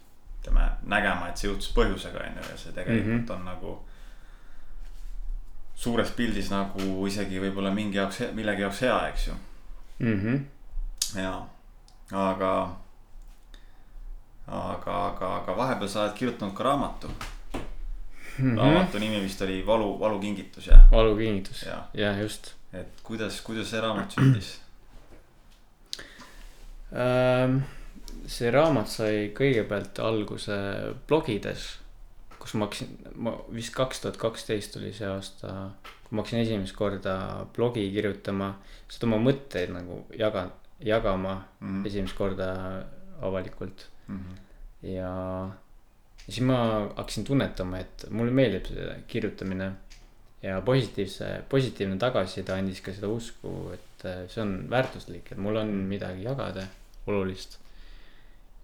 ütleme, 0.42 0.66
nägema, 0.84 1.30
et 1.30 1.38
see 1.38 1.48
juhtus 1.50 1.72
põhjusega, 1.76 2.20
on 2.24 2.36
ju, 2.42 2.50
ja 2.52 2.58
see 2.58 2.72
tegelikult 2.76 3.22
mm. 3.22 3.28
-hmm. 3.28 3.36
on 3.36 3.46
nagu 3.46 3.78
suures 5.78 6.12
pildis 6.18 6.50
nagu 6.52 7.08
isegi 7.08 7.40
võib-olla 7.42 7.72
mingi 7.74 7.98
jaoks, 8.00 8.20
millegi 8.34 8.62
jaoks 8.66 8.82
hea, 8.82 8.98
eks 9.12 9.28
ju. 9.28 9.34
mhmh, 10.00 10.42
jaa, 11.16 11.40
aga, 12.12 12.52
aga, 14.48 15.00
aga, 15.08 15.32
aga 15.42 15.58
vahepeal 15.58 15.90
sa 15.90 16.06
oled 16.06 16.16
kirjutanud 16.20 16.56
ka 16.56 16.64
raamatu. 16.64 17.12
Mhm. 18.38 18.58
raamatu 18.58 19.00
nimi 19.00 19.20
vist 19.24 19.42
oli 19.42 19.64
Valu, 19.66 19.98
valukingitus 20.00 20.68
jah, 20.68 20.86
valukingitus 20.92 21.64
Jaa., 21.66 21.88
jah, 21.94 22.20
just 22.22 22.54
et 22.74 23.02
kuidas, 23.04 23.42
kuidas 23.42 23.72
see 23.72 23.82
raamat 23.82 24.14
sündis? 24.14 24.52
ähm,. 26.92 27.62
see 28.28 28.52
raamat 28.52 28.92
sai 28.92 29.30
kõigepealt 29.36 30.00
alguse 30.04 30.56
blogides, 31.08 31.66
kus 32.38 32.56
ma 32.60 32.68
hakkasin, 32.68 32.94
ma 33.16 33.34
vist 33.56 33.72
kaks 33.76 34.04
tuhat 34.04 34.20
kaksteist 34.20 34.76
oli 34.80 34.92
see 34.96 35.08
aasta, 35.08 35.54
kui 36.06 36.18
ma 36.18 36.24
hakkasin 36.24 36.44
esimest 36.44 36.76
korda 36.76 37.18
blogi 37.56 37.86
kirjutama, 37.94 38.52
seda 38.92 39.08
oma 39.08 39.22
mõtteid 39.30 39.72
nagu 39.76 40.02
jaga, 40.20 40.50
jagama 40.80 41.44
Mhm. 41.62 41.86
esimest 41.86 42.16
korda 42.18 42.84
avalikult 43.22 43.88
Mhm. 44.08 44.36
ja, 44.84 44.92
ja 45.02 46.30
siis 46.30 46.42
ma 46.46 46.58
hakkasin 46.96 47.24
tunnetama, 47.26 47.80
et 47.80 48.06
mulle 48.10 48.32
meeldib 48.32 48.66
see 48.66 49.04
kirjutamine. 49.08 49.72
ja 50.44 50.62
positiivse, 50.62 51.42
positiivne 51.50 51.98
tagasiside 51.98 52.54
andis 52.54 52.80
ka 52.82 52.92
seda 52.94 53.08
usku, 53.10 53.72
et 53.74 54.06
äh, 54.06 54.28
see 54.30 54.42
on 54.42 54.68
väärtuslik, 54.70 55.32
et 55.32 55.38
mul 55.38 55.56
on 55.58 55.68
midagi 55.68 56.24
jagada 56.24 56.68
olulist. 57.08 57.58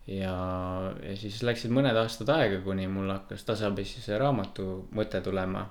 ja, 0.07 0.93
ja 1.03 1.15
siis 1.17 1.41
läksid 1.43 1.71
mõned 1.71 1.95
aastad 1.97 2.29
aega, 2.29 2.59
kuni 2.61 2.87
mul 2.87 3.09
hakkas 3.09 3.43
tasapisi 3.43 4.01
see 4.01 4.17
raamatu 4.17 4.87
mõte 4.93 5.21
tulema. 5.23 5.65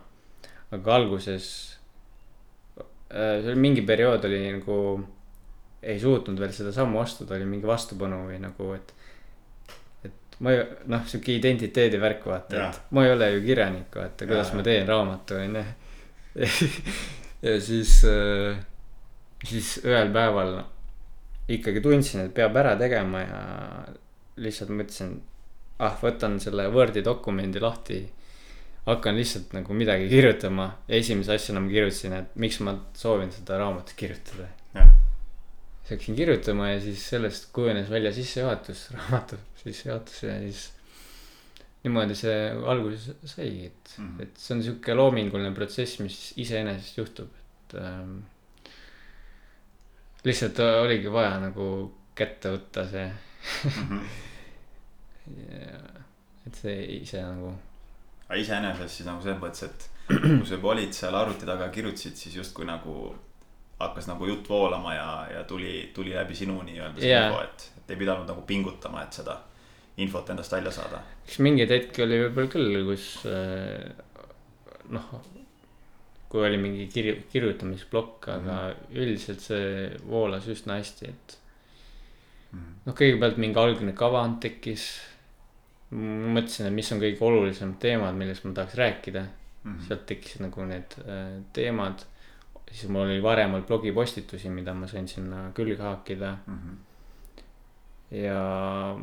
aga 0.73 0.95
alguses, 0.95 1.79
see 3.13 3.51
oli 3.53 3.61
mingi 3.61 3.83
periood 3.87 4.25
oli 4.25 4.39
nagu, 4.57 4.77
ei 5.83 6.01
suutnud 6.01 6.39
veel 6.39 6.53
seda 6.55 6.73
sammu 6.75 7.01
astuda, 7.03 7.37
oli 7.37 7.47
mingi 7.49 7.67
vastupanu 7.67 8.23
või 8.29 8.39
nagu, 8.43 8.73
et 8.77 8.95
ma 10.43 10.53
ei, 10.55 10.63
noh, 10.91 11.03
sihuke 11.07 11.37
identiteedi 11.37 12.01
värk, 12.03 12.27
vaata, 12.27 12.69
et 12.69 12.95
ma 12.95 13.07
ei 13.07 13.15
ole 13.15 13.31
ju 13.37 13.43
kirjanik, 13.45 13.91
vaata, 13.95 14.27
kuidas 14.27 14.51
ja, 14.51 14.59
ma 14.59 14.67
teen 14.67 14.87
raamatu, 14.89 15.39
onju. 15.39 15.65
ja 17.47 17.57
siis, 17.63 17.99
äh, 18.09 18.63
siis 19.47 19.75
ühel 19.85 20.11
päeval 20.15 20.57
ikkagi 21.53 21.83
tundsin, 21.85 22.27
et 22.27 22.35
peab 22.35 22.57
ära 22.59 22.75
tegema 22.81 23.23
ja 23.23 23.43
lihtsalt 24.43 24.73
mõtlesin, 24.75 25.15
ah, 25.83 25.95
võtan 26.01 26.39
selle 26.43 26.67
Wordi 26.73 27.05
dokumendi 27.05 27.63
lahti. 27.63 28.03
hakkan 28.83 29.15
lihtsalt 29.15 29.53
nagu 29.55 29.75
midagi 29.79 30.09
kirjutama 30.11 30.65
ja 30.89 30.97
esimese 30.99 31.37
asjana 31.37 31.61
ma 31.63 31.71
kirjutasin, 31.71 32.17
et 32.19 32.35
miks 32.35 32.59
ma 32.67 32.75
soovin 32.99 33.31
seda 33.31 33.61
raamatut 33.61 33.95
kirjutada 33.95 34.49
siis 35.83 35.91
hakkasin 35.91 36.17
kirjutama 36.17 36.69
ja 36.71 36.81
siis 36.81 37.09
sellest 37.11 37.51
kujunes 37.53 37.91
välja 37.91 38.13
sissejuhatus, 38.13 38.91
raamatu 38.95 39.37
sissejuhatus 39.65 40.23
ja 40.23 40.39
siis 40.39 40.73
niimoodi 41.83 42.15
see 42.15 42.51
alguse 42.71 43.17
saigi, 43.25 43.67
et 43.67 43.95
mm, 43.99 44.09
-hmm. 44.09 44.23
et 44.23 44.37
see 44.37 44.57
on 44.57 44.63
sihuke 44.63 44.95
loominguline 44.95 45.55
protsess, 45.55 45.99
mis 45.99 46.19
iseenesest 46.37 46.99
juhtub, 46.99 47.31
et 47.31 47.75
ähm, 47.81 48.19
lihtsalt 50.25 50.59
oligi 50.59 51.13
vaja 51.13 51.41
nagu 51.43 51.67
kätte 52.15 52.55
võtta 52.55 52.87
see 52.91 53.09
mm. 53.09 53.89
-hmm. 53.89 54.05
ja, 55.51 55.83
et 56.47 56.55
see 56.55 56.79
ise 57.01 57.23
nagu. 57.23 57.55
aga 58.29 58.39
iseenesest 58.39 58.97
siis 58.97 59.09
nagu 59.11 59.23
selles 59.23 59.43
mõttes, 59.43 59.65
et 59.67 59.91
kui 60.23 60.47
sa 60.47 60.55
juba 60.55 60.75
olid 60.77 60.95
seal 60.95 61.15
arvuti 61.15 61.47
taga, 61.47 61.69
kirjutasid, 61.69 62.17
siis 62.17 62.37
justkui 62.37 62.65
nagu 62.65 63.15
hakkas 63.79 64.07
nagu 64.07 64.27
jutt 64.27 64.49
voolama 64.49 64.95
ja, 64.95 65.09
ja 65.35 65.45
tuli, 65.45 65.91
tuli 65.95 66.15
läbi 66.15 66.35
sinu 66.35 66.61
nii-öelda 66.63 67.01
see 67.01 67.09
yeah. 67.11 67.31
info, 67.31 67.43
et, 67.43 67.71
et 67.79 67.91
ei 67.91 67.97
pidanud 67.97 68.29
nagu 68.29 68.45
pingutama, 68.47 69.03
et 69.03 69.13
seda 69.13 69.39
infot 70.03 70.31
endast 70.33 70.53
välja 70.53 70.73
saada. 70.73 71.03
eks 71.27 71.39
mingeid 71.45 71.71
hetki 71.71 72.05
oli 72.05 72.21
võib-olla 72.23 72.53
küll, 72.53 72.79
kus 72.87 73.07
äh, 73.29 73.91
noh, 74.95 75.13
kui 76.33 76.47
oli 76.47 76.59
mingi 76.61 76.89
kirju-, 76.93 77.21
kirjutamisplokk, 77.33 78.29
aga 78.29 78.41
mm 78.41 78.59
-hmm. 78.59 78.99
üldiselt 79.03 79.45
see 79.45 79.91
voolas 80.09 80.49
üsna 80.49 80.79
hästi, 80.81 81.09
et 81.09 81.39
mm 82.53 82.59
-hmm. 82.59 82.79
noh, 82.87 82.95
kõigepealt 82.95 83.37
mingi 83.37 83.59
algne 83.59 83.93
kavand 83.93 84.41
tekkis. 84.41 84.91
mõtlesin, 85.93 86.67
et 86.67 86.73
mis 86.73 86.93
on 86.93 87.01
kõige 87.01 87.21
olulisemad 87.21 87.77
teemad, 87.79 88.15
millest 88.17 88.45
ma 88.45 88.55
tahaks 88.55 88.75
rääkida 88.75 89.21
mm. 89.23 89.73
-hmm. 89.73 89.87
sealt 89.89 90.07
tekkisid 90.07 90.41
nagu 90.41 90.65
need 90.65 90.95
äh, 91.05 91.43
teemad 91.53 92.07
siis 92.73 92.91
mul 92.91 93.07
oli 93.07 93.23
varem 93.23 93.55
olnud 93.55 93.67
blogipostitusi, 93.69 94.51
mida 94.51 94.75
ma 94.75 94.89
sain 94.89 95.09
sinna 95.09 95.51
külge 95.55 95.77
haakida 95.83 96.37
mm. 96.47 96.59
-hmm. 96.59 96.77
ja. 98.17 98.97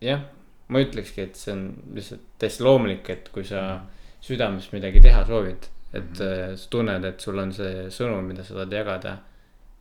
jah, 0.00 0.20
ma 0.68 0.80
ütlekski, 0.80 1.28
et 1.28 1.36
see 1.36 1.52
on 1.54 1.66
lihtsalt 1.94 2.24
täiesti 2.38 2.64
loomulik, 2.64 3.10
et 3.10 3.28
kui 3.28 3.44
sa 3.44 3.60
-hmm. 3.60 3.88
südames 4.20 4.72
midagi 4.72 5.00
teha 5.00 5.24
soovid, 5.26 5.68
et 5.92 6.04
mm 6.04 6.14
-hmm. 6.14 6.56
sa 6.56 6.70
tunned, 6.70 7.04
et 7.04 7.20
sul 7.20 7.38
on 7.38 7.52
see 7.52 7.88
sõnum, 7.90 8.22
mida 8.22 8.44
sa 8.44 8.54
tahad 8.54 8.72
jagada. 8.72 9.18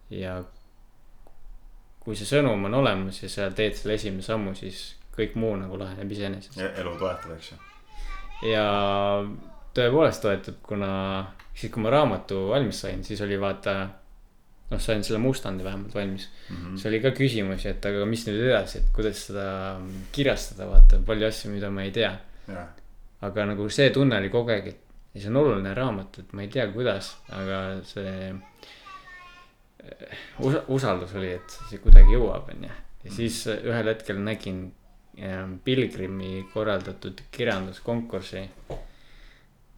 ja 0.10 0.44
kui 2.00 2.16
see 2.16 2.26
sõnum 2.26 2.66
on 2.66 2.74
olemas 2.74 3.24
ja 3.24 3.30
sa 3.30 3.52
teed 3.52 3.74
selle 3.74 3.94
esimese 3.94 4.28
sammu, 4.28 4.56
siis 4.56 4.96
kõik 5.18 5.36
muu 5.36 5.56
nagu 5.56 5.78
laheneb 5.80 6.12
iseenesest. 6.12 6.58
elu 6.60 6.98
toetab, 7.00 7.32
eks 7.32 7.52
ju. 7.52 7.58
ja 8.52 8.66
tõepoolest 9.78 10.24
toetab, 10.24 10.60
kuna 10.66 10.92
siis, 11.54 11.72
kui 11.72 11.84
ma 11.84 11.92
raamatu 11.94 12.48
valmis 12.52 12.84
sain, 12.86 13.04
siis 13.08 13.22
oli 13.26 13.40
vaata. 13.40 13.80
noh, 14.72 14.80
sain 14.80 15.02
selle 15.04 15.20
mustandi 15.20 15.66
vähemalt 15.66 15.96
valmis 15.96 16.30
mm. 16.50 16.56
-hmm. 16.56 16.76
siis 16.76 16.86
oli 16.86 17.00
ka 17.04 17.10
küsimusi, 17.12 17.68
et 17.68 17.86
aga 17.86 18.06
mis 18.06 18.22
nüüd 18.28 18.46
edasi, 18.46 18.78
et 18.78 18.94
kuidas 18.96 19.26
seda 19.28 19.48
kirjastada, 20.16 20.68
vaata 20.70 21.00
palju 21.06 21.28
asju, 21.28 21.52
mida 21.52 21.70
ma 21.70 21.84
ei 21.84 21.92
tea 21.92 22.14
yeah.. 22.48 22.70
aga 23.22 23.46
nagu 23.46 23.68
see 23.70 23.90
tunne 23.90 24.18
oli 24.18 24.30
kogu 24.30 24.50
aeg, 24.56 24.68
et 24.68 24.80
ja 25.14 25.22
see 25.22 25.30
on 25.30 25.42
oluline 25.42 25.74
raamat, 25.76 26.20
et 26.20 26.34
ma 26.34 26.46
ei 26.46 26.52
tea, 26.52 26.68
kuidas, 26.72 27.12
aga 27.36 27.58
see 27.84 28.34
us. 30.40 30.62
usaldus 30.68 31.16
oli, 31.20 31.34
et 31.40 31.58
see 31.70 31.82
kuidagi 31.84 32.16
jõuab, 32.16 32.48
onju. 32.56 32.70
ja 32.70 33.10
mhm. 33.10 33.16
siis 33.18 33.44
ühel 33.58 33.92
hetkel 33.94 34.22
nägin 34.24 34.70
Pilgrimi 35.66 36.46
korraldatud 36.54 37.20
kirjanduskonkursi 37.36 38.46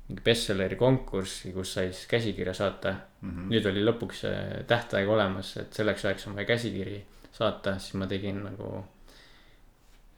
mingi 0.08 0.24
bestselleri 0.24 0.76
konkurssi, 0.76 1.54
kus 1.56 1.74
sai 1.78 1.92
siis 1.94 2.08
käsikirja 2.12 2.54
saata 2.54 2.92
mm. 2.92 3.30
-hmm. 3.30 3.50
nüüd 3.52 3.68
oli 3.70 3.84
lõpuks 3.86 4.24
see 4.26 4.64
tähtaeg 4.68 5.10
olemas, 5.10 5.56
et 5.58 5.74
selleks 5.74 6.06
ajaks 6.06 6.28
on 6.28 6.36
vaja 6.36 6.46
käsikiri 6.46 7.00
saata, 7.32 7.78
siis 7.80 7.94
ma 7.94 8.08
tegin 8.08 8.44
nagu. 8.44 8.86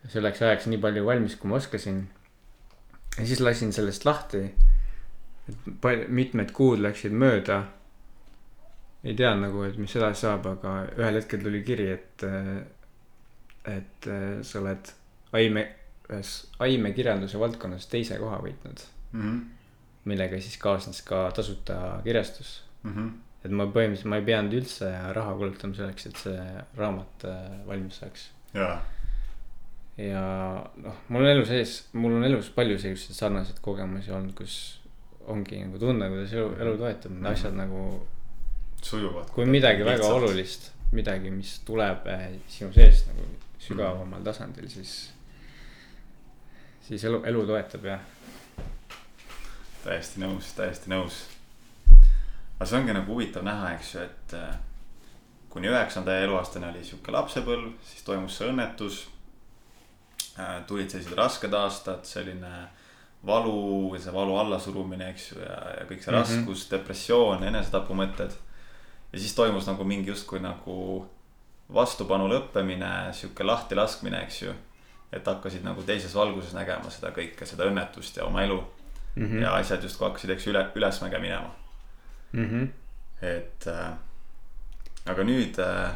selleks 0.07 0.41
ajaks 0.41 0.67
nii 0.69 0.77
palju 0.77 1.05
valmis, 1.05 1.35
kui 1.35 1.49
ma 1.49 1.55
oskasin. 1.55 2.07
ja 3.19 3.25
siis 3.25 3.39
lasin 3.39 3.73
sellest 3.73 4.05
lahti. 4.05 4.51
mitmed 6.07 6.51
kuud 6.51 6.79
läksid 6.79 7.11
mööda. 7.11 7.63
ei 9.03 9.13
tea 9.13 9.35
nagu, 9.35 9.63
et 9.63 9.77
mis 9.77 9.95
edasi 9.95 10.21
saab, 10.21 10.45
aga 10.45 10.77
ühel 10.97 11.21
hetkel 11.21 11.41
tuli 11.41 11.61
kiri, 11.63 11.91
et, 11.91 12.23
et 13.69 14.07
sa 14.41 14.59
oled 14.59 14.93
aime, 15.33 15.67
ühes 16.09 16.31
aimekirjanduse 16.59 17.39
valdkonnas 17.39 17.85
teise 17.87 18.17
koha 18.17 18.41
võitnud 18.41 18.81
mm. 19.11 19.21
-hmm 19.21 19.54
millega 20.09 20.39
siis 20.41 20.57
kaasnes 20.61 21.01
ka 21.05 21.27
tasuta 21.35 21.99
kirjastus 22.03 22.61
mm. 22.83 22.91
-hmm. 22.91 23.11
et 23.45 23.51
ma 23.51 23.65
põhimõtteliselt, 23.65 24.09
ma 24.11 24.19
ei 24.21 24.27
pidanud 24.29 24.57
üldse 24.59 24.91
raha 25.17 25.33
kulutama 25.39 25.77
selleks, 25.77 26.09
et 26.09 26.21
see 26.25 26.43
raamat 26.77 27.25
äh, 27.29 27.45
valmis 27.67 27.99
saaks. 28.01 28.29
ja 29.97 30.23
noh, 30.83 31.01
mul 31.09 31.25
on 31.25 31.31
elu 31.33 31.45
sees, 31.45 31.77
mul 31.93 32.17
on 32.19 32.27
elus 32.29 32.49
palju 32.55 32.77
selliseid 32.79 33.17
sarnaseid 33.17 33.61
kogemusi 33.65 34.11
olnud, 34.11 34.35
kus 34.37 34.57
ongi 35.31 35.63
nagu 35.63 35.81
tunne, 35.81 36.09
kuidas 36.11 36.33
elu, 36.37 36.51
elu 36.61 36.77
toetab, 36.77 37.11
mm 37.11 37.23
-hmm. 37.23 37.31
asjad 37.31 37.57
nagu. 37.57 38.07
sujuvad. 38.81 39.29
kui 39.33 39.45
midagi 39.45 39.83
lihtsalt. 39.83 39.99
väga 39.99 40.13
olulist, 40.13 40.71
midagi, 40.91 41.31
mis 41.31 41.59
tuleb 41.65 42.07
äh, 42.07 42.29
sinu 42.47 42.73
seest 42.73 43.07
nagu 43.07 43.25
sügavamal 43.59 44.05
mm 44.05 44.13
-hmm. 44.13 44.23
tasandil, 44.23 44.69
siis, 44.69 45.13
siis 46.81 47.03
elu, 47.03 47.23
elu 47.25 47.45
toetab 47.45 47.85
jah 47.85 47.99
täiesti 49.85 50.21
nõus, 50.23 50.53
täiesti 50.57 50.89
nõus. 50.91 51.25
aga 52.55 52.67
see 52.69 52.79
ongi 52.79 52.93
nagu 52.95 53.13
huvitav 53.13 53.43
näha, 53.45 53.73
eks 53.75 53.91
ju, 53.95 54.05
et 54.05 54.33
äh, 54.37 54.55
kuni 55.51 55.69
üheksanda 55.69 56.15
eluaastani 56.23 56.69
oli 56.71 56.83
sihuke 56.83 57.13
lapsepõlv, 57.13 57.75
siis 57.85 58.05
toimus 58.07 58.37
see 58.39 58.49
õnnetus. 58.49 59.03
Äh, 60.39 60.57
tulid 60.67 60.91
sellised 60.91 61.15
rasked 61.15 61.53
aastad, 61.53 62.03
selline 62.07 62.53
valu 63.25 63.91
või 63.93 64.01
see 64.01 64.13
valu 64.13 64.37
allasurumine, 64.41 65.09
eks 65.13 65.31
ju, 65.31 65.41
ja, 65.43 65.57
ja 65.79 65.85
kõik 65.89 66.01
see 66.03 66.11
mm 66.11 66.17
-hmm. 66.17 66.39
raskus, 66.39 66.69
depressioon, 66.71 67.43
enesetapumõtted. 67.43 68.31
ja 69.13 69.19
siis 69.19 69.35
toimus 69.35 69.67
nagu 69.67 69.83
mingi 69.83 70.09
justkui 70.09 70.39
nagu 70.39 71.05
vastupanu 71.73 72.27
lõppemine, 72.29 73.13
sihuke 73.13 73.43
lahtilaskmine, 73.43 74.23
eks 74.23 74.41
ju. 74.41 74.53
et 75.11 75.25
hakkasid 75.25 75.63
nagu 75.63 75.83
teises 75.83 76.15
valguses 76.15 76.53
nägema 76.53 76.89
seda 76.89 77.11
kõike, 77.11 77.45
seda 77.45 77.63
õnnetust 77.63 78.17
ja 78.17 78.25
oma 78.25 78.43
elu 78.43 78.63
mm. 79.15 79.25
-hmm. 79.25 79.41
ja 79.41 79.53
asjad 79.53 79.83
justkui 79.83 80.07
hakkasid, 80.07 80.29
eks 80.29 80.47
üle, 80.47 80.67
ülesmäge 80.75 81.19
minema 81.19 81.51
mm. 82.31 82.45
-hmm. 82.45 82.67
et 83.25 83.67
äh, 83.67 83.93
aga 85.05 85.23
nüüd 85.23 85.59
äh, 85.59 85.91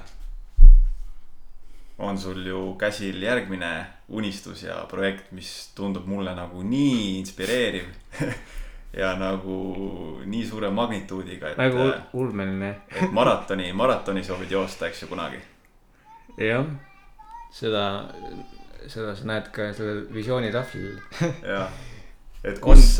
on 1.98 2.18
sul 2.18 2.46
ju 2.48 2.76
käsil 2.80 3.22
järgmine 3.22 3.88
unistus 4.08 4.64
ja 4.64 4.86
projekt, 4.90 5.32
mis 5.32 5.72
tundub 5.76 6.06
mulle 6.06 6.36
nagu 6.36 6.64
nii 6.64 7.20
inspireeriv 7.20 7.86
ja 9.02 9.16
nagu 9.16 9.58
nii 10.26 10.46
suure 10.48 10.70
magnituudiga, 10.70 11.50
et. 11.50 11.58
nagu 11.58 11.78
äh, 11.78 12.02
ulmeline 12.14 12.76
et 12.96 13.12
maratoni, 13.12 13.74
maratoni 13.74 14.24
soovid 14.24 14.52
joosta, 14.52 14.88
eks 14.88 15.02
ju, 15.04 15.08
kunagi. 15.08 15.38
jah, 16.38 16.66
seda, 17.52 17.86
seda 18.88 19.16
sa 19.16 19.26
näed 19.26 19.52
ka 19.52 19.74
sellel 19.74 20.08
visioonitahvlil 20.14 21.00
jah 21.44 21.89
et 22.44 22.60
kus, 22.64 23.00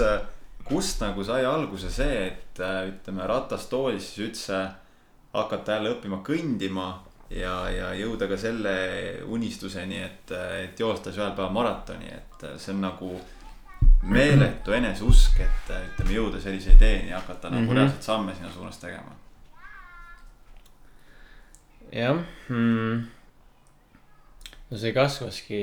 kust 0.68 1.02
nagu 1.02 1.24
sai 1.24 1.46
alguse 1.46 1.90
see, 1.92 2.28
et 2.28 2.60
äh, 2.60 2.88
ütleme 2.92 3.28
ratastoolis 3.28 4.14
siis 4.14 4.28
üldse 4.28 4.62
hakata 5.34 5.78
jälle 5.78 5.94
õppima 5.96 6.22
kõndima 6.26 6.88
ja, 7.30 7.70
ja 7.70 7.92
jõuda 7.94 8.28
ka 8.28 8.38
selle 8.38 8.74
unistuseni, 9.30 10.00
et, 10.04 10.32
et 10.64 10.80
joosta 10.80 11.12
siis 11.12 11.22
ühel 11.22 11.36
päeval 11.38 11.54
maratoni, 11.54 12.10
et 12.10 12.48
see 12.58 12.74
on 12.74 12.82
nagu 12.82 13.12
meeletu 14.10 14.72
eneseusk, 14.74 15.40
et 15.44 15.72
äh, 15.76 15.86
ütleme 15.92 16.16
jõuda 16.18 16.42
sellise 16.42 16.74
ideeni 16.78 17.10
ja 17.12 17.20
hakata 17.22 17.50
nagu 17.54 17.66
Mhm. 17.68 17.78
reaalselt 17.78 18.04
samme 18.04 18.36
sinna 18.36 18.52
suunas 18.52 18.78
tegema. 18.78 19.16
jah 21.92 22.18
mm.. 22.50 23.04
No 24.70 24.78
see 24.78 24.94
kasvaski 24.94 25.60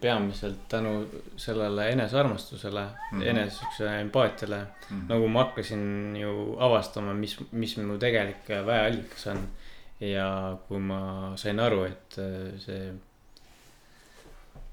peamiselt 0.00 0.68
tänu 0.68 1.06
sellele 1.36 1.90
enesearmastusele 1.92 2.82
mm. 2.84 3.20
-hmm. 3.20 3.28
enese 3.28 3.56
siukse 3.56 4.00
empaatiale 4.00 4.66
Mhm. 4.90 5.06
nagu 5.08 5.28
ma 5.28 5.44
hakkasin 5.44 6.16
ju 6.16 6.56
avastama, 6.58 7.14
mis, 7.14 7.36
mis 7.52 7.76
mu 7.76 7.98
tegelik 7.98 8.48
väeallikas 8.66 9.26
on. 9.26 9.48
ja 10.00 10.56
kui 10.68 10.78
ma 10.80 11.34
sain 11.36 11.58
aru, 11.60 11.82
et 11.84 12.16
äh, 12.18 12.54
see 12.58 12.86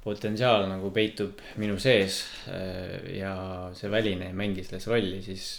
potentsiaal 0.06 0.70
nagu 0.70 0.88
peitub 0.96 1.42
minu 1.60 1.76
sees 1.84 2.22
äh, 2.48 3.18
ja 3.18 3.34
see 3.76 3.92
väline 3.92 4.30
ei 4.30 4.34
mängi 4.34 4.64
selles 4.64 4.88
rolli, 4.88 5.20
siis 5.26 5.50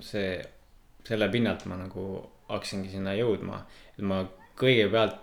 see, 0.00 0.38
selle 1.04 1.28
pinnalt 1.28 1.66
ma 1.68 1.76
nagu 1.82 2.06
hakkasingi 2.48 2.94
sinna 2.94 3.12
jõudma. 3.18 3.60
et 3.92 4.08
ma 4.08 4.22
kõigepealt 4.56 5.20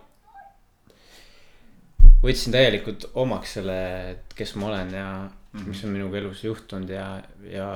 võtsin 2.22 2.54
täielikult 2.54 3.10
omaks 3.14 3.58
selle, 3.58 3.78
et 4.12 4.34
kes 4.38 4.54
ma 4.56 4.68
olen 4.70 4.94
ja 4.94 5.06
Mhm. 5.52 5.68
mis 5.68 5.84
on 5.84 5.90
minuga 5.92 6.16
elus 6.18 6.44
juhtunud 6.44 6.88
ja, 6.88 7.06
ja 7.44 7.66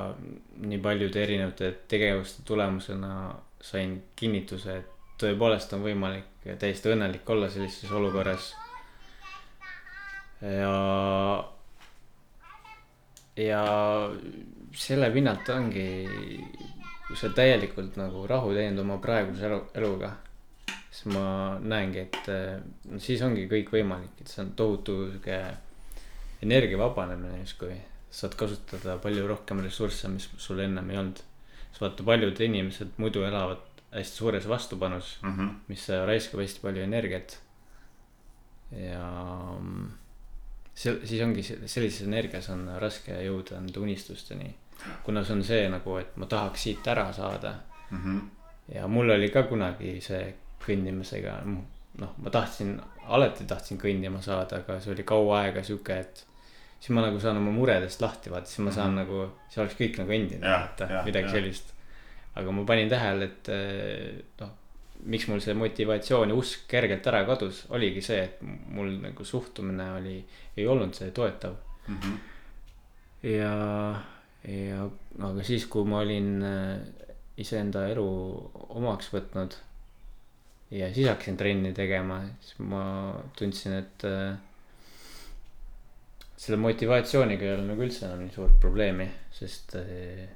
nii 0.64 0.78
paljude 0.80 1.22
erinevate 1.22 1.74
tegevuste 1.88 2.42
tulemusena 2.48 3.34
sain 3.60 3.98
kinnituse, 4.16 4.76
et 4.80 4.94
tõepoolest 5.20 5.74
on 5.76 5.82
võimalik 5.84 6.46
täiesti 6.60 6.88
õnnelik 6.94 7.28
olla 7.28 7.50
sellises 7.52 7.92
olukorras. 7.92 8.54
ja, 10.40 10.72
ja 13.44 13.62
selle 14.72 15.10
pinnalt 15.10 15.48
ongi, 15.52 15.88
kui 17.08 17.16
sa 17.16 17.28
täielikult 17.28 17.96
nagu 18.00 18.24
rahu 18.26 18.54
teinud 18.56 18.86
oma 18.86 18.96
praeguse 19.04 19.50
elu, 19.50 19.60
eluga, 19.74 20.14
siis 20.96 21.06
ma 21.12 21.58
näengi, 21.60 21.98
et 22.06 22.28
eh, 22.32 22.56
no 22.90 22.98
siis 23.02 23.20
ongi 23.26 23.44
kõik 23.50 23.68
võimalik, 23.74 24.14
et 24.22 24.28
see 24.32 24.42
on 24.44 24.52
tohutu 24.56 24.94
sihuke 25.10 25.38
energia 26.42 26.78
vabanemine 26.80 27.40
justkui. 27.42 27.76
saad 28.16 28.32
kasutada 28.38 28.94
palju 29.02 29.26
rohkem 29.28 29.58
ressursse, 29.60 30.08
mis 30.08 30.28
sul 30.40 30.60
ennem 30.64 30.90
ei 30.90 30.96
olnud. 30.96 31.18
sest 31.72 31.80
vaata, 31.82 32.04
paljud 32.06 32.38
inimesed 32.40 32.94
muidu 32.96 33.24
elavad 33.28 33.58
hästi 33.92 34.16
suures 34.16 34.46
vastupanus, 34.48 35.18
Mhm. 35.22 35.48
mis 35.68 35.88
raiskab 35.88 36.40
hästi 36.40 36.60
palju 36.62 36.82
energiat. 36.82 37.36
ja 38.72 39.02
mm, 39.60 39.90
see, 40.74 40.96
siis 41.06 41.22
ongi 41.22 41.42
se- 41.42 41.58
sellises 41.68 42.02
energias 42.06 42.48
on 42.50 42.64
raske 42.82 43.12
jõuda 43.26 43.60
nende 43.60 43.80
unistusteni. 43.80 44.54
kuna 45.04 45.24
see 45.24 45.32
on 45.34 45.42
see 45.44 45.68
nagu, 45.72 45.96
et 45.98 46.16
ma 46.16 46.26
tahaks 46.26 46.62
siit 46.62 46.86
ära 46.88 47.12
saada 47.12 47.54
Mhm. 47.90 48.18
ja 48.74 48.86
mul 48.88 49.10
oli 49.10 49.28
ka 49.30 49.42
kunagi 49.42 50.00
see 50.00 50.34
kõndimisega, 50.64 51.36
noh, 51.46 52.14
ma 52.22 52.32
tahtsin, 52.32 52.76
alati 53.06 53.46
tahtsin 53.48 53.78
kõndima 53.80 54.22
saada, 54.24 54.62
aga 54.62 54.80
see 54.80 54.92
oli 54.94 55.06
kaua 55.06 55.42
aega 55.44 55.62
sihuke, 55.66 55.98
et 56.00 56.24
siis 56.80 56.92
ma 56.96 57.04
nagu 57.06 57.20
saan 57.22 57.40
oma 57.40 57.52
muredest 57.54 58.02
lahti 58.02 58.32
vaata, 58.32 58.50
siis 58.50 58.64
ma 58.66 58.74
saan 58.74 58.92
mm 58.92 58.98
-hmm. 58.98 59.04
nagu, 59.04 59.48
siis 59.48 59.58
oleks 59.58 59.80
kõik 59.80 59.98
nagu 60.02 60.12
endine, 60.12 60.46
vaata 60.46 61.02
midagi 61.04 61.26
jah. 61.26 61.32
sellist. 61.32 61.74
aga 62.36 62.52
ma 62.52 62.64
panin 62.64 62.88
tähele, 62.88 63.24
et 63.24 63.48
eh, 63.48 64.24
noh, 64.40 64.50
miks 65.04 65.28
mul 65.28 65.40
see 65.40 65.54
motivatsioon 65.54 66.28
ja 66.28 66.34
usk 66.34 66.66
kergelt 66.68 67.06
ära 67.06 67.24
kadus, 67.24 67.66
oligi 67.70 68.02
see, 68.02 68.22
et 68.24 68.42
mul 68.42 68.90
nagu 69.00 69.24
suhtumine 69.24 69.92
oli, 69.92 70.24
ei 70.56 70.66
olnud 70.66 70.94
see 70.94 71.10
toetav 71.10 71.56
Mhm. 71.88 72.14
ja, 73.22 73.54
ja 74.42 74.88
aga 75.20 75.44
siis, 75.46 75.66
kui 75.70 75.86
ma 75.88 76.02
olin 76.02 76.42
äh, 76.42 76.80
iseenda 77.38 77.86
elu 77.92 78.06
omaks 78.68 79.12
võtnud 79.14 79.54
ja 80.70 80.88
siis 80.94 81.08
hakkasin 81.08 81.36
trenni 81.36 81.72
tegema, 81.72 82.20
siis 82.40 82.58
ma 82.58 82.82
tundsin, 83.38 83.72
et 83.82 84.04
äh, 84.04 84.34
selle 86.36 86.58
motivatsiooniga 86.60 87.44
ei 87.46 87.54
ole 87.54 87.66
nagu 87.68 87.82
üldse 87.86 88.04
enam 88.06 88.24
nii 88.24 88.34
suurt 88.34 88.58
probleemi, 88.60 89.06
sest 89.32 89.76
äh, 89.80 90.26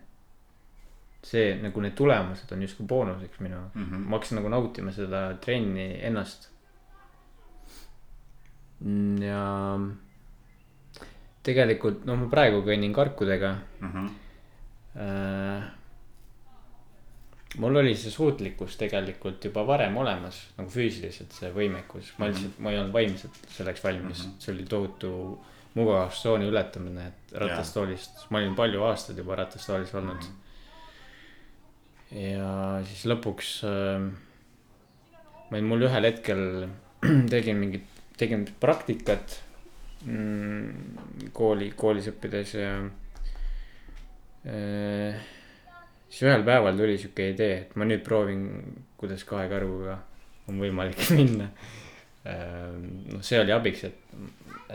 see 1.22 1.50
nagu 1.60 1.80
need 1.84 1.92
tulemused 1.98 2.52
on 2.54 2.62
justkui 2.64 2.86
boonuseks 2.88 3.40
minu 3.44 3.58
Mhm. 3.74 4.06
ma 4.08 4.16
hakkasin 4.16 4.38
nagu 4.40 4.48
nautima 4.48 4.92
seda 4.92 5.34
trenni 5.44 5.90
ennast. 6.02 6.46
ja 9.20 9.42
tegelikult 11.44 12.04
noh, 12.08 12.16
ma 12.16 12.28
praegu 12.32 12.62
kõnnin 12.64 12.94
karkudega 12.96 13.50
Mhm. 13.80 14.06
äh,. 14.96 15.68
Mul 17.58 17.76
oli 17.76 17.96
see 17.98 18.12
suutlikkus 18.14 18.76
tegelikult 18.78 19.44
juba 19.44 19.64
varem 19.66 19.96
olemas 19.98 20.36
nagu 20.58 20.70
füüsiliselt 20.70 21.32
see 21.34 21.50
võimekus, 21.54 22.12
ma 22.18 22.28
lihtsalt, 22.30 22.58
ma 22.62 22.70
ei 22.70 22.78
olnud 22.78 22.94
vaimselt 22.94 23.40
selleks 23.56 23.84
valmis 23.84 24.18
Mhm. 24.18 24.26
mm, 24.26 24.32
-hmm. 24.32 24.40
see 24.44 24.54
oli 24.54 24.64
tohutu 24.64 25.10
mugavustsooni 25.74 26.48
ületamine, 26.50 27.06
et 27.06 27.32
ratastoolist, 27.38 28.30
ma 28.30 28.38
olin 28.38 28.54
palju 28.54 28.82
aastaid 28.82 29.18
juba 29.18 29.36
ratastoolis 29.36 29.94
olnud 29.94 30.22
mm. 30.22 30.30
-hmm. 32.12 32.18
ja 32.20 32.82
siis 32.86 33.04
lõpuks 33.06 33.64
äh, 33.64 34.00
ma 35.50 35.56
olin, 35.56 35.64
mul 35.64 35.82
ühel 35.82 36.04
hetkel 36.04 36.68
tegin 37.34 37.56
mingit, 37.56 37.86
tegin 38.16 38.46
praktikat 38.60 39.42
mm, 40.04 41.30
kooli, 41.32 41.72
koolis 41.76 42.08
õppides 42.12 42.54
ja 42.54 42.72
äh, 44.46 45.14
siis 46.10 46.22
ühel 46.26 46.42
päeval 46.46 46.76
tuli 46.78 46.98
sihuke 46.98 47.30
idee, 47.32 47.56
et 47.64 47.76
ma 47.78 47.86
nüüd 47.86 48.02
proovin, 48.06 48.44
kuidas 49.00 49.22
kahe 49.24 49.46
karguga 49.48 49.98
on 50.50 50.58
võimalik 50.60 50.98
minna. 51.18 51.46
noh, 52.24 53.22
see 53.24 53.38
oli 53.40 53.52
abiks, 53.54 53.84
et, 53.88 54.00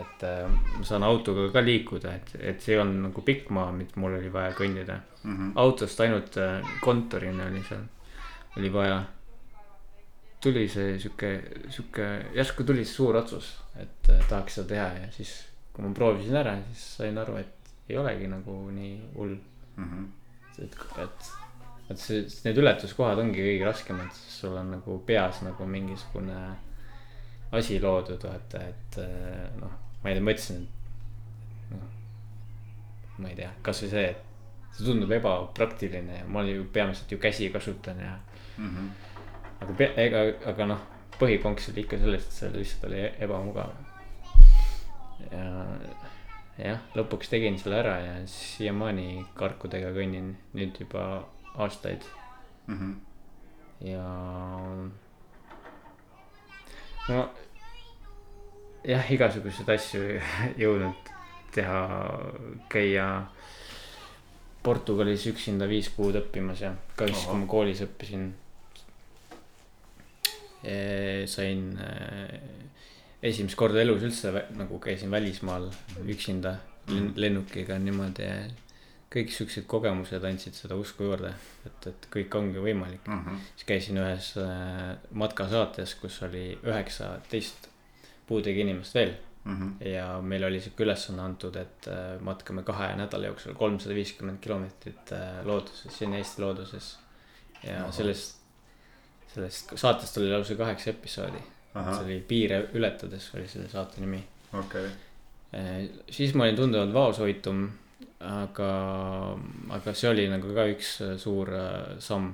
et 0.00 0.22
äh, 0.26 0.46
ma 0.78 0.84
saan 0.88 1.04
autoga 1.06 1.44
ka 1.54 1.60
liikuda, 1.62 2.14
et, 2.18 2.32
et 2.54 2.62
see 2.64 2.74
ei 2.74 2.80
olnud 2.82 3.04
nagu 3.10 3.22
pikk 3.26 3.50
maa, 3.54 3.68
mida 3.76 4.00
mul 4.02 4.16
oli 4.18 4.32
vaja 4.34 4.54
kõndida. 4.58 4.96
Mhm. 5.26 5.52
autost 5.58 6.00
ainult 6.00 6.36
äh, 6.38 6.62
kontorini 6.82 7.42
oli 7.42 7.62
seal, 7.68 7.84
oli 8.56 8.68
vaja. 8.72 8.98
tuli 10.40 10.68
see 10.70 10.98
sihuke, 11.02 11.30
sihuke, 11.74 12.04
järsku 12.36 12.64
tuli 12.64 12.84
see 12.84 12.94
suur 12.94 13.16
otsus, 13.22 13.48
et 13.80 14.10
äh, 14.12 14.20
tahaks 14.28 14.54
seda 14.60 14.68
teha 14.74 14.88
ja 15.00 15.08
siis, 15.14 15.32
kui 15.74 15.84
ma 15.84 15.90
proovisin 15.94 16.36
ära, 16.38 16.54
siis 16.70 16.84
sain 17.00 17.18
aru, 17.18 17.36
et 17.42 17.72
ei 17.90 17.98
olegi 17.98 18.28
nagu 18.30 18.62
nii 18.74 18.94
hull 19.16 19.36
Mhm. 19.76 20.04
et, 20.64 20.78
et, 21.02 21.32
et 21.90 22.00
see, 22.00 22.22
need 22.44 22.60
ületuskohad 22.62 23.20
ongi 23.22 23.42
kõige 23.44 23.66
raskemad, 23.68 24.12
sest 24.14 24.42
sul 24.42 24.56
on 24.56 24.72
nagu 24.76 24.98
peas 25.08 25.42
nagu 25.44 25.68
mingisugune 25.70 26.38
asi 27.56 27.80
loodud, 27.80 28.22
vaata, 28.22 28.62
et 28.66 28.98
eh, 29.02 29.44
noh, 29.60 29.74
ma 30.02 30.10
ei 30.10 30.16
tea, 30.16 30.24
ma 30.24 30.34
ütlesin, 30.34 30.64
et 30.64 31.74
noh. 31.74 31.84
ma 33.22 33.30
ei 33.30 33.38
tea, 33.38 33.50
kasvõi 33.66 33.92
see, 33.92 34.08
et 34.10 34.74
see 34.76 34.88
tundub 34.88 35.12
ebapraktiline 35.16 36.20
ja 36.20 36.26
ma 36.28 36.44
ju 36.44 36.66
peamiselt 36.72 37.12
ju 37.12 37.20
käsi 37.22 37.48
kasutan 37.54 38.00
ja. 38.02 38.16
Mhm. 38.56 38.90
aga 39.60 39.76
pea, 39.78 39.92
ega, 40.00 40.24
aga 40.52 40.68
noh, 40.72 40.82
põhikonks 41.20 41.70
oli 41.72 41.84
ikka 41.86 42.00
sellest, 42.00 42.32
et 42.32 42.40
see 42.40 42.52
lihtsalt 42.58 42.90
oli 42.90 43.04
ebamugav. 43.24 43.72
ja, 45.30 45.46
jah, 46.58 46.80
lõpuks 46.96 47.28
tegin 47.32 47.58
selle 47.60 47.80
ära 47.82 47.96
ja 48.00 48.14
siiamaani 48.30 49.26
karkudega 49.36 49.90
kõnnin 49.96 50.34
nüüd 50.56 50.78
juba 50.80 51.26
aastaid 51.56 52.04
Mhm. 52.66 52.92
ja. 53.86 54.06
no 57.08 57.20
jah, 58.86 59.12
igasuguseid 59.12 59.70
asju 59.76 60.00
jõudnud 60.62 61.12
teha, 61.54 61.82
käia 62.72 63.06
Portugalis 64.66 65.28
üksinda 65.30 65.68
viis 65.70 65.88
kuud 65.94 66.18
õppimas 66.18 66.60
ja 66.64 66.72
ka 66.98 67.06
siis, 67.06 67.22
kui 67.28 67.38
ma 67.38 67.46
koolis 67.46 67.84
õppisin. 67.86 68.32
sain 71.30 71.60
eh, 71.78 72.40
esimest 73.22 73.56
korda 73.56 73.80
elus 73.80 74.02
üldse 74.06 74.32
nagu 74.56 74.78
käisin 74.82 75.10
välismaal 75.10 75.70
üksinda 76.06 76.56
len- 76.88 77.12
lennukiga 77.16 77.78
niimoodi. 77.78 78.28
kõik 79.16 79.30
siuksed 79.30 79.64
kogemused 79.70 80.24
andsid 80.24 80.52
seda 80.58 80.74
usku 80.76 81.04
juurde, 81.06 81.30
et, 81.64 81.86
et 81.86 82.06
kõik 82.10 82.34
ongi 82.36 82.58
võimalik. 82.58 83.06
Mhm. 83.06 83.36
siis 83.54 83.64
käisin 83.64 83.96
ühes 84.02 84.32
äh, 84.36 84.96
matkasaates, 85.12 85.94
kus 85.94 86.18
oli 86.26 86.58
üheksateist 86.64 87.68
puudega 88.26 88.60
inimest 88.60 88.94
veel 88.94 89.14
Mhm. 89.46 89.68
ja 89.86 90.20
meil 90.20 90.44
oli 90.44 90.58
sihuke 90.60 90.82
ülesanne 90.82 91.22
antud, 91.22 91.54
et 91.56 91.86
äh, 91.88 92.18
matkame 92.20 92.62
kahe 92.66 92.88
nädala 92.98 93.26
jooksul 93.30 93.54
kolmsada 93.54 93.94
viiskümmend 93.94 94.40
kilomeetrit 94.42 95.12
äh, 95.12 95.44
looduses, 95.46 95.98
siin 95.98 96.14
Eesti 96.14 96.42
looduses. 96.42 96.98
ja 97.62 97.76
Ahah. 97.84 97.92
sellest, 97.94 98.36
sellest 99.34 99.72
saatest 99.78 100.18
oli 100.18 100.30
lausa 100.30 100.54
kaheksa 100.58 100.90
episoodi. 100.90 101.38
See 101.84 102.04
oli 102.04 102.20
Piire 102.28 102.68
ületades 102.74 103.34
oli 103.34 103.48
selle 103.48 103.68
saate 103.68 104.00
nimi. 104.00 104.22
okei. 104.52 104.88
siis 106.10 106.34
ma 106.34 106.44
olin 106.44 106.56
tunduvalt 106.56 106.94
vaoshoitum 106.94 107.66
aga, 108.20 108.70
aga 109.76 109.94
see 109.94 110.10
oli 110.10 110.26
nagu 110.30 110.54
ka 110.56 110.66
üks 110.72 110.92
äh, 111.04 111.14
suur 111.20 111.52
äh, 111.52 111.98
samm 111.98 112.32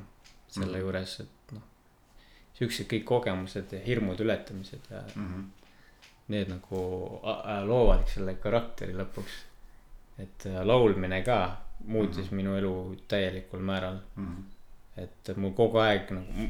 selle 0.49 0.66
mm 0.66 0.74
-hmm. 0.74 0.80
juures, 0.80 1.20
et 1.20 1.53
noh. 1.53 1.62
siuksed 2.55 2.86
kõik 2.86 3.05
kogemused 3.05 3.72
ja 3.72 3.80
hirmud 3.86 4.20
ületamised 4.20 4.90
ja 4.90 5.03
mm. 5.14 5.26
-hmm. 5.26 5.51
Need 6.28 6.49
nagu 6.49 7.20
loovad 7.66 8.07
selle 8.09 8.34
karakteri 8.34 8.93
lõpuks. 8.95 9.32
et 10.18 10.45
laulmine 10.64 11.22
ka 11.22 11.57
muutis 11.84 12.16
mm 12.16 12.22
-hmm. 12.22 12.34
minu 12.34 12.57
elu 12.57 12.97
täielikul 13.09 13.59
määral 13.59 13.99
mm. 14.16 14.26
-hmm. 14.26 15.03
et 15.03 15.36
mul 15.36 15.51
kogu 15.51 15.78
aeg 15.78 16.11
nagu, 16.11 16.49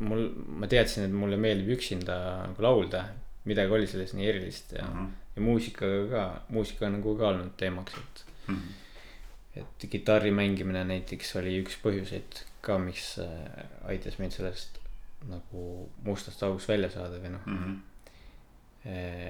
mul, 0.00 0.26
ma 0.60 0.68
teadsin, 0.70 1.06
et 1.08 1.14
mulle 1.14 1.38
meeldib 1.40 1.74
üksinda 1.76 2.16
nagu 2.46 2.64
laulda. 2.64 3.08
midagi 3.48 3.72
oli 3.72 3.86
selles 3.88 4.12
nii 4.12 4.26
erilist 4.28 4.72
ja 4.76 4.84
mm, 4.84 4.96
-hmm. 4.96 5.12
ja 5.36 5.42
muusikaga 5.42 6.00
ka, 6.10 6.24
muusika 6.48 6.86
on 6.86 6.92
nagu 6.98 7.14
ka 7.16 7.28
olnud 7.28 7.54
teemaks, 7.56 7.94
et 7.94 8.24
mm. 8.48 8.56
-hmm. 8.56 9.62
et 9.62 9.90
kitarri 9.90 10.30
mängimine 10.30 10.84
näiteks 10.84 11.36
oli 11.36 11.56
üks 11.62 11.78
põhjuseid 11.84 12.42
ka, 12.60 12.78
mis 12.78 13.18
äh, 13.18 13.64
aitas 13.88 14.18
mind 14.18 14.36
sellest 14.36 14.78
nagu 15.28 15.90
mustast 16.04 16.42
august 16.42 16.68
välja 16.68 16.90
saada 16.90 17.16
või 17.16 17.32
noh 17.32 17.46
mm 17.46 17.58
-hmm. 17.64 17.78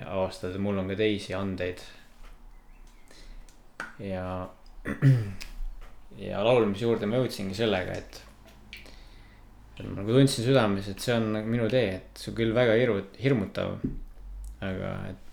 avastada, 0.07 0.59
mul 0.59 0.79
on 0.79 0.89
ka 0.89 0.97
teisi 0.97 1.35
andeid. 1.35 1.79
ja 3.99 4.49
ja 6.29 6.43
laulmise 6.45 6.85
juurde 6.85 7.07
ma 7.07 7.21
jõudsingi 7.21 7.55
sellega, 7.55 7.93
et. 7.93 8.23
Ma 9.89 10.01
nagu 10.01 10.15
tundsin 10.15 10.47
südames, 10.47 10.89
et 10.91 11.03
see 11.03 11.17
on 11.17 11.31
nagu 11.37 11.51
minu 11.51 11.69
tee, 11.73 11.97
et 11.99 12.21
see 12.21 12.33
on 12.33 12.39
küll 12.39 12.55
väga 12.57 12.77
hirmu-, 12.81 13.07
hirmutav. 13.23 13.77
aga 14.61 14.95
et 15.09 15.31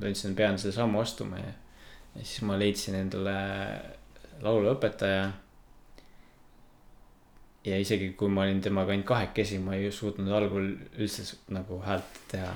tundsin, 0.00 0.32
et 0.32 0.38
pean 0.38 0.58
selle 0.58 0.74
sammu 0.74 1.02
astuma 1.02 1.38
ja, 1.38 1.52
ja 2.16 2.24
siis 2.24 2.42
ma 2.48 2.56
leidsin 2.58 2.98
endale 2.98 3.36
lauluõpetaja. 4.42 5.28
ja 7.68 7.78
isegi 7.82 8.12
kui 8.18 8.30
ma 8.32 8.46
olin 8.46 8.62
temaga 8.64 8.94
ainult 8.94 9.08
kahekesi, 9.08 9.58
ma 9.62 9.76
ei 9.76 9.90
suutnud 9.92 10.32
algul 10.32 10.70
üldse 10.98 11.26
nagu 11.54 11.82
häält 11.84 12.22
teha. 12.32 12.54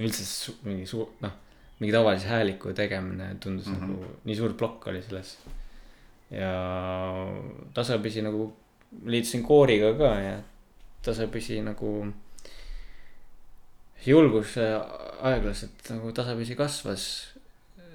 üldse 0.00 0.54
mingi 0.66 0.86
suur, 0.90 1.10
noh, 1.22 1.34
mingi 1.80 1.94
tavalise 1.94 2.30
hääliku 2.30 2.72
tegemine 2.74 3.34
tundus 3.40 3.66
mm 3.66 3.74
-hmm. 3.74 3.92
nagu 3.92 4.16
nii 4.24 4.36
suur 4.36 4.56
plokk 4.58 4.88
oli 4.90 5.02
selles 5.02 5.36
ja 6.30 6.52
tasapisi 7.74 8.22
nagu 8.22 8.48
liitusin 9.04 9.42
kooriga 9.42 9.92
ka 9.98 10.10
ja 10.20 10.36
tasapisi 11.04 11.60
nagu 11.64 11.94
julgus 14.04 14.58
aeglaselt 14.58 15.88
nagu 15.94 16.12
tasapisi 16.16 16.56
kasvas. 16.58 17.06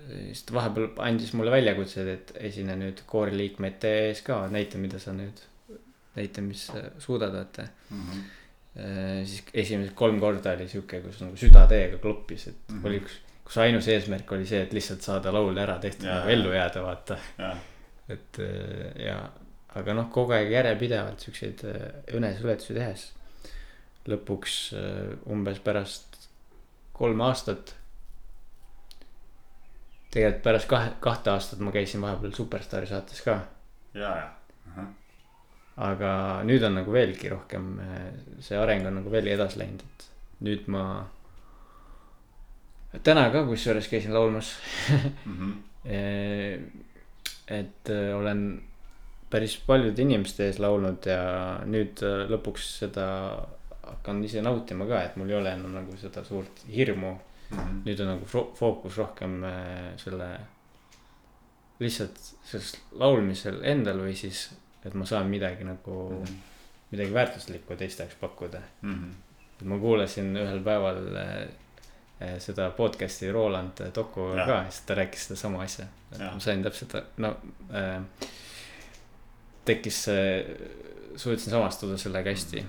siis 0.09 0.41
ta 0.41 0.55
vahepeal 0.55 0.87
andis 1.05 1.35
mulle 1.37 1.51
väljakutseid, 1.53 2.07
et 2.09 2.31
esine 2.49 2.73
nüüd 2.79 3.03
kooriliikmete 3.09 3.91
ees 4.07 4.23
ka, 4.25 4.39
näita, 4.49 4.79
mida 4.81 4.97
sa 5.01 5.13
nüüd, 5.13 5.43
näita, 6.15 6.41
mis 6.41 6.63
suudad, 6.97 7.35
vaata 7.35 7.67
mm. 7.89 8.05
-hmm. 8.07 9.25
siis 9.29 9.43
esimesed 9.53 9.93
kolm 9.93 10.17
korda 10.19 10.55
oli 10.57 10.65
sihuke, 10.67 11.03
kus 11.05 11.21
nagu 11.21 11.37
süda 11.37 11.67
täiega 11.69 12.01
kloppis, 12.01 12.47
et 12.47 12.55
mm 12.55 12.79
-hmm. 12.79 12.87
oli 12.87 13.01
üks, 13.03 13.19
kus 13.43 13.57
ainus 13.57 13.87
eesmärk 13.87 14.31
oli 14.31 14.49
see, 14.49 14.63
et 14.65 14.73
lihtsalt 14.73 15.05
saada 15.05 15.33
laul 15.33 15.57
ära 15.57 15.77
tehtud, 15.79 16.09
nagu 16.09 16.33
ellu 16.37 16.57
jääda, 16.57 16.81
vaata 16.83 17.19
et 18.09 18.39
äh, 18.39 19.05
ja, 19.05 19.19
aga 19.77 19.93
noh, 19.93 20.09
kogu 20.13 20.33
aeg 20.33 20.51
järjepidevalt 20.53 21.25
siukseid 21.25 21.63
äh, 21.69 22.69
tehes. 22.73 23.11
lõpuks 24.09 24.55
äh, 24.73 25.11
umbes 25.29 25.59
pärast 25.59 26.29
kolme 26.93 27.23
aastat. 27.27 27.75
tegelikult 30.09 30.43
pärast 30.43 30.69
kahe, 30.69 30.95
kahte 30.99 31.31
aastat 31.31 31.59
ma 31.59 31.71
käisin 31.71 32.01
vahepeal 32.01 32.33
Superstaari 32.33 32.87
saates 32.87 33.21
ka. 33.21 33.39
ja, 33.93 34.15
ja 34.17 34.29
uh. 34.67 34.77
-huh. 34.77 34.89
aga 35.77 36.41
nüüd 36.43 36.63
on 36.63 36.75
nagu 36.81 36.91
veelgi 36.91 37.29
rohkem, 37.29 37.79
see 38.39 38.57
areng 38.57 38.87
on 38.87 39.01
nagu 39.01 39.11
veelgi 39.11 39.37
edasi 39.37 39.59
läinud, 39.59 39.81
et 39.81 40.09
nüüd 40.39 40.67
ma. 40.67 40.83
täna 43.03 43.29
ka 43.29 43.45
kusjuures 43.45 43.87
käisin 43.87 44.13
laulmas 44.13 44.55
mm. 45.25 45.37
-hmm 45.39 45.57
et 47.49 47.89
äh, 47.89 48.17
olen 48.17 48.61
päris 49.29 49.57
paljude 49.65 50.01
inimeste 50.01 50.47
ees 50.49 50.59
laulnud 50.61 51.05
ja 51.09 51.21
nüüd 51.69 52.03
äh, 52.05 52.25
lõpuks 52.31 52.67
seda 52.83 53.07
hakkan 53.89 54.23
ise 54.25 54.43
nautima 54.45 54.87
ka, 54.89 55.03
et 55.05 55.17
mul 55.17 55.31
ei 55.31 55.37
ole 55.39 55.53
enam 55.57 55.75
nagu 55.79 55.97
seda 56.01 56.23
suurt 56.25 56.63
hirmu 56.69 57.13
mm. 57.13 57.57
-hmm. 57.57 57.81
nüüd 57.85 58.03
on 58.03 58.11
nagu 58.13 58.45
fookus 58.57 58.97
rohkem 58.97 59.43
äh, 59.43 59.93
selle, 60.01 60.29
lihtsalt 61.79 62.19
sellest 62.43 62.81
laulmisel 62.91 63.61
endal 63.63 64.03
või 64.05 64.17
siis, 64.17 64.49
et 64.85 64.93
ma 64.93 65.05
saan 65.05 65.29
midagi 65.29 65.63
nagu 65.63 65.95
mm, 66.09 66.23
-hmm. 66.23 66.43
midagi 66.91 67.13
väärtuslikku 67.13 67.75
teiste 67.75 68.03
jaoks 68.03 68.19
pakkuda 68.21 68.61
mm. 68.81 68.93
-hmm. 68.93 69.65
ma 69.69 69.79
kuulasin 69.79 70.35
ühel 70.37 70.63
päeval 70.63 71.03
Eh, 72.19 72.35
seda 72.43 72.65
podcast'i 72.75 73.29
Roland 73.31 73.79
Toku 73.95 74.25
ka 74.35 74.57
siis 74.67 74.81
ta 74.83 74.95
rääkis 74.99 75.21
sedasama 75.27 75.61
asja. 75.63 75.85
ma 76.19 76.39
sain 76.43 76.63
täpselt, 76.63 76.97
no 77.17 77.29
äh, 77.71 78.01
tekkis 79.69 80.01
see, 80.09 80.25
suutsin 81.19 81.53
samastuda 81.53 81.97
sellega 82.01 82.33
hästi. 82.33 82.65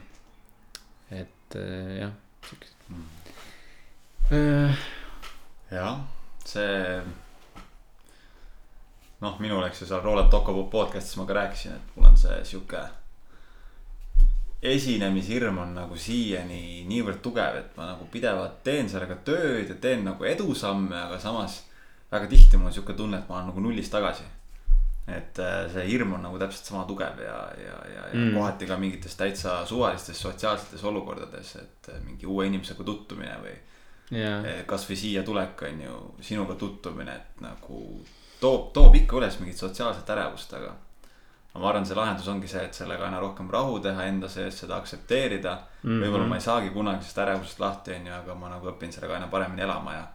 et 1.10 1.56
äh, 1.58 1.96
jah, 2.02 2.14
siuksed 2.48 2.86
mm.. 2.88 3.08
Äh. 4.36 4.86
jah, 5.72 5.98
see. 6.44 7.02
noh, 9.20 9.36
minul, 9.42 9.66
eks 9.66 9.82
ju, 9.82 9.90
seal 9.90 10.04
Roland 10.04 10.30
Toku 10.32 10.54
podcast'is 10.72 11.18
ma 11.20 11.28
ka 11.28 11.38
rääkisin, 11.42 11.76
et 11.76 11.96
mul 11.96 12.12
on 12.12 12.18
see 12.20 12.40
sihuke 12.54 12.86
esinemishirm 14.62 15.58
on 15.62 15.72
nagu 15.74 15.96
siiani 15.96 16.84
niivõrd 16.88 17.22
tugev, 17.24 17.56
et 17.62 17.76
ma 17.78 17.94
nagu 17.94 18.04
pidevalt 18.12 18.60
teen 18.64 18.88
sellega 18.92 19.16
tööd 19.24 19.70
ja 19.72 19.76
teen 19.80 20.04
nagu 20.04 20.26
edusamme, 20.28 20.96
aga 21.06 21.16
samas 21.20 21.62
väga 22.12 22.28
tihti 22.28 22.58
mul 22.58 22.68
on 22.68 22.76
sihuke 22.76 22.96
tunne, 22.96 23.22
et 23.22 23.28
ma 23.28 23.38
olen 23.38 23.50
nagu 23.52 23.64
nullist 23.64 23.92
tagasi. 23.94 24.26
Et 25.16 25.38
äh, 25.42 25.64
see 25.72 25.86
hirm 25.88 26.14
on 26.16 26.22
nagu 26.26 26.38
täpselt 26.38 26.70
sama 26.70 26.84
tugev 26.88 27.18
ja, 27.24 27.38
ja, 27.58 27.78
ja, 27.94 28.04
ja 28.12 28.14
mm. 28.14 28.34
kohati 28.36 28.68
ka 28.70 28.78
mingites 28.80 29.16
täitsa 29.16 29.60
suvalistes 29.66 30.20
sotsiaalsetes 30.22 30.84
olukordades, 30.84 31.56
et 31.56 31.90
äh, 31.94 32.00
mingi 32.04 32.26
uue 32.26 32.46
inimesega 32.50 32.86
tutvumine 32.86 33.36
või 33.42 33.56
yeah.. 34.12 34.64
kasvõi 34.66 34.98
siia 34.98 35.24
tulek 35.26 35.66
on 35.68 35.82
ju, 35.86 35.98
sinuga 36.26 36.54
tutvumine, 36.60 37.16
et 37.16 37.42
nagu 37.44 37.82
toob, 38.40 38.70
toob 38.76 38.96
ikka 39.02 39.18
üles 39.20 39.40
mingit 39.40 39.60
sotsiaalset 39.60 40.14
ärevust, 40.16 40.54
aga 40.58 40.74
ma 41.54 41.66
arvan, 41.70 41.86
see 41.86 41.98
lahendus 41.98 42.28
ongi 42.30 42.48
see, 42.50 42.62
et 42.62 42.76
sellega 42.76 43.08
aina 43.08 43.18
rohkem 43.22 43.50
rahu 43.50 43.80
teha 43.82 44.06
enda 44.06 44.28
sees, 44.30 44.60
seda 44.62 44.76
aktsepteerida 44.78 45.56
mm 45.56 45.90
-hmm.. 45.90 46.04
võib-olla 46.04 46.28
ma 46.28 46.38
ei 46.38 46.46
saagi 46.46 46.70
kunagi 46.70 47.02
sellest 47.02 47.18
ärevusest 47.24 47.60
lahti, 47.60 47.94
on 47.94 48.06
ju, 48.06 48.14
aga 48.14 48.34
ma 48.34 48.48
nagu 48.48 48.70
õpin 48.70 48.92
sellega 48.92 49.18
aina 49.18 49.26
paremini 49.26 49.62
elama 49.66 49.94
ja. 49.94 50.06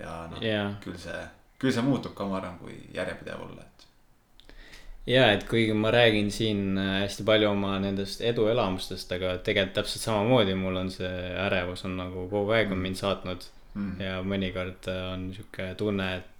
ja 0.00 0.16
noh 0.30 0.42
yeah., 0.42 0.72
küll 0.82 0.98
see, 0.98 1.22
küll 1.58 1.72
see 1.72 1.82
muutub 1.82 2.14
ka, 2.14 2.26
ma 2.26 2.36
arvan, 2.40 2.58
kui 2.58 2.74
järjepidev 2.94 3.46
olla. 3.46 3.62
Ja, 5.06 5.26
et 5.32 5.44
kuigi 5.48 5.74
ma 5.76 5.90
räägin 5.94 6.30
siin 6.34 6.78
äh, 6.78 7.00
hästi 7.04 7.26
palju 7.26 7.50
oma 7.50 7.76
nendest 7.82 8.22
eduelamustest, 8.26 9.12
aga 9.16 9.36
tegelikult 9.46 9.76
täpselt 9.80 10.06
samamoodi 10.06 10.56
mul 10.58 10.80
on 10.82 10.90
see 10.94 11.12
ärevus 11.46 11.84
on 11.86 11.98
nagu 12.00 12.26
kogu 12.32 12.56
aeg 12.56 12.72
on 12.74 12.82
mind 12.82 12.98
saatnud 13.00 13.44
mm. 13.74 13.84
-hmm. 13.84 14.02
ja 14.02 14.22
mõnikord 14.22 14.90
äh, 14.90 15.04
on 15.12 15.28
sihuke 15.36 15.74
tunne, 15.78 16.08
et 16.16 16.32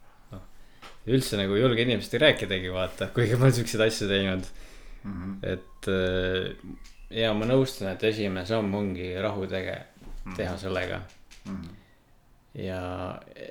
üldse 1.06 1.38
nagu 1.38 1.54
ei 1.54 1.62
julge 1.62 1.82
inimestega 1.86 2.24
rääkidagi 2.26 2.72
vaata, 2.74 3.08
kuigi 3.14 3.38
ma 3.38 3.46
olen 3.46 3.58
siukseid 3.60 3.86
asju 3.86 4.08
teinud 4.10 4.44
mm. 5.04 5.16
-hmm. 5.22 5.38
et 5.52 5.88
äh, 5.88 6.76
ja 7.10 7.32
ma 7.34 7.46
nõustun, 7.46 7.90
et 7.92 8.04
esimene 8.04 8.46
samm 8.46 8.74
ongi 8.74 9.14
rahu 9.22 9.46
tege-, 9.50 9.82
teha 10.36 10.52
mhm. 10.52 10.60
sellega 10.60 11.00
mm. 11.44 11.56
-hmm. 11.56 11.74
ja, 12.64 12.80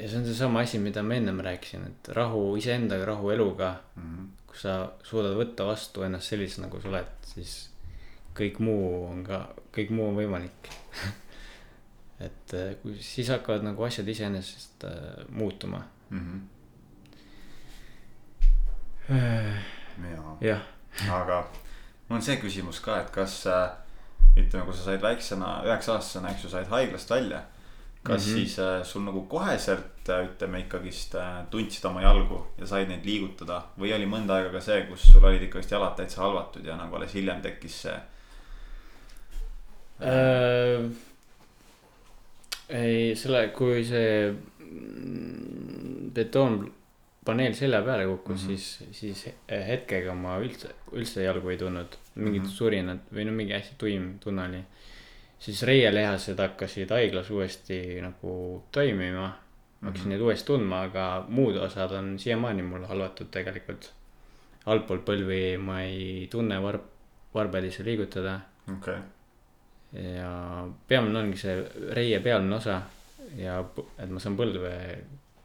ja 0.01 0.09
see 0.09 0.19
on 0.19 0.25
seesama 0.25 0.59
asi, 0.59 0.79
mida 0.79 1.03
ma 1.03 1.15
ennem 1.15 1.39
rääkisin, 1.39 1.85
et 1.87 2.09
rahu 2.17 2.55
iseendaga, 2.57 3.05
rahu 3.05 3.31
eluga 3.31 3.75
mm. 3.95 4.03
-hmm. 4.03 4.44
Kui 4.55 4.63
sa 4.63 4.77
suudad 5.03 5.35
võtta 5.35 5.67
vastu 5.67 6.05
ennast 6.07 6.31
sellisena, 6.31 6.69
nagu 6.69 6.79
sa 6.79 6.87
oled, 6.93 7.13
siis 7.27 7.57
kõik 8.35 8.61
muu 8.63 9.05
on 9.09 9.21
ka, 9.27 9.41
kõik 9.75 9.91
muu 9.91 10.07
on 10.09 10.19
võimalik 10.19 10.71
et 12.25 12.55
äh, 12.55 12.75
kui 12.81 12.95
siis 13.03 13.29
hakkavad 13.33 13.67
nagu 13.67 13.83
asjad 13.83 14.07
iseenesest 14.07 14.87
äh, 14.87 15.25
muutuma 15.29 15.83
mm. 16.09 16.19
-hmm 16.19 16.43
jah. 20.41 20.61
aga 21.11 21.41
mul 22.07 22.17
on 22.17 22.21
see 22.21 22.37
küsimus 22.41 22.79
ka, 22.81 22.99
et 23.01 23.11
kas 23.13 23.43
äh, 23.47 23.69
ütleme, 24.37 24.65
kui 24.65 24.73
sa 24.73 24.83
said 24.87 25.01
väiksena, 25.01 25.59
üheksa 25.67 25.95
aastasena, 25.95 26.31
eks 26.31 26.43
ju, 26.43 26.49
said 26.49 26.67
haiglast 26.71 27.09
välja. 27.09 27.43
Kas 28.05 28.25
mm 28.25 28.31
-hmm. 28.31 28.35
siis 28.35 28.59
äh, 28.59 28.83
sul 28.83 29.01
nagu 29.01 29.21
koheselt 29.21 30.09
äh, 30.09 30.25
ütleme 30.25 30.59
ikkagist 30.59 31.15
äh, 31.15 31.45
tundsid 31.49 31.85
oma 31.85 32.01
jalgu 32.01 32.45
ja 32.57 32.67
said 32.67 32.89
neid 32.89 33.05
liigutada 33.05 33.63
või 33.79 33.95
oli 33.95 34.05
mõnda 34.05 34.37
aega 34.37 34.51
ka 34.53 34.61
see, 34.61 34.83
kus 34.89 35.07
sul 35.11 35.25
olid 35.25 35.41
ikkagist 35.41 35.71
jalad 35.71 35.95
täitsa 35.97 36.21
halvatud 36.21 36.65
ja 36.65 36.77
nagu 36.77 36.95
alles 36.95 37.13
hiljem 37.13 37.41
tekkis 37.41 37.81
see 37.81 37.97
äh,? 40.01 40.85
ei, 42.69 43.15
selle, 43.15 43.47
kui 43.57 43.83
see 43.85 44.35
mm, 44.59 46.11
betoon 46.13 46.59
paneel 47.25 47.57
selja 47.57 47.81
peale 47.81 48.05
kukkus 48.05 48.43
mm. 48.43 48.49
-hmm. 48.49 48.57
siis, 48.57 48.83
siis 48.91 49.25
hetkega 49.49 50.13
ma 50.13 50.37
üldse, 50.37 50.69
üldse 50.91 51.23
jalgu 51.23 51.49
ei 51.49 51.57
tundnud. 51.57 51.97
mingid 52.15 52.41
mm. 52.41 52.47
-hmm. 52.47 52.57
surinad 52.57 52.99
või 53.13 53.25
no 53.25 53.31
mingi 53.31 53.53
hästi 53.53 53.75
tuim 53.77 54.19
tunne 54.19 54.45
oli. 54.49 54.63
Siis 55.39 55.63
reielihased 55.63 56.39
hakkasid 56.39 56.89
haiglas 56.89 57.29
uuesti 57.29 58.01
nagu 58.01 58.63
toimima. 58.71 59.33
ma 59.81 59.89
hakkasin 59.89 60.07
Mhm. 60.07 60.09
neid 60.09 60.21
uuesti 60.21 60.47
tundma, 60.47 60.81
aga 60.81 61.25
muud 61.27 61.55
osad 61.55 61.91
on 61.91 62.19
siiamaani 62.19 62.63
mul 62.63 62.85
halvatud 62.85 63.27
tegelikult. 63.31 63.91
altpoolt 64.65 65.03
põlvi 65.05 65.57
ma 65.61 65.81
ei 65.81 66.27
tunne 66.31 66.55
varb, 66.61 66.81
varbelisse 67.33 67.83
liigutada 67.85 68.39
okei, 68.73 68.95
ja 69.93 70.31
peamine 70.87 71.19
ongi 71.19 71.37
see 71.37 71.55
reie 71.93 72.19
pealne 72.19 72.55
osa 72.55 72.81
ja 73.37 73.59
et 73.99 74.09
ma 74.09 74.19
saan 74.19 74.37
põlve 74.37 74.71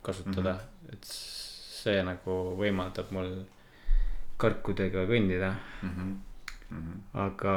kasutada 0.02 0.52
mm, 0.52 0.58
-hmm. 0.58 0.92
et 0.92 1.04
see 1.04 2.02
nagu 2.02 2.38
võimaldab 2.56 3.10
mul 3.10 3.28
karkudega 4.40 5.04
kõndida, 5.04 5.52
aga 7.12 7.54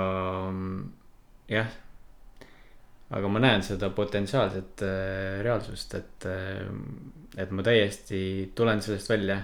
mm, 0.51 0.91
jah. 1.47 1.69
Aga 3.13 3.29
ma 3.29 3.41
näen 3.43 3.63
seda 3.65 3.89
potentsiaalset 3.93 4.83
äh, 4.85 5.41
reaalsust, 5.45 5.95
et, 5.99 6.27
et 7.37 7.51
ma 7.51 7.65
täiesti 7.65 8.51
tulen 8.55 8.81
sellest 8.81 9.09
välja. 9.09 9.41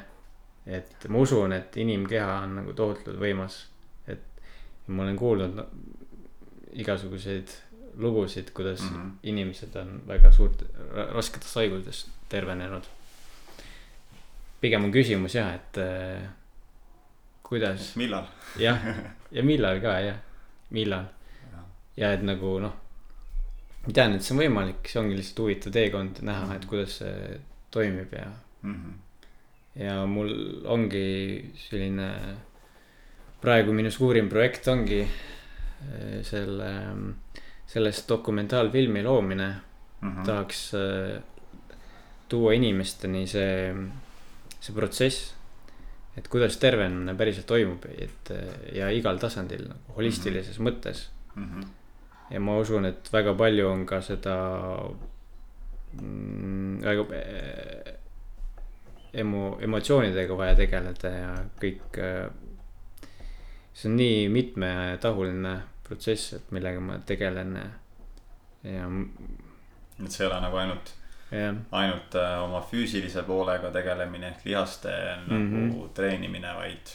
et 0.69 1.07
ma 1.09 1.17
usun, 1.23 1.53
et 1.53 1.77
inimkeha 1.81 2.41
on 2.43 2.59
nagu 2.59 2.73
tohutult 2.77 3.17
võimas, 3.17 3.63
et 4.07 4.41
ma 4.87 5.03
olen 5.03 5.17
kuulnud 5.17 5.61
igasuguseid 6.77 7.55
lugusid, 7.97 8.51
kuidas 8.53 8.81
mm. 8.81 8.95
-hmm. 8.95 9.11
inimesed 9.23 9.75
on 9.75 10.01
väga 10.07 10.31
suurt, 10.31 10.63
rasketest 11.13 11.55
haigustest 11.55 12.09
tervenenud. 12.29 12.83
pigem 14.61 14.83
on 14.83 14.91
küsimus 14.91 15.35
jah, 15.35 15.53
et 15.55 15.77
äh, 15.77 16.29
kuidas, 17.43 17.95
millal? 17.95 18.25
jah, 18.57 18.79
ja 19.37 19.43
millal 19.43 19.81
ka 19.81 19.99
jah, 19.99 20.17
millal 20.69 21.05
ja 21.97 22.13
et 22.13 22.23
nagu 22.23 22.59
noh. 22.63 22.75
Ma 23.87 23.93
tean, 23.93 24.13
et 24.13 24.21
see 24.25 24.35
on 24.35 24.41
võimalik, 24.43 24.87
see 24.91 24.99
ongi 25.01 25.15
lihtsalt 25.17 25.39
huvitav 25.43 25.71
teekond 25.73 26.19
näha, 26.21 26.55
et 26.55 26.65
kuidas 26.69 26.97
see 27.01 27.39
toimib 27.71 28.13
ja, 28.13 28.27
Mhm. 28.63 28.93
ja 29.75 30.05
mul 30.05 30.31
ongi 30.65 31.51
selline. 31.69 32.09
praegu 33.41 33.71
minu 33.71 33.87
suurim 33.91 34.27
projekt 34.29 34.67
ongi 34.67 34.99
äh, 35.01 36.23
selle, 36.27 36.71
sellest 37.67 38.09
dokumentaalfilmi 38.09 39.03
loomine 39.03 39.49
Mhm. 40.01 40.23
tahaks 40.25 40.73
äh, 40.73 41.21
tuua 42.29 42.53
inimesteni 42.53 43.25
see, 43.27 43.73
see 44.59 44.75
protsess. 44.75 45.35
et 46.17 46.27
kuidas 46.27 46.57
tervenemine 46.59 47.13
päriselt 47.15 47.45
toimub, 47.47 47.85
et 47.97 48.31
äh, 48.31 48.75
ja 48.75 48.89
igal 48.91 49.17
tasandil 49.19 49.67
nagu 49.69 49.93
holistilises 49.95 50.59
mm 50.59 50.65
-hmm. 50.65 50.71
mõttes. 50.73 51.05
Mhm. 51.35 51.61
Ja 52.29 52.39
ma 52.39 52.57
usun, 52.61 52.85
et 52.85 53.13
väga 53.13 53.33
palju 53.37 53.69
on 53.69 53.85
ka 53.89 54.01
seda 54.05 54.35
mm, 56.01 56.81
väga 56.83 57.05
äh, 57.17 57.95
emo-, 59.13 59.57
emotsioonidega 59.61 60.37
vaja 60.37 60.55
tegeleda 60.59 61.13
ja 61.15 61.33
kõik. 61.61 61.99
see 63.73 63.89
on 63.89 63.95
nii 63.95 64.29
mitmetahuline 64.33 65.53
protsess, 65.87 66.33
et 66.35 66.49
millega 66.51 66.81
ma 66.83 66.97
tegelen 67.07 67.53
ja, 67.57 68.87
et 70.03 70.11
see 70.11 70.25
ei 70.25 70.29
ole 70.29 70.39
nagu 70.43 70.57
ainult, 70.59 70.91
jah 71.31 71.55
ainult 71.71 72.17
äh, 72.17 72.35
oma 72.43 72.61
füüsilise 72.65 73.23
poolega 73.27 73.71
tegelemine 73.71 74.33
ehk 74.33 74.45
lihaste 74.45 74.91
nagu 75.27 75.39
mm. 75.39 75.69
-hmm. 75.69 75.93
treenimine, 75.95 76.53
vaid, 76.55 76.93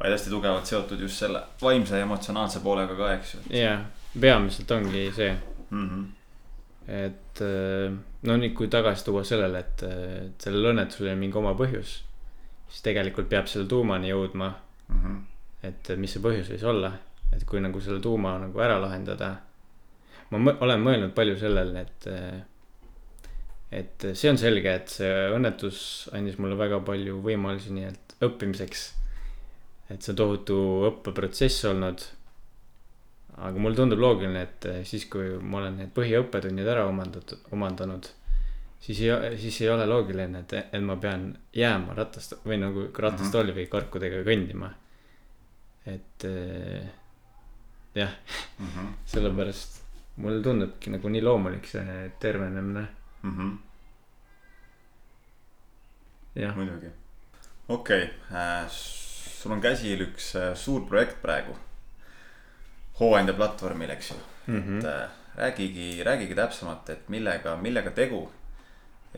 vaid 0.00 0.12
hästi 0.12 0.30
tugevalt 0.30 0.66
seotud 0.66 1.00
just 1.00 1.22
selle 1.22 1.42
vaimse 1.62 1.96
ja 1.96 2.08
emotsionaalse 2.08 2.60
poolega 2.60 2.96
ka, 2.96 3.12
eks 3.14 3.34
ju 3.34 3.40
jaa, 3.60 3.78
peamiselt 4.20 4.70
ongi 4.70 5.10
see, 5.14 5.36
mm. 5.70 5.88
-hmm. 5.88 6.06
et 6.88 7.42
äh, 7.46 7.92
no 8.22 8.36
nüüd, 8.36 8.54
kui 8.54 8.68
tagasi 8.68 9.04
tuua 9.04 9.24
sellele, 9.24 9.58
et 9.58 9.82
äh, 9.82 10.26
et 10.26 10.40
sellel 10.48 10.72
õnnetusel 10.72 11.08
oli 11.08 11.16
mingi 11.16 11.38
oma 11.38 11.54
põhjus. 11.54 12.00
siis 12.68 12.82
tegelikult 12.82 13.28
peab 13.28 13.46
selle 13.46 13.66
tuumani 13.68 14.08
jõudma, 14.10 14.54
Mm 14.90 15.00
-hmm. 15.02 15.18
et 15.68 15.88
mis 15.96 16.12
see 16.12 16.22
põhjus 16.22 16.50
võis 16.50 16.64
olla, 16.66 16.92
et 17.32 17.44
kui 17.46 17.60
nagu 17.60 17.80
selle 17.80 18.00
tuuma 18.00 18.38
nagu 18.38 18.60
ära 18.60 18.80
lahendada. 18.80 19.36
ma 20.30 20.38
mõ- 20.38 20.56
olen 20.60 20.80
mõelnud 20.82 21.12
palju 21.14 21.36
sellele, 21.38 21.80
et, 21.80 22.06
et 23.72 24.06
see 24.14 24.30
on 24.30 24.38
selge, 24.38 24.74
et 24.74 24.88
see 24.88 25.10
õnnetus 25.36 26.08
andis 26.12 26.38
mulle 26.38 26.58
väga 26.58 26.80
palju 26.86 27.20
võimalusi 27.22 27.72
nii-öelda 27.74 28.26
õppimiseks. 28.28 28.94
et 29.90 30.02
see 30.02 30.12
on 30.12 30.16
tohutu 30.16 30.56
õppeprotsess 30.90 31.64
olnud. 31.70 32.02
Aga 33.40 33.58
mulle 33.58 33.76
tundub 33.76 33.98
loogiline, 34.02 34.42
et 34.42 34.66
siis, 34.84 35.06
kui 35.10 35.36
ma 35.40 35.58
olen 35.62 35.76
need 35.80 35.92
põhiõppetunnid 35.96 36.68
ära 36.68 36.84
omandatud, 36.88 37.40
omandanud, 37.56 38.08
siis 38.84 39.00
ei, 39.06 39.36
siis 39.40 39.60
ei 39.62 39.70
ole 39.72 39.86
loogiline, 39.88 40.42
et, 40.44 40.52
et 40.72 40.82
ma 40.84 40.96
pean 41.00 41.30
jääma 41.56 41.94
ratast 41.96 42.36
või 42.44 42.60
nagu 42.60 42.86
ratastolli 42.96 43.54
või 43.56 43.66
karkudega 43.72 44.22
kõndima. 44.26 44.72
et 45.86 46.24
eh, 46.28 46.88
jah, 47.94 48.12
Mm 48.58 48.66
-hmm. 48.66 48.88
sellepärast 49.06 49.82
mulle 50.16 50.42
tundubki 50.42 50.90
nagu 50.90 51.08
nii 51.08 51.22
loomulik 51.22 51.66
see 51.66 52.10
tervenemine, 52.20 52.86
Mm 53.22 53.36
-hmm. 53.36 53.58
jah. 56.34 56.56
muidugi. 56.56 56.86
okei 57.68 58.04
okay., 58.04 58.68
sul 59.40 59.52
on 59.52 59.60
käsil 59.60 60.00
üks 60.00 60.34
äh, 60.36 60.54
suur 60.54 60.86
projekt 60.88 61.22
praegu. 61.22 61.56
Hooandja 63.00 63.34
platvormil, 63.34 63.90
eks 63.90 64.10
ju 64.10 64.16
Mm 64.46 64.56
et 64.56 64.84
-hmm. 64.84 64.86
äh, 64.86 65.08
räägigi, 65.36 66.04
räägigi 66.04 66.34
täpsemalt, 66.34 66.90
et 66.90 67.08
millega, 67.08 67.56
millega 67.56 67.90
tegu. 67.90 68.28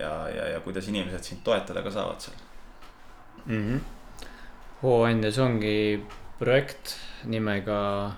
ja, 0.01 0.29
ja, 0.29 0.49
ja 0.49 0.61
kuidas 0.61 0.89
inimesed 0.89 1.23
sind 1.25 1.41
toetada 1.45 1.83
ka 1.83 1.91
saavad 1.91 2.21
seal. 2.21 2.37
mm. 3.47 3.63
-hmm. 3.69 3.81
hooandjas 4.83 5.39
ongi 5.39 6.05
projekt 6.39 6.97
nimega 7.25 8.13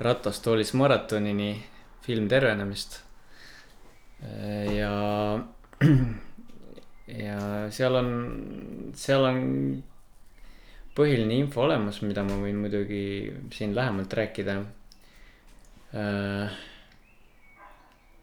Ratast 0.00 0.44
toolis 0.44 0.74
maratonini 0.74 1.64
film 2.02 2.28
tervenemist. 2.28 3.02
ja, 4.78 5.40
ja 7.24 7.70
seal 7.70 7.94
on, 7.94 8.10
seal 8.94 9.24
on 9.24 9.82
põhiline 10.94 11.34
info 11.34 11.62
olemas, 11.62 12.02
mida 12.02 12.22
ma 12.22 12.38
võin 12.42 12.56
muidugi 12.62 13.32
siin 13.54 13.74
lähemalt 13.74 14.12
rääkida. 14.12 14.62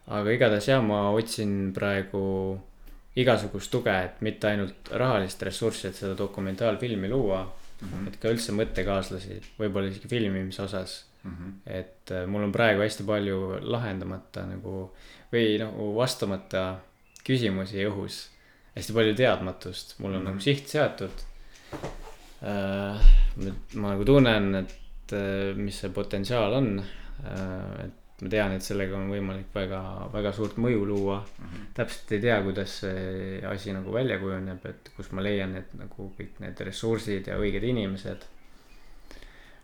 Aga 0.08 0.32
igatahes 0.32 0.68
jah, 0.70 0.82
ma 0.86 1.10
otsin 1.16 1.74
praegu 1.74 2.24
igasugust 3.16 3.72
tuge, 3.72 3.94
et 4.06 4.22
mitte 4.26 4.48
ainult 4.52 4.92
rahalist 4.92 5.42
ressurssi, 5.48 5.88
et 5.88 5.96
seda 5.96 6.14
dokumentaalfilmi 6.20 7.10
luua 7.10 7.42
mm, 7.46 7.88
-hmm. 7.88 8.08
et 8.08 8.18
ka 8.22 8.30
üldse 8.30 8.52
mõttekaaslasi, 8.52 9.42
võib-olla 9.60 9.90
isegi 9.90 10.08
filmimise 10.08 10.62
osas. 10.62 11.06
et 11.66 12.12
äh, 12.12 12.28
mul 12.28 12.44
on 12.44 12.52
praegu 12.52 12.82
hästi 12.82 13.04
palju 13.04 13.58
lahendamata 13.62 14.44
nagu 14.46 14.92
või 15.34 15.58
nagu 15.58 15.96
vastamata 15.96 16.78
küsimusi 17.26 17.82
õhus. 17.88 18.30
hästi 18.76 18.94
palju 18.94 19.16
teadmatust, 19.16 20.00
mul 20.00 20.14
on 20.14 20.22
Mhm. 20.22 20.26
nagu 20.26 20.40
siht 20.40 20.68
seatud. 20.68 21.12
ma 23.76 23.90
nagu 23.90 24.06
tunnen, 24.06 24.56
et 24.56 25.14
äh, 25.14 25.56
mis 25.56 25.80
see 25.80 25.90
potentsiaal 25.90 26.54
on. 26.54 26.84
Et 27.24 28.22
ma 28.22 28.30
tean, 28.30 28.52
et 28.56 28.64
sellega 28.64 28.96
on 28.96 29.10
võimalik 29.12 29.50
väga, 29.54 29.80
väga 30.14 30.32
suurt 30.34 30.56
mõju 30.58 30.86
luua 30.88 31.18
täpselt 31.74 32.12
ei 32.12 32.22
tea, 32.22 32.38
kuidas 32.44 32.78
see 32.80 33.42
asi 33.48 33.74
nagu 33.76 33.92
välja 33.92 34.20
kujuneb, 34.20 34.66
et 34.66 34.92
kus 34.96 35.12
ma 35.12 35.22
leian 35.22 35.52
need 35.54 35.74
nagu 35.80 36.12
kõik 36.18 36.40
need 36.40 36.60
ressursid 36.60 37.28
ja 37.28 37.38
õiged 37.38 37.64
inimesed. 37.64 38.26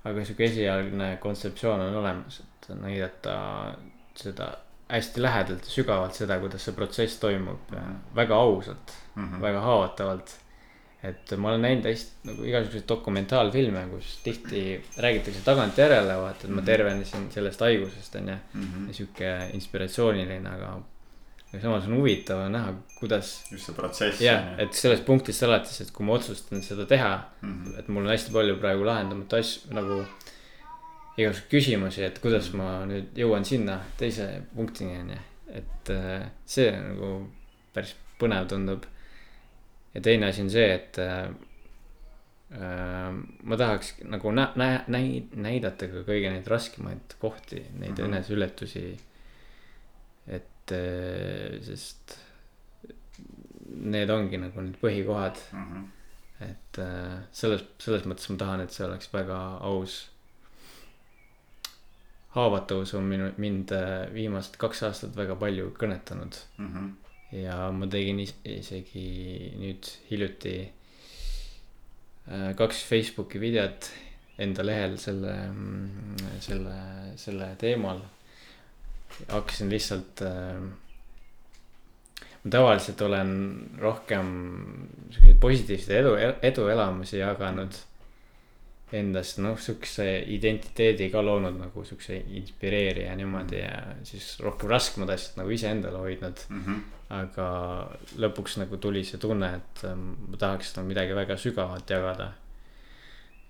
aga 0.03 0.23
sihuke 0.25 0.43
esialgne 0.49 1.17
kontseptsioon 1.21 1.79
on 1.79 1.95
olemas, 1.95 2.39
et 2.41 2.69
näidata 2.81 3.75
seda 4.17 4.47
hästi 4.91 5.21
lähedalt 5.21 5.63
ja 5.67 5.71
sügavalt 5.71 6.13
seda, 6.17 6.39
kuidas 6.39 6.65
see 6.65 6.73
protsess 6.75 7.19
toimub 7.19 7.71
Mhm. 7.71 7.95
väga 8.15 8.35
ausalt 8.35 8.91
Mm 9.15 9.27
-hmm. 9.29 9.41
väga 9.41 9.59
haavatavalt. 9.61 10.39
Et 11.03 11.31
ma 11.37 11.49
olen 11.49 11.61
näinud 11.65 11.85
hästi 11.89 12.27
nagu 12.29 12.43
igasuguseid 12.45 12.83
dokumentaalfilme, 12.89 13.87
kus 13.89 14.19
tihti 14.23 14.61
räägitakse 15.01 15.41
tagantjärele, 15.45 16.17
vaata, 16.21 16.45
et 16.45 16.49
ma 16.53 16.61
Mhm. 16.61 16.65
tervenesin 16.65 17.31
sellest 17.31 17.59
haigusest, 17.59 18.15
onju. 18.15 18.35
Mhm. 18.53 18.87
ja 18.87 18.93
sihuke 18.93 19.31
inspiratsiooniline, 19.53 20.49
aga, 20.49 20.75
aga 21.53 21.61
samas 21.61 21.87
on 21.87 21.95
huvitav 21.97 22.43
näha, 22.51 22.73
kuidas. 22.99 23.43
just 23.51 23.65
see 23.65 23.73
protsess. 23.75 24.21
jah, 24.21 24.53
et 24.59 24.73
sellest 24.73 25.05
punktist 25.05 25.43
alates, 25.43 25.81
et 25.81 25.91
kui 25.91 26.05
ma 26.05 26.13
otsustan 26.13 26.61
seda 26.61 26.85
teha, 26.85 27.23
Mhm. 27.41 27.79
et 27.79 27.87
mul 27.89 28.03
on 28.05 28.11
hästi 28.11 28.31
palju 28.31 28.57
praegu 28.59 28.83
lahendamata 28.85 29.37
asju 29.37 29.73
nagu. 29.73 30.05
igasuguseid 31.17 31.49
küsimusi, 31.51 32.01
et 32.07 32.19
kuidas 32.23 32.53
ma 32.53 32.85
nüüd 32.87 33.09
jõuan 33.19 33.43
sinna 33.45 33.79
teise 33.99 34.43
punktini 34.55 34.95
onju, 35.01 35.17
et 35.53 35.89
äh, 35.89 36.29
see 36.45 36.71
nagu 36.71 37.27
päris 37.73 37.95
põnev 38.19 38.47
tundub. 38.47 38.85
Ja 39.93 40.01
teine 40.01 40.29
asi 40.31 40.43
on 40.45 40.49
see, 40.51 40.67
et 40.73 40.99
äh, 41.01 41.29
äh, 42.55 43.11
ma 43.43 43.57
tahaks 43.59 43.95
nagu 44.07 44.31
nä-, 44.31 44.51
nä-, 44.55 44.83
näi-, 44.91 45.23
näidata 45.35 45.89
ka 45.91 46.05
kõige 46.07 46.31
neid 46.31 46.47
raskemaid 46.47 47.17
kohti, 47.19 47.63
neid 47.73 47.91
mm 47.91 47.95
-hmm. 47.97 48.05
eneseületusi. 48.11 48.99
et 50.27 50.71
äh, 50.71 51.57
sest 51.61 52.17
need 53.71 54.09
ongi 54.09 54.37
nagu 54.37 54.61
need 54.61 54.77
põhikohad 54.81 55.37
mm. 55.51 55.65
-hmm. 55.65 55.83
et 56.49 56.79
äh, 56.79 57.19
selles, 57.31 57.65
selles 57.79 58.05
mõttes 58.05 58.29
ma 58.29 58.37
tahan, 58.37 58.61
et 58.61 58.71
see 58.71 58.85
oleks 58.85 59.13
väga 59.13 59.37
aus. 59.59 60.07
haavatavus 62.31 62.93
on 62.93 63.03
minu, 63.03 63.31
mind 63.37 63.71
viimased 64.13 64.55
kaks 64.57 64.83
aastat 64.83 65.15
väga 65.15 65.35
palju 65.35 65.73
kõnetanud 65.79 66.35
mm. 66.57 66.67
-hmm. 66.67 67.10
Ja 67.31 67.71
ma 67.71 67.87
tegin 67.87 68.19
is 68.19 68.33
isegi 68.43 69.05
nüüd 69.59 69.87
hiljuti 70.09 70.55
äh, 72.27 72.51
kaks 72.59 72.83
Facebooki 72.89 73.39
videot 73.41 73.91
enda 74.41 74.65
lehel 74.65 74.97
selle, 74.99 75.33
mm, 75.51 76.17
selle, 76.43 76.77
selle 77.19 77.53
teemal. 77.61 78.01
hakkasin 79.29 79.69
lihtsalt 79.69 80.21
äh, 80.25 80.59
ma 82.43 82.51
tavaliselt 82.51 83.01
olen 83.05 83.31
rohkem 83.79 84.27
siukseid 85.11 85.39
positiivseid 85.39 85.97
edu, 86.01 86.13
eduelamusi 86.41 87.19
jaganud. 87.21 87.79
Endast 88.91 89.37
noh, 89.39 89.55
siukse 89.55 90.03
identiteedi 90.35 91.05
ka 91.13 91.21
loonud 91.23 91.55
nagu 91.55 91.83
siukse 91.87 92.17
inspireerija 92.35 93.13
niimoodi 93.15 93.61
ja 93.61 93.77
siis 94.03 94.33
rohkem 94.43 94.67
raskemad 94.67 95.13
asjad 95.13 95.37
nagu 95.39 95.53
iseendale 95.55 96.01
hoidnud 96.01 96.41
mm. 96.49 96.65
-hmm. 96.65 96.81
Aga 97.11 97.47
lõpuks 98.21 98.59
nagu 98.61 98.77
tuli 98.81 99.03
see 99.07 99.19
tunne, 99.21 99.49
et 99.59 99.83
ähm, 99.89 100.13
ma 100.31 100.39
tahaks 100.39 100.75
nagu 100.77 100.87
midagi 100.87 101.17
väga 101.17 101.37
sügavat 101.39 101.89
jagada. 101.89 102.31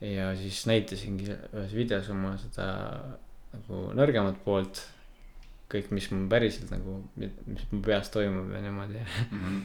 ja 0.01 0.32
siis 0.34 0.64
näitasingi 0.66 1.28
ühes 1.30 1.76
videos 1.78 2.07
oma 2.09 2.34
seda 2.41 2.66
nagu 3.51 3.82
nõrgemat 3.93 4.39
poolt 4.45 4.82
kõik, 5.72 5.91
mis 5.95 6.07
mul 6.12 6.26
päriselt 6.32 6.72
nagu, 6.74 6.97
mis 7.20 7.68
mu 7.70 7.84
peas 7.86 8.09
toimub 8.12 8.49
ja 8.51 8.64
niimoodi 8.64 8.97
mm. 8.97 9.43
-hmm. 9.43 9.62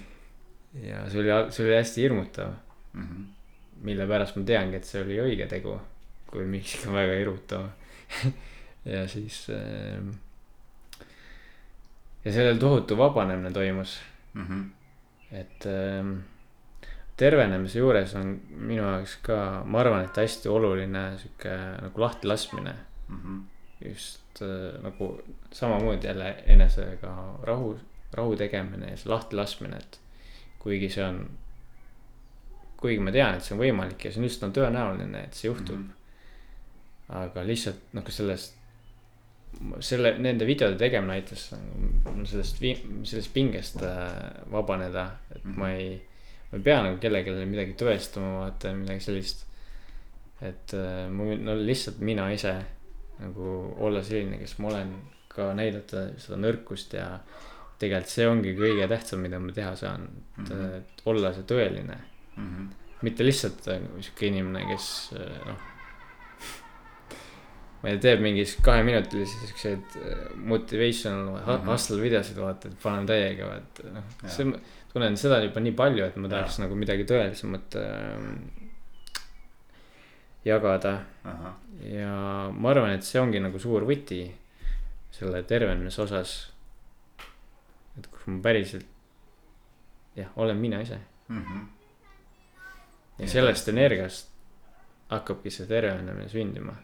ja 0.84 1.06
see 1.10 1.22
oli, 1.22 1.32
see 1.54 1.64
oli 1.64 1.76
hästi 1.76 2.04
hirmutav 2.04 2.52
mm. 2.92 3.06
-hmm. 3.06 3.24
mille 3.88 4.06
pärast 4.06 4.36
ma 4.36 4.44
teangi, 4.44 4.76
et 4.76 4.84
see 4.84 5.02
oli 5.02 5.18
õige 5.24 5.48
tegu, 5.48 5.80
kui 6.30 6.44
miski 6.44 6.88
on 6.88 6.94
väga 7.00 7.16
hirmutav 7.22 7.68
ja 8.94 9.08
siis 9.08 9.46
äh,. 9.50 10.25
Ja 12.26 12.32
sellel 12.32 12.58
tohutu 12.58 12.98
vabanemine 12.98 13.52
toimus 13.54 14.00
mm. 14.34 14.46
-hmm. 14.46 14.64
et 15.32 15.66
äh, 15.66 16.16
tervenemise 17.16 17.78
juures 17.78 18.14
on 18.14 18.40
minu 18.50 18.82
jaoks 18.82 19.16
ka, 19.22 19.38
ma 19.64 19.80
arvan, 19.80 20.04
et 20.04 20.16
hästi 20.16 20.48
oluline 20.48 21.04
sihuke 21.18 21.54
nagu 21.82 22.00
lahtilaskmine 22.00 22.74
mm. 23.08 23.20
-hmm. 23.22 23.40
just 23.88 24.42
äh, 24.42 24.82
nagu 24.82 25.20
samamoodi 25.52 26.06
jälle 26.06 26.34
enesega 26.46 27.38
rahu, 27.42 27.78
rahu 28.12 28.36
tegemine 28.36 28.90
ja 28.90 28.96
see 28.96 29.12
lahtilaskmine, 29.12 29.76
et 29.76 30.00
kuigi 30.58 30.90
see 30.90 31.04
on. 31.04 31.30
kuigi 32.76 33.00
ma 33.00 33.12
tean, 33.12 33.34
et 33.34 33.42
see 33.42 33.54
on 33.54 33.60
võimalik 33.62 34.04
ja 34.04 34.12
see 34.12 34.20
on 34.20 34.28
üsna 34.28 34.48
tõenäoline, 34.52 35.24
et 35.24 35.34
see 35.34 35.48
juhtub 35.48 35.78
mm. 35.78 35.88
-hmm. 35.88 37.22
aga 37.22 37.46
lihtsalt 37.46 37.92
nagu 37.92 38.10
sellest, 38.10 38.58
selle, 39.84 40.12
nende 40.22 40.46
videode 40.48 40.78
tegemine 40.80 41.16
aitas 41.16 41.48
nagu 41.54 42.26
sellest, 42.28 42.60
sellest 43.08 43.32
pingest 43.34 43.82
äh, 43.84 44.44
vabaneda, 44.52 45.08
et 45.34 45.44
ma 45.56 45.72
ei. 45.74 45.96
ma 46.50 46.60
ei 46.60 46.62
pea 46.62 46.78
nagu 46.84 47.00
kellelegi 47.02 47.48
midagi 47.48 47.74
tõestama, 47.80 48.36
vaata 48.44 48.72
midagi 48.76 49.02
sellist. 49.08 49.44
et 50.44 50.74
äh, 50.76 51.06
mul 51.10 51.40
no 51.42 51.56
lihtsalt 51.56 52.00
mina 52.04 52.28
ise 52.32 52.54
nagu 53.18 53.52
olla 53.80 54.02
selline, 54.04 54.38
kes 54.42 54.58
ma 54.60 54.72
olen, 54.74 54.96
ka 55.32 55.50
näidata 55.56 56.10
seda 56.20 56.38
nõrkust 56.40 56.94
ja 56.96 57.06
tegelikult 57.80 58.12
see 58.12 58.26
ongi 58.28 58.52
kõige 58.56 58.88
tähtsam, 58.88 59.22
mida 59.24 59.40
ma 59.40 59.52
teha 59.52 59.74
saan, 59.76 60.06
et 60.38 60.48
mm, 60.48 60.60
-hmm. 60.60 60.84
olla 61.12 61.32
see 61.32 61.44
tõeline 61.48 61.96
mm. 61.96 62.44
-hmm. 62.44 62.68
mitte 63.02 63.24
lihtsalt 63.24 63.66
nagu 63.72 64.02
sihuke 64.02 64.30
inimene, 64.30 64.64
kes 64.70 64.86
noh. 65.46 65.64
Ma 67.86 67.92
ei 67.92 68.00
tea, 68.00 68.16
teeb 68.16 68.22
mingis 68.24 68.56
kaheminutilisi 68.66 69.46
siukseid 69.46 69.96
äh, 70.00 70.22
motivational 70.34 71.36
mm 71.36 71.44
-hmm. 71.46 71.70
hustle 71.70 72.02
videosid 72.02 72.38
vaata, 72.42 72.68
et 72.68 72.78
panen 72.82 73.06
täiega, 73.06 73.50
et 73.56 73.82
noh, 73.94 74.08
see. 74.26 74.46
tunnen 74.92 75.16
seda 75.16 75.38
juba 75.44 75.60
nii 75.60 75.72
palju, 75.78 76.04
et 76.04 76.16
ma 76.16 76.28
tahaks 76.28 76.58
ja. 76.58 76.64
nagu 76.64 76.74
midagi 76.74 77.04
tõelisemat 77.06 77.76
äh, 77.78 78.64
jagada. 80.44 80.98
ja 81.82 82.50
ma 82.52 82.70
arvan, 82.70 82.90
et 82.90 83.06
see 83.06 83.20
ongi 83.20 83.40
nagu 83.40 83.58
suur 83.58 83.86
võti 83.86 84.20
selle 85.14 85.42
tervenemise 85.42 86.02
osas. 86.02 86.36
et 87.98 88.06
kus 88.06 88.26
ma 88.26 88.40
päriselt, 88.42 88.86
jah, 90.16 90.32
olen 90.36 90.56
mina 90.56 90.80
ise 90.80 90.98
mm. 91.28 91.42
-hmm. 91.42 91.66
ja 93.18 93.28
sellest 93.28 93.68
energiast 93.68 94.34
hakkabki 95.08 95.50
see 95.50 95.66
tervenemine 95.66 96.28
sündima. 96.28 96.74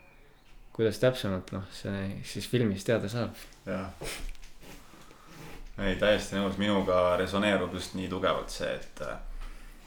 Kuidas 0.73 0.99
täpsemalt, 0.99 1.53
noh, 1.53 1.65
see 1.77 2.05
siis 2.25 2.49
filmis 2.49 2.85
teada 2.85 3.09
saab. 3.13 3.37
jah 3.67 3.91
ei, 5.81 5.97
täiesti 5.97 6.37
nõus, 6.37 6.59
minuga 6.61 7.17
resoneerub 7.21 7.73
just 7.75 7.97
nii 7.99 8.09
tugevalt 8.13 8.53
see, 8.53 8.73
et 8.77 9.05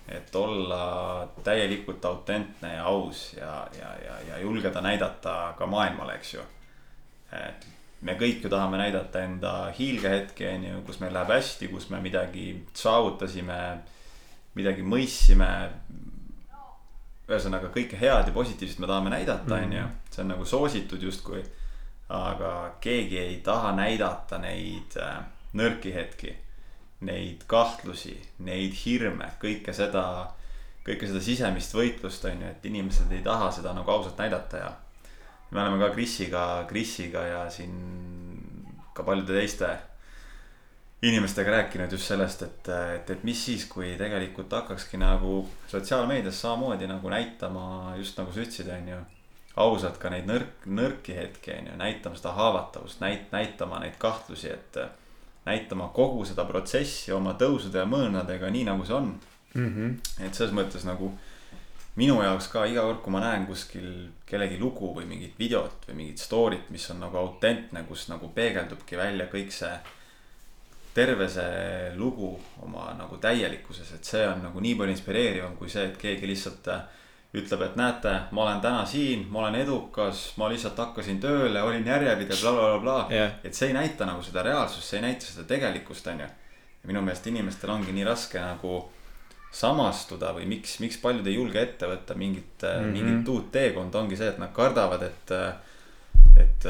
et 0.06 0.36
olla 0.38 1.26
täielikult 1.44 2.04
autentne 2.06 2.76
ja 2.76 2.84
aus 2.86 3.32
ja, 3.34 3.64
ja, 3.74 3.94
ja, 4.06 4.18
ja 4.28 4.38
julgeda 4.38 4.82
näidata 4.82 5.56
ka 5.58 5.66
maailmale, 5.66 6.20
eks 6.20 6.34
ju. 6.36 6.44
et 7.34 7.66
me 8.06 8.14
kõik 8.20 8.44
ju 8.46 8.52
tahame 8.54 8.78
näidata 8.78 9.24
enda 9.26 9.54
hiilgehetki, 9.74 10.46
on 10.46 10.68
ju, 10.68 10.82
kus 10.86 11.00
meil 11.02 11.14
läheb 11.16 11.34
hästi, 11.34 11.72
kus 11.74 11.90
me 11.90 12.02
midagi 12.06 12.52
saavutasime, 12.78 13.58
midagi 14.56 14.86
mõistsime. 14.86 15.50
Ühesõnaga 17.26 17.72
kõike 17.74 17.98
head 18.00 18.28
ja 18.30 18.34
positiivset 18.34 18.80
me 18.80 18.88
tahame 18.88 19.10
näidata, 19.14 19.56
on 19.56 19.74
ju, 19.74 19.84
mhm. 19.84 20.02
see 20.12 20.24
on 20.24 20.34
nagu 20.36 20.46
soositud 20.46 21.02
justkui. 21.02 21.44
aga 22.10 22.76
keegi 22.80 23.18
ei 23.18 23.38
taha 23.42 23.72
näidata 23.74 24.38
neid 24.38 24.94
äh, 25.02 25.24
nõrki 25.58 25.94
hetki 25.94 26.36
neid 27.06 27.44
kahtlusi, 27.50 28.16
neid 28.46 28.76
hirme, 28.86 29.28
kõike 29.42 29.74
seda, 29.76 30.06
kõike 30.86 31.10
seda 31.10 31.22
sisemist 31.24 31.76
võitlust, 31.76 32.26
on 32.30 32.44
ju, 32.46 32.52
et 32.52 32.68
inimesed 32.70 33.12
ei 33.12 33.24
taha 33.26 33.52
seda 33.54 33.74
nagu 33.76 33.92
ausalt 33.92 34.20
näidata 34.22 34.62
ja. 34.62 34.72
me 35.52 35.62
oleme 35.62 35.82
ka 35.84 35.92
Krisiga, 35.94 36.46
Krisiga 36.70 37.26
ja 37.28 37.42
siin 37.52 37.76
ka 38.96 39.04
paljude 39.04 39.36
teiste 39.36 39.74
inimestega 41.06 41.52
rääkinud 41.52 41.92
just 41.92 42.10
sellest, 42.10 42.42
et, 42.46 42.70
et, 42.96 43.10
et 43.14 43.24
mis 43.28 43.46
siis, 43.46 43.66
kui 43.70 43.94
tegelikult 44.00 44.54
hakkakski 44.58 44.98
nagu 45.02 45.44
sotsiaalmeedias 45.72 46.42
samamoodi 46.42 46.88
nagu 46.90 47.12
näitama, 47.12 47.96
just 48.00 48.18
nagu 48.18 48.34
sa 48.34 48.44
ütlesid, 48.46 48.72
on 48.74 48.90
ju. 48.94 49.04
ausalt 49.56 49.96
ka 50.02 50.10
neid 50.12 50.26
nõrk, 50.28 50.66
nõrki 50.68 51.14
hetki, 51.16 51.54
on 51.56 51.70
ju, 51.70 51.76
näitama 51.80 52.18
seda 52.20 52.34
haavatavust, 52.36 53.00
näit-, 53.00 53.30
näitama 53.32 53.80
neid 53.80 53.96
kahtlusi, 54.02 54.50
et 54.52 54.80
näitama 55.46 55.88
kogu 55.94 56.26
seda 56.26 56.44
protsessi 56.46 57.14
oma 57.16 57.36
tõusude 57.40 57.80
ja 57.80 57.86
mõõnadega, 57.88 58.50
nii 58.52 58.66
nagu 58.68 58.86
see 58.86 58.98
on 58.98 59.14
mm. 59.54 59.70
-hmm. 59.70 60.26
et 60.26 60.34
selles 60.34 60.54
mõttes 60.56 60.86
nagu 60.88 61.12
minu 61.96 62.18
jaoks 62.24 62.48
ka 62.52 62.66
iga 62.66 62.84
kord, 62.84 63.02
kui 63.04 63.14
ma 63.14 63.22
näen 63.24 63.46
kuskil 63.48 63.92
kellegi 64.28 64.60
lugu 64.60 64.92
või 64.96 65.06
mingit 65.10 65.40
videot 65.40 65.88
või 65.88 66.00
mingit 66.02 66.20
story't, 66.20 66.70
mis 66.70 66.90
on 66.92 67.00
nagu 67.00 67.18
autentne, 67.18 67.84
kus 67.88 68.10
nagu 68.12 68.30
peegeldubki 68.36 68.98
välja 68.98 69.30
kõik 69.32 69.54
see. 69.56 69.72
Terve 70.96 71.28
see 71.30 71.94
lugu 72.00 72.32
oma 72.64 72.94
nagu 72.98 73.18
täielikkuses, 73.22 73.92
et 73.98 74.08
see 74.08 74.24
on 74.28 74.46
nagu 74.48 74.62
nii 74.64 74.78
palju 74.80 74.96
inspireerivam 74.96 75.58
kui 75.60 75.70
see, 75.70 75.84
et 75.90 75.98
keegi 76.00 76.30
lihtsalt 76.30 76.70
äh, 76.72 76.86
ütleb, 77.36 77.66
et 77.66 77.76
näete, 77.80 78.14
ma 78.32 78.46
olen 78.46 78.62
täna 78.64 78.86
siin, 78.88 79.26
ma 79.32 79.44
olen 79.44 79.58
edukas, 79.60 80.26
ma 80.40 80.48
lihtsalt 80.52 80.80
hakkasin 80.80 81.20
tööle, 81.24 81.62
olin 81.64 81.88
järjepidev 81.88 82.40
bla, 82.40 82.52
bla, 82.52 82.68
blablabla 82.68 82.98
yeah.. 83.12 83.38
et 83.44 83.58
see 83.58 83.72
ei 83.72 83.76
näita 83.76 84.08
nagu 84.08 84.24
seda 84.24 84.44
reaalsust, 84.46 84.88
see 84.88 85.02
ei 85.02 85.08
näita 85.10 85.28
seda 85.28 85.48
tegelikkust, 85.50 86.08
on 86.14 86.24
ju. 86.24 86.30
minu 86.86 87.02
meelest 87.02 87.28
inimestel 87.28 87.74
ongi 87.74 87.96
nii 87.96 88.06
raske 88.06 88.40
nagu 88.40 88.84
samastuda 89.56 90.34
või 90.36 90.46
miks, 90.52 90.78
miks 90.84 91.00
paljud 91.02 91.28
ei 91.28 91.38
julge 91.38 91.62
ette 91.62 91.88
võtta 91.90 92.16
mingit 92.16 92.64
mm, 92.64 92.82
-hmm. 92.82 92.92
mingit 92.96 93.32
uut 93.34 93.52
teekonda, 93.52 94.00
ongi 94.00 94.20
see, 94.20 94.30
et 94.32 94.42
nad 94.42 94.54
kardavad, 94.56 95.04
et. 95.04 95.38
Et 96.36 96.66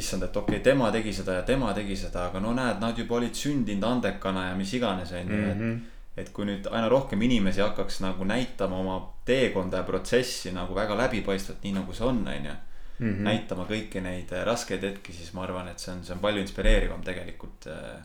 issand, 0.00 0.22
et 0.22 0.36
okei 0.36 0.56
okay,, 0.56 0.64
tema 0.64 0.90
tegi 0.92 1.12
seda 1.12 1.40
ja 1.40 1.42
tema 1.42 1.72
tegi 1.74 1.96
seda, 1.96 2.28
aga 2.30 2.40
no 2.40 2.54
näed, 2.56 2.80
nad 2.80 2.98
juba 2.98 3.20
olid 3.20 3.34
sündinud 3.34 3.84
andekana 3.84 4.48
ja 4.48 4.56
mis 4.58 4.72
iganes, 4.74 5.12
on 5.12 5.30
ju, 5.30 5.42
et 5.50 5.60
mhm 5.60 5.76
et 6.16 6.32
kui 6.32 6.46
nüüd 6.48 6.66
aina 6.72 6.88
rohkem 6.88 7.20
inimesi 7.26 7.60
hakkaks 7.60 8.00
nagu 8.04 8.24
näitama 8.24 8.78
oma 8.80 8.96
teekonda 9.28 9.82
ja 9.82 9.88
protsessi 9.88 10.52
nagu 10.54 10.74
väga 10.74 10.96
läbipaistvalt, 10.96 11.60
nii 11.64 11.74
nagu 11.76 11.96
see 11.96 12.06
on, 12.08 12.22
on 12.24 12.48
ju. 12.50 12.56
Mhm. 12.96 13.26
näitama 13.26 13.66
kõiki 13.68 14.00
neid 14.00 14.30
äh, 14.32 14.40
raskeid 14.48 14.80
hetki, 14.80 15.12
siis 15.12 15.34
ma 15.36 15.42
arvan, 15.44 15.66
et 15.68 15.82
see 15.82 15.90
on, 15.92 15.98
see 16.00 16.14
on 16.14 16.20
palju 16.22 16.40
inspireerivam 16.40 17.02
tegelikult 17.04 17.66
äh, 17.68 17.98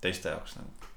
teiste 0.00 0.30
jaoks 0.30 0.54
nagu. 0.60 0.90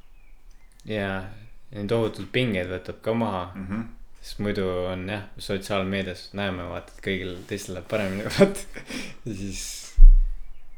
ja, 0.85 1.23
nii 1.71 1.87
tohutult 1.89 2.29
pingeid 2.31 2.69
võtab 2.69 2.99
ka 3.01 3.15
maha 3.17 3.47
mm. 3.55 3.65
-hmm. 3.65 3.87
Sest 4.23 4.39
muidu 4.43 4.65
on 4.87 5.07
jah, 5.09 5.25
sotsiaalmeedias 5.41 6.29
näeme 6.37 6.67
vaata, 6.69 6.93
et 6.95 7.03
kõigil 7.03 7.33
teistel 7.47 7.77
läheb 7.77 7.89
paremini, 7.91 8.27
vaata. 8.37 8.83
ja 9.25 9.35
siis 9.35 9.63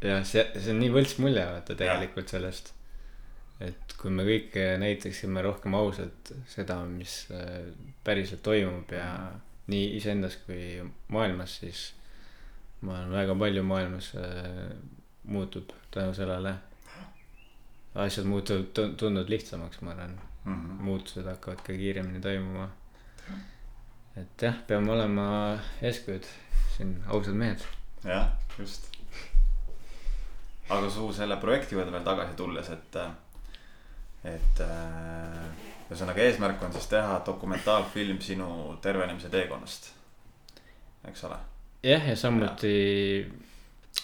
jah, 0.02 0.24
see, 0.26 0.46
see 0.58 0.74
on 0.74 0.82
nii 0.82 0.94
võlts 0.96 1.20
mulje 1.22 1.46
vaata 1.46 1.78
tegelikult 1.78 2.34
sellest. 2.34 2.74
et 3.64 3.96
kui 4.00 4.12
me 4.12 4.26
kõik 4.28 4.58
näitaksime 4.82 5.44
rohkem 5.46 5.78
ausalt 5.78 6.34
seda, 6.52 6.82
mis 6.90 7.24
äh, 7.32 7.70
päriselt 8.04 8.44
toimub 8.44 8.92
ja 8.92 9.10
nii 9.72 9.96
iseendas 9.98 10.36
kui 10.46 10.82
maailmas, 11.14 11.60
siis 11.62 11.88
ma 12.82 13.00
arvan, 13.00 13.16
väga 13.16 13.40
palju 13.46 13.64
maailmas 13.66 14.12
äh, 14.20 14.74
muutub 15.24 15.72
tänu 15.94 16.14
sellele. 16.14 16.58
asjad 17.96 18.26
muutuvad, 18.28 18.74
tunduvad 18.98 19.30
lihtsamaks, 19.30 19.82
ma 19.82 19.94
arvan 19.96 20.18
Mm 20.46 20.54
-hmm. 20.54 20.84
muutused 20.84 21.26
hakkavad 21.26 21.58
ka 21.58 21.74
kiiremini 21.74 22.22
toimuma. 22.22 22.70
Et 24.22 24.42
jah, 24.48 24.58
peame 24.68 24.92
olema 24.92 25.28
eeskujud, 25.82 26.28
siin 26.76 26.96
ausad 27.08 27.38
mehed. 27.38 27.64
jah, 28.04 28.30
just. 28.60 28.90
aga 30.70 30.90
su 30.90 31.12
selle 31.14 31.38
projekti 31.42 31.76
juurde 31.76 31.92
veel 31.92 32.06
tagasi 32.06 32.38
tulles, 32.40 32.70
et, 32.70 33.02
et 34.36 34.64
äh, 34.66 35.42
ühesõnaga 35.90 36.24
eesmärk 36.26 36.64
on 36.66 36.74
siis 36.74 36.88
teha 36.94 37.20
dokumentaalfilm 37.26 38.22
sinu 38.22 38.78
tervenemise 38.82 39.30
teekonnast, 39.34 39.92
eks 41.12 41.28
ole 41.30 41.42
jah, 41.86 42.08
ja 42.10 42.16
samuti 42.16 42.76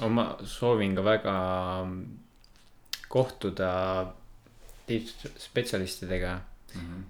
ma 0.10 0.26
soovin 0.46 0.96
ka 0.96 1.04
väga 1.04 1.36
kohtuda 3.12 3.72
tippspetsialistidega. 4.88 6.40
mm. 6.76 6.82
-hmm. 6.82 7.04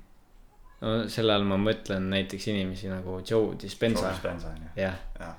No 0.82 0.98
selle 1.14 1.36
all 1.36 1.46
ma 1.48 1.60
mõtlen 1.62 2.10
näiteks 2.12 2.50
inimesi 2.52 2.90
nagu 2.92 3.20
Joe 3.28 3.56
Dispenza, 3.62 4.10
Dispenza 4.16 4.50
on 4.50 4.66
ju, 4.66 4.74
jah, 4.82 4.98
jah, 5.20 5.38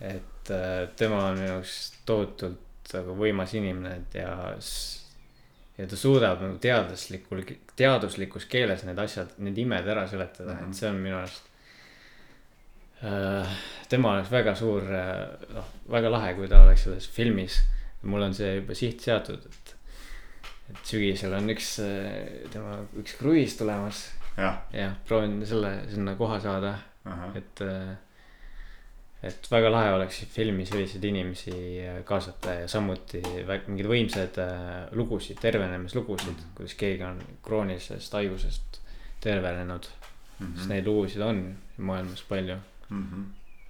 et 0.00 0.52
äh, 0.54 0.84
tema 0.98 1.22
on 1.28 1.38
minu 1.38 1.52
jaoks 1.52 1.78
tohutult 2.06 2.92
nagu 2.94 3.16
võimas 3.18 3.54
inimene 3.56 3.96
ja 4.14 4.34
ja 5.78 5.86
ta 5.90 5.98
suudab 5.98 6.42
nagu 6.42 6.58
teaduslikul, 6.62 7.42
teaduslikus 7.78 8.46
keeles 8.50 8.84
need 8.86 8.98
asjad, 9.02 9.32
need 9.42 9.58
imed 9.58 9.88
ära 9.90 10.06
seletada 10.10 10.52
mm, 10.52 10.58
-hmm. 10.58 10.62
Mhm. 10.62 10.70
et 10.70 10.76
see 10.76 10.88
on 10.88 11.00
minu 11.02 11.16
arust 11.18 11.42
äh,. 13.02 13.56
tema 13.88 14.12
oleks 14.12 14.30
väga 14.30 14.54
suur, 14.54 14.82
noh, 15.54 15.70
väga 15.90 16.10
lahe, 16.10 16.34
kui 16.34 16.48
ta 16.48 16.62
oleks 16.62 16.84
selles 16.84 17.08
filmis. 17.08 17.62
mul 18.02 18.22
on 18.22 18.34
see 18.34 18.56
juba 18.56 18.74
siht 18.74 19.00
seatud, 19.00 19.46
et, 19.46 19.74
et 20.70 20.80
sügisel 20.84 21.32
on 21.32 21.48
üks 21.50 21.78
äh, 21.80 22.50
tema 22.52 22.78
üks 23.00 23.16
kruiis 23.18 23.56
tulemas 23.56 24.10
jah, 24.36 24.58
ja 24.72 24.90
proovin 25.08 25.46
selle 25.46 25.76
sinna 25.90 26.14
koha 26.18 26.40
saada 26.40 26.74
ahah, 27.04 27.36
et, 27.36 27.60
et 29.22 29.50
väga 29.50 29.70
lahe 29.70 29.92
oleks 29.94 30.22
filmi 30.32 30.66
selliseid 30.66 31.04
inimesi 31.04 31.54
kaasata 32.08 32.54
ja 32.62 32.68
samuti 32.68 33.20
mingeid 33.22 33.88
võimsaid 33.90 34.38
äh, 34.42 34.88
lugusid, 34.92 35.38
tervenemislugusid 35.40 36.32
mm. 36.32 36.38
-hmm. 36.40 36.54
kuidas 36.56 36.74
keegi 36.74 37.04
on 37.04 37.20
kroonilisest 37.42 38.12
haigusest 38.12 38.80
tervenenud 39.20 39.86
mm, 39.88 40.46
-hmm. 40.46 40.56
sest 40.56 40.68
neid 40.68 40.86
lugusid 40.86 41.22
on 41.22 41.56
maailmas 41.76 42.22
palju, 42.28 42.56
Mhm. 42.90 43.22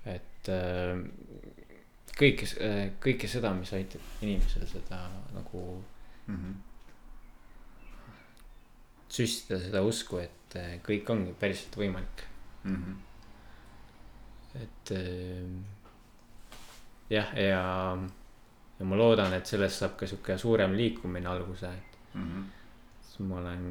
et 0.06 0.48
äh, 0.48 0.98
kõike, 2.18 2.46
kõike 3.02 3.28
seda, 3.30 3.52
mis 3.54 3.72
aitab 3.72 4.00
inimesel 4.22 4.66
seda 4.66 5.08
nagu 5.34 5.82
Mhm. 6.26 6.52
süstida 9.08 9.58
seda 9.60 9.82
usku, 9.82 10.18
et 10.18 10.30
äh, 10.56 10.78
kõik 10.86 11.10
ongi 11.10 11.32
päriselt 11.40 11.76
võimalik. 11.80 12.24
Mhm. 12.64 12.92
et 14.54 14.90
äh, 14.94 15.42
jah, 17.10 17.32
ja, 17.36 17.96
ja 18.78 18.84
ma 18.86 18.96
loodan, 18.96 19.32
et 19.34 19.46
sellest 19.50 19.82
saab 19.82 19.96
ka 19.98 20.06
sihuke 20.06 20.36
suurem 20.38 20.72
liikumine 20.78 21.26
alguse, 21.28 21.70
Mhm. 22.14 22.42
siis 23.02 23.18
ma 23.26 23.40
olen. 23.40 23.64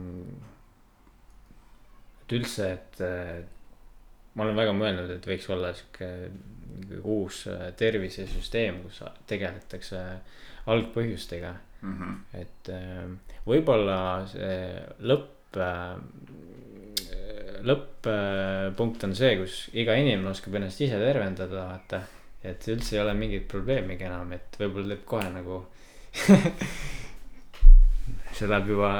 et 2.24 2.32
üldse, 2.38 2.72
et 2.74 3.02
äh, 3.02 3.44
ma 4.36 4.44
olen 4.46 4.56
väga 4.58 4.74
mõelnud, 4.76 5.10
et 5.16 5.26
võiks 5.28 5.50
olla 5.54 5.74
sihuke 5.74 6.10
uus 7.04 7.44
tervisesüsteem, 7.78 8.82
kus 8.84 9.04
tegeletakse 9.30 10.02
algpõhjustega, 10.68 11.54
Mhm. 11.84 12.14
et 12.34 12.70
äh, 12.72 13.08
võib-olla 13.46 14.26
see 14.32 14.84
lõpp, 15.04 15.30
lõpp-punkt 17.68 19.06
on 19.08 19.16
see, 19.18 19.38
kus 19.40 19.56
iga 19.80 19.96
inimene 20.00 20.32
oskab 20.34 20.58
ennast 20.60 20.84
ise 20.84 21.00
tervendada, 21.00 21.68
vaata. 21.70 22.02
et 22.44 22.66
üldse 22.68 22.98
ei 22.98 23.04
ole 23.04 23.14
mingit 23.16 23.48
probleemigi 23.52 24.08
enam, 24.08 24.34
et 24.36 24.58
võib-olla 24.60 24.94
teeb 24.94 25.06
kohe 25.08 25.30
nagu. 25.32 25.62
see 28.36 28.50
läheb 28.50 28.68
juba 28.74 28.92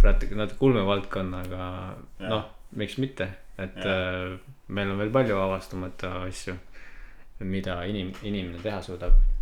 praegu 0.00 0.36
natuke 0.36 0.66
ulmevaldkonnaga, 0.68 1.68
Jah. 2.18 2.32
noh, 2.32 2.48
miks 2.80 2.98
mitte, 3.00 3.28
et 3.56 3.78
Jah. 3.78 4.34
äh, 4.34 4.38
meil 4.68 4.90
on 4.90 5.00
veel 5.00 5.14
palju 5.14 5.38
avastamata 5.38 6.16
asju, 6.24 6.56
mida 7.44 7.78
inim-, 7.88 8.16
inimene 8.24 8.60
teha 8.64 8.82
suudab 8.82 9.33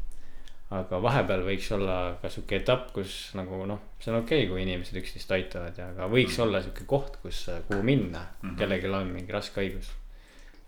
aga 0.72 0.98
vahepeal 1.04 1.42
võiks 1.44 1.68
olla 1.76 1.96
ka 2.22 2.30
sihuke 2.32 2.56
etapp, 2.62 2.92
kus 2.96 3.32
nagu 3.36 3.64
noh, 3.68 3.80
see 4.00 4.12
on 4.12 4.22
okei 4.22 4.44
okay,, 4.44 4.50
kui 4.50 4.62
inimesed 4.64 4.96
üksteist 5.02 5.32
aitavad 5.36 5.78
ja, 5.78 5.90
aga 5.92 6.08
võiks 6.12 6.38
Mhm. 6.38 6.44
olla 6.46 6.62
sihuke 6.64 6.86
koht, 6.88 7.18
kus, 7.22 7.44
kuhu 7.68 7.82
minna 7.82 8.20
mm. 8.24 8.48
-hmm., 8.48 8.58
kellelgi 8.58 8.88
on 8.88 9.12
mingi 9.12 9.32
raske 9.32 9.60
haigus. 9.60 9.90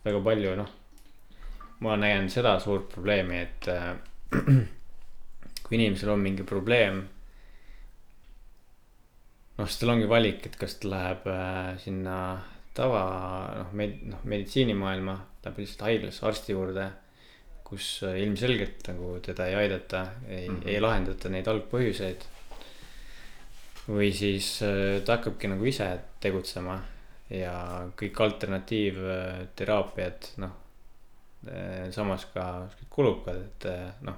väga 0.04 0.20
palju 0.20 0.56
noh, 0.56 0.70
ma 1.80 1.96
näen 1.96 2.28
seda 2.30 2.58
suurt 2.60 2.88
probleemi, 2.92 3.38
et 3.38 3.68
äh, 3.68 3.94
kui 5.64 5.76
inimesel 5.78 6.10
on 6.10 6.20
mingi 6.20 6.42
probleem. 6.42 7.08
noh, 9.58 9.66
siis 9.68 9.78
tal 9.78 9.94
ongi 9.94 10.08
valik, 10.08 10.46
et 10.46 10.56
kas 10.56 10.74
ta 10.74 10.88
läheb 10.88 11.26
äh, 11.26 11.78
sinna 11.78 12.18
tava 12.74 13.04
noh, 13.56 13.72
med-, 13.72 14.02
noh 14.10 14.20
meditsiinimaailma, 14.24 15.16
läheb 15.44 15.58
lihtsalt 15.62 15.86
haiglasse 15.88 16.26
arsti 16.26 16.52
juurde 16.52 16.90
kus 17.64 18.02
äh, 18.06 18.22
ilmselgelt 18.22 18.88
nagu 18.90 19.18
teda 19.24 19.46
ei 19.50 19.54
aidata, 19.64 20.06
ei 20.28 20.48
mm. 20.48 20.56
-hmm. 20.56 20.68
ei 20.68 20.80
lahendata 20.80 21.28
neid 21.28 21.46
algpõhjuseid. 21.48 22.20
või 23.88 24.12
siis 24.16 24.62
äh, 24.62 25.02
ta 25.04 25.12
hakkabki 25.16 25.48
nagu 25.48 25.64
ise 25.64 25.98
tegutsema 26.20 26.82
ja 27.30 27.88
kõik 27.96 28.20
alternatiivteraapiad, 28.20 30.18
noh. 30.36 30.50
samas 31.90 32.24
ka 32.34 32.68
kulukad, 32.90 33.36
et 33.36 33.64
äh, 33.68 33.92
noh, 34.00 34.14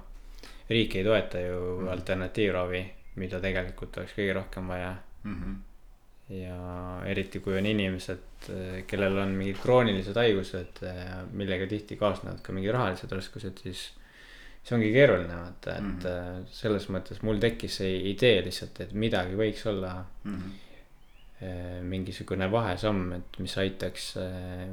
riik 0.69 0.95
ei 0.95 1.03
toeta 1.03 1.39
ju 1.39 1.59
mm. 1.59 1.83
-hmm. 1.83 1.91
alternatiivravi, 1.91 2.93
mida 3.15 3.39
tegelikult 3.39 3.97
oleks 3.97 4.13
kõige 4.15 4.33
rohkem 4.33 4.67
vaja 4.67 4.97
Mhm. 5.27 5.53
Ja 6.29 6.57
eriti 7.07 7.39
kui 7.39 7.55
on 7.57 7.65
inimesed, 7.65 8.47
kellel 8.87 9.17
on 9.21 9.29
mingid 9.37 9.61
kroonilised 9.63 10.17
haigused, 10.19 10.81
millega 11.31 11.67
tihti 11.71 11.95
kaasnevad 11.95 12.41
ka 12.43 12.51
mingid 12.55 12.73
rahalised 12.75 13.11
raskused, 13.15 13.61
siis. 13.63 13.85
see 14.67 14.75
ongi 14.75 14.89
keeruline 14.91 15.31
vaata, 15.31 15.75
et 15.77 15.81
mm. 15.83 15.99
-hmm. 16.03 16.47
selles 16.51 16.89
mõttes 16.91 17.21
mul 17.23 17.37
tekkis 17.39 17.77
see 17.79 17.93
idee 18.09 18.41
lihtsalt, 18.43 18.81
et 18.83 18.91
midagi 18.93 19.35
võiks 19.39 19.63
olla 19.69 20.05
Mhm. 20.25 20.49
eh, 21.41 21.81
mingisugune 21.81 22.51
vahesamm, 22.51 23.13
et 23.13 23.39
mis 23.39 23.57
aitaks 23.57 24.17
eh, 24.17 24.67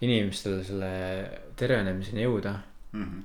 inimestel 0.00 0.62
selle 0.64 0.92
tervenemiseni 1.56 2.22
jõuda 2.24 2.54
Mhm. 2.92 3.20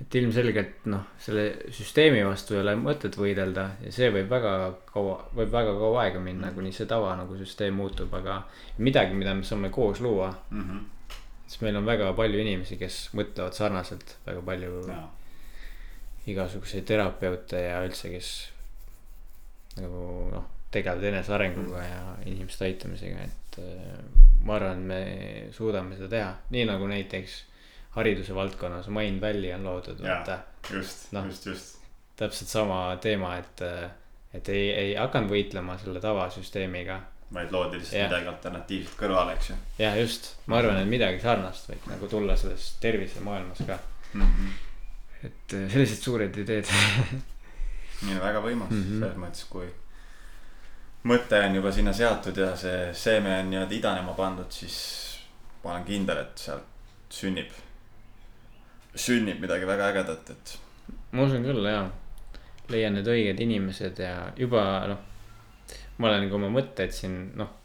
Et 0.00 0.14
ilmselgelt 0.16 0.86
noh, 0.88 1.02
selle 1.20 1.44
süsteemi 1.76 2.22
vastu 2.24 2.54
ei 2.56 2.62
ole 2.62 2.72
mõtet 2.80 3.16
võidelda 3.20 3.66
ja 3.84 3.92
see 3.92 4.08
võib 4.14 4.30
väga 4.32 4.52
kaua, 4.92 5.18
võib 5.36 5.50
väga 5.52 5.74
kaua 5.76 6.04
aega 6.06 6.20
minna 6.20 6.46
Mhm. 6.46 6.50
mm., 6.50 6.54
kuni 6.56 6.72
see 6.72 6.86
tava 6.88 7.12
nagu 7.16 7.36
süsteem 7.36 7.74
muutub, 7.76 8.14
aga 8.14 8.42
midagi, 8.78 9.14
mida 9.14 9.34
me 9.34 9.44
saame 9.44 9.70
koos 9.70 10.00
luua. 10.00 10.30
Mhm. 10.50 10.78
sest 11.50 11.62
meil 11.62 11.76
on 11.76 11.84
väga 11.84 12.12
palju 12.14 12.38
inimesi, 12.38 12.76
kes 12.78 13.08
mõtlevad 13.18 13.52
sarnaselt, 13.52 14.16
väga 14.26 14.40
palju 14.46 14.84
jaa, 14.86 15.08
igasuguseid 16.30 16.84
terapeute 16.86 17.58
ja 17.58 17.80
üldse, 17.82 18.10
kes 18.12 18.28
nagu 19.80 20.30
noh, 20.30 20.44
tegelevad 20.70 21.08
enesearenguga 21.10 21.82
ja 21.82 22.02
inimeste 22.30 22.68
aitamisega, 22.68 23.24
et 23.26 23.58
äh, 23.58 23.98
ma 24.46 24.54
arvan, 24.60 24.84
me 24.86 25.00
suudame 25.52 25.96
seda 25.98 26.08
teha, 26.12 26.30
nii 26.54 26.64
nagu 26.70 26.86
näiteks 26.90 27.40
hariduse 27.96 28.34
valdkonnas 28.34 28.88
Mind 28.88 29.20
Valley 29.20 29.52
on 29.54 29.64
loodud, 29.64 30.02
vaata 30.02 30.38
just 30.70 31.12
Noh. 31.12 31.26
just, 31.26 31.46
just. 31.46 31.78
täpselt 32.16 32.48
sama 32.48 32.96
teema, 33.00 33.36
et, 33.36 33.62
et 34.34 34.48
ei, 34.48 34.68
ei 34.70 34.94
hakanud 34.94 35.30
võitlema 35.32 35.78
selle 35.80 36.00
tavasüsteemiga. 36.00 37.00
vaid 37.34 37.52
loodi 37.54 37.78
lihtsalt 37.78 37.98
Jah. 37.98 38.10
midagi 38.10 38.28
alternatiivset 38.34 38.96
kõrvale, 38.98 39.34
eks 39.38 39.50
ju 39.50 39.58
jah, 39.78 39.98
just, 40.00 40.32
ma 40.46 40.58
arvan, 40.58 40.80
et 40.82 40.90
midagi 40.90 41.22
sarnast 41.22 41.70
võiks 41.70 41.90
nagu 41.90 42.10
tulla 42.10 42.36
selles 42.36 42.72
tervisemaailmas 42.82 43.62
ka, 43.66 43.78
mm. 44.12 44.22
-hmm. 44.22 45.26
et 45.26 45.54
äh, 45.58 45.68
sellised 45.72 46.02
suured 46.02 46.40
ideed. 46.44 46.70
nii, 48.06 48.18
väga 48.20 48.42
võimas 48.42 48.70
mm. 48.70 48.82
-hmm. 48.82 48.98
selles 48.98 49.22
mõttes, 49.24 49.46
kui, 49.50 49.70
mõte 51.10 51.40
on 51.46 51.54
juba 51.54 51.72
sinna 51.72 51.92
seatud 51.92 52.36
ja 52.36 52.52
see 52.56 52.94
seeme 52.94 53.38
on 53.40 53.50
nii-öelda 53.50 53.74
idanema 53.74 54.14
pandud, 54.14 54.50
siis 54.52 54.78
ma 55.64 55.74
olen 55.74 55.84
kindel, 55.84 56.22
et 56.22 56.38
sealt 56.38 56.66
sünnib, 57.10 57.50
sünnib 58.94 59.40
midagi 59.42 59.66
väga 59.68 59.90
ägedat, 59.92 60.30
et. 60.30 60.56
ma 61.12 61.26
usun 61.26 61.44
küll 61.46 61.66
jaa, 61.66 61.86
leian 62.72 62.98
need 62.98 63.08
õiged 63.10 63.40
inimesed 63.42 64.02
ja 64.02 64.14
juba 64.38 64.64
noh, 64.90 65.06
ma 65.98 66.10
olen 66.10 66.28
ka 66.30 66.38
oma 66.38 66.50
mõtteid 66.54 66.94
siin 66.94 67.16
noh, 67.38 67.56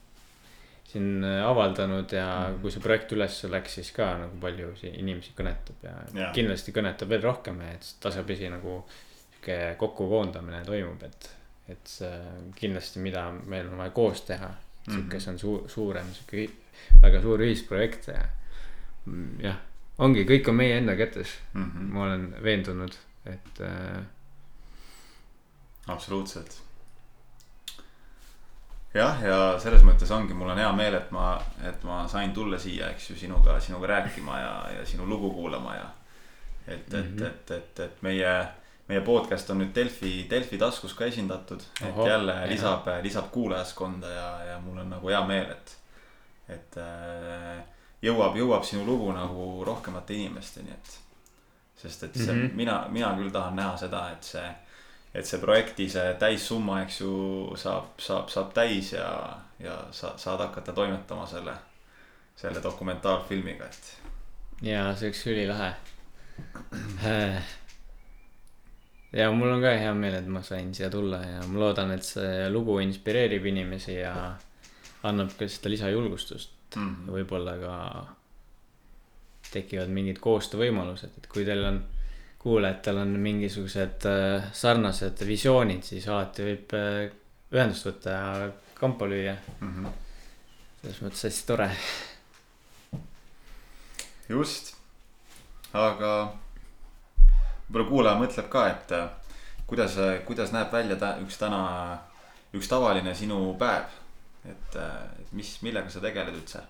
siin 0.90 1.24
avaldanud 1.24 2.14
ja 2.14 2.28
mm 2.50 2.62
kui 2.62 2.72
see 2.72 2.84
projekt 2.84 3.12
üles 3.16 3.40
läks, 3.52 3.80
siis 3.80 3.92
ka 3.96 4.06
nagu 4.22 4.38
paljusid 4.42 4.96
inimesi 4.96 5.34
kõnetab 5.38 5.84
ja, 5.84 5.96
ja 6.16 6.30
kindlasti 6.36 6.74
kõnetab 6.76 7.10
veel 7.12 7.26
rohkem, 7.26 7.60
et 7.68 7.90
tasapisi 8.02 8.50
nagu 8.50 8.80
sihuke 8.90 9.76
kokkukoondamine 9.82 10.64
toimub, 10.66 11.04
et 11.04 11.32
et 11.70 11.90
see 11.90 12.18
kindlasti, 12.56 13.02
mida 13.02 13.32
meil 13.50 13.68
on 13.72 13.80
vaja 13.82 13.94
koos 13.94 14.22
teha, 14.22 14.52
sihuke 14.86 15.02
mm 15.02 15.10
-hmm. 15.10 15.20
see 15.20 15.32
on 15.32 15.40
suur, 15.40 15.70
suurem 15.70 16.14
sihuke 16.14 16.50
väga 17.02 17.22
suur 17.22 17.42
ühisprojekt 17.42 18.08
ja 18.08 18.22
jah, 19.42 19.58
ongi, 19.98 20.26
kõik 20.28 20.50
on 20.52 20.60
meie 20.60 20.78
enda 20.78 20.96
kätes 20.96 21.38
mm. 21.54 21.64
-hmm. 21.64 21.90
ma 21.94 22.04
olen 22.04 22.28
veendunud, 22.44 22.98
et 23.26 23.62
äh.... 23.62 24.04
absoluutselt. 25.88 26.62
jah, 28.94 29.24
ja 29.24 29.60
selles 29.60 29.84
mõttes 29.84 30.12
ongi, 30.12 30.34
mul 30.34 30.50
on 30.50 30.58
hea 30.58 30.72
meel, 30.72 30.94
et 30.94 31.12
ma, 31.12 31.42
et 31.64 31.84
ma 31.84 32.08
sain 32.08 32.34
tulla 32.34 32.60
siia, 32.60 32.90
eks 32.90 33.10
ju, 33.10 33.16
sinuga, 33.16 33.60
sinuga 33.60 33.88
rääkima 33.88 34.40
ja, 34.40 34.54
ja 34.80 34.86
sinu 34.86 35.08
lugu 35.10 35.32
kuulama 35.34 35.76
ja. 35.76 35.90
et 36.68 36.94
mm, 36.94 37.00
-hmm. 37.00 37.26
et, 37.26 37.52
et, 37.52 37.52
et, 37.52 37.80
et 37.80 38.02
meie 38.02 38.48
meie 38.88 39.02
podcast 39.02 39.50
on 39.50 39.58
nüüd 39.64 39.72
Delfi, 39.76 40.28
Delfi 40.30 40.58
taskus 40.62 40.94
ka 40.94 41.06
esindatud, 41.06 41.64
et 41.82 42.02
jälle 42.08 42.36
lisab, 42.50 42.88
lisab 43.02 43.32
kuulajaskonda 43.32 44.10
ja, 44.10 44.28
ja 44.52 44.60
mul 44.60 44.78
on 44.78 44.90
nagu 44.90 45.10
hea 45.10 45.22
meel, 45.26 45.50
et, 45.56 45.78
et 46.58 46.78
äh, 46.78 47.64
jõuab, 48.06 48.38
jõuab 48.40 48.66
sinu 48.68 48.86
lugu 48.88 49.10
nagu 49.16 49.64
rohkemate 49.66 50.16
inimesteni, 50.18 50.74
et. 50.76 51.00
sest 51.76 52.04
et 52.04 52.16
see 52.16 52.34
mm, 52.34 52.42
-hmm. 52.42 52.56
mina, 52.56 52.76
mina 52.90 53.16
küll 53.18 53.32
tahan 53.32 53.56
näha 53.56 53.78
seda, 53.78 54.10
et 54.12 54.24
see, 54.24 54.46
et 55.14 55.26
see 55.26 55.40
projekti 55.40 55.90
see 55.90 56.14
täissumma, 56.20 56.82
eks 56.84 57.02
ju, 57.02 57.12
saab, 57.60 58.00
saab, 58.00 58.30
saab 58.30 58.54
täis 58.54 58.94
ja, 58.94 59.10
ja 59.60 59.76
sa 59.92 60.14
saad 60.18 60.40
hakata 60.40 60.74
toimetama 60.74 61.28
selle, 61.28 61.54
selle 62.36 62.64
dokumentaalfilmiga, 62.64 63.66
et. 63.66 63.92
ja 64.62 64.88
see 64.96 65.10
oleks 65.10 65.28
ülilahe 65.28 65.74
äh, 67.06 67.54
ja 69.14 69.32
mul 69.32 69.52
on 69.52 69.62
ka 69.62 69.76
hea 69.78 69.94
meel, 69.94 70.20
et 70.20 70.28
ma 70.28 70.42
sain 70.44 70.74
siia 70.76 70.90
tulla 70.90 71.22
ja 71.24 71.46
ma 71.48 71.60
loodan, 71.60 71.92
et 71.92 72.04
see 72.04 72.50
lugu 72.50 72.80
inspireerib 72.80 73.46
inimesi 73.46 74.00
ja 74.00 74.16
annab 75.04 75.36
ka 75.38 75.48
seda 75.48 75.70
lisajulgustust 75.70 76.55
mm 76.76 76.86
-hmm. 76.86 77.08
ja 77.08 77.18
võib-olla 77.18 77.58
ka 77.62 77.76
tekivad 79.52 79.90
mingid 79.90 80.20
koostöövõimalused, 80.20 81.18
et 81.18 81.28
kui 81.32 81.46
teil 81.46 81.64
on, 81.66 81.84
kuulajatel 82.40 82.98
on 82.98 83.14
mingisugused 83.20 84.06
äh, 84.10 84.48
sarnased 84.54 85.26
visioonid, 85.28 85.84
siis 85.84 86.08
alati 86.08 86.44
võib 86.44 86.74
äh, 86.78 87.12
ühendust 87.54 87.86
võtta 87.88 88.10
ja 88.10 88.50
kampa 88.80 89.08
lüüa 89.10 89.36
mm. 89.60 89.74
-hmm. 89.74 89.92
selles 90.82 91.02
mõttes 91.02 91.24
hästi 91.24 91.48
tore. 91.48 91.70
just, 94.30 94.76
aga 95.74 96.12
võib-olla 97.70 97.90
kuulaja 97.90 98.20
mõtleb 98.20 98.50
ka, 98.50 98.68
et 98.70 98.92
äh, 98.92 99.10
kuidas, 99.68 99.98
kuidas 100.26 100.52
näeb 100.52 100.74
välja 100.74 100.96
ta, 100.96 101.16
üks 101.22 101.38
täna, 101.38 101.62
üks 102.54 102.70
tavaline 102.70 103.16
sinu 103.16 103.56
päev. 103.60 103.90
Et, 104.52 104.76
äh, 104.76 105.04
et 105.22 105.34
mis, 105.34 105.52
millega 105.66 105.90
sa 105.90 106.04
tegeled 106.04 106.36
üldse? 106.36 106.62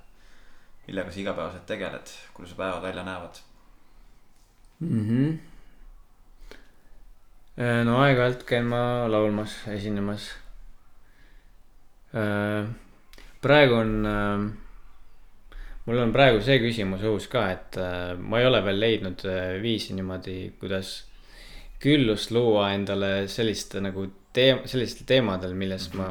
millega 0.88 1.12
sa 1.12 1.20
igapäevaselt 1.20 1.66
tegeled, 1.66 2.08
kuidas 2.34 2.52
su 2.54 2.58
päevad 2.60 2.82
välja 2.82 3.04
näevad 3.04 3.36
mm? 4.80 5.06
-hmm. 5.10 5.38
no 7.86 8.02
aeg-ajalt 8.04 8.44
käin 8.44 8.66
ma 8.66 9.12
laulmas, 9.12 9.68
esinemas. 9.68 10.30
praegu 13.42 13.74
on 13.74 14.06
mul 15.86 16.02
on 16.02 16.14
praegu 16.14 16.42
see 16.44 16.58
küsimus 16.64 17.04
õhus 17.06 17.28
ka, 17.32 17.46
et 17.54 17.78
äh, 17.82 18.14
ma 18.18 18.42
ei 18.42 18.48
ole 18.50 18.62
veel 18.66 18.80
leidnud 18.82 19.26
äh, 19.30 19.58
viisi 19.62 19.94
niimoodi, 19.98 20.56
kuidas 20.60 20.98
küllust 21.82 22.32
luua 22.34 22.72
endale 22.74 23.28
selliste 23.30 23.82
nagu 23.84 24.08
teem-, 24.36 24.64
sellistel 24.70 25.08
teemadel, 25.10 25.54
millest 25.58 25.94
mm 25.94 26.02
-hmm. 26.02 26.08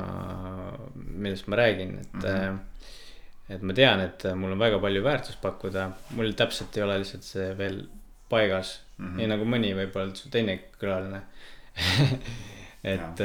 ma, 0.95 1.03
millest 1.27 1.49
ma 1.49 1.57
räägin, 1.61 1.99
et 2.01 2.14
mm. 2.14 2.22
-hmm. 2.22 2.59
et 3.55 3.62
ma 3.62 3.77
tean, 3.77 4.01
et 4.01 4.25
mul 4.35 4.53
on 4.53 4.59
väga 4.59 4.79
palju 4.79 5.03
väärtust 5.05 5.41
pakkuda, 5.43 5.91
mul 6.16 6.33
täpselt 6.33 6.77
ei 6.77 6.83
ole 6.83 6.99
lihtsalt 6.99 7.22
see 7.22 7.59
veel 7.59 7.85
paigas 8.29 8.81
mm. 8.99 9.07
-hmm. 9.07 9.16
nii 9.16 9.27
nagu 9.27 9.45
mõni 9.45 9.75
võib-olla 9.77 10.31
teine 10.31 10.59
külaline 10.81 11.20
et, 12.95 13.20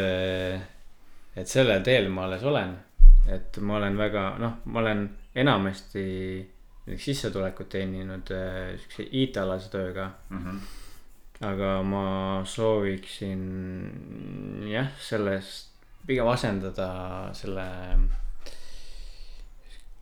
et 1.36 1.48
sellel 1.48 1.84
teel 1.84 2.10
ma 2.10 2.26
alles 2.26 2.44
olen, 2.44 2.78
et 3.28 3.58
ma 3.58 3.78
olen 3.78 3.98
väga, 3.98 4.24
noh, 4.40 4.54
ma 4.66 4.80
olen 4.80 5.10
enamasti 5.36 6.08
sissetulekut 6.98 7.70
teeninud 7.70 8.32
äh, 8.34 8.76
siukse 8.82 9.06
IT-alase 9.12 9.70
tööga 9.70 10.12
mm. 10.30 10.46
-hmm. 10.46 10.60
Aga 11.40 11.80
ma 11.88 12.06
sooviksin 12.46 13.44
jah, 14.68 14.90
sellest 15.00 15.70
pigem 16.08 16.28
asendada 16.28 16.90
selle 17.38 17.66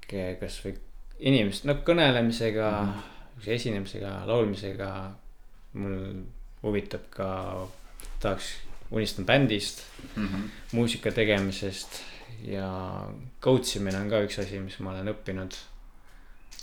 kasvõi 0.08 0.74
inimest, 1.28 1.66
no 1.68 1.76
kõnelemisega 1.86 2.70
mm, 2.80 3.48
esinemisega, 3.58 4.14
laulmisega. 4.30 4.92
mul 5.78 6.24
huvitab 6.64 7.04
ka, 7.14 7.30
tahaks, 8.24 8.54
unistan 8.90 9.26
bändist 9.26 9.84
mm, 10.16 10.28
-hmm. 10.28 10.44
muusika 10.72 11.12
tegemisest 11.12 12.02
ja 12.46 12.70
coach 13.42 13.76
imine 13.78 13.98
on 13.98 14.10
ka 14.10 14.22
üks 14.26 14.40
asi, 14.40 14.60
mis 14.60 14.80
ma 14.80 14.92
olen 14.92 15.12
õppinud. 15.14 15.54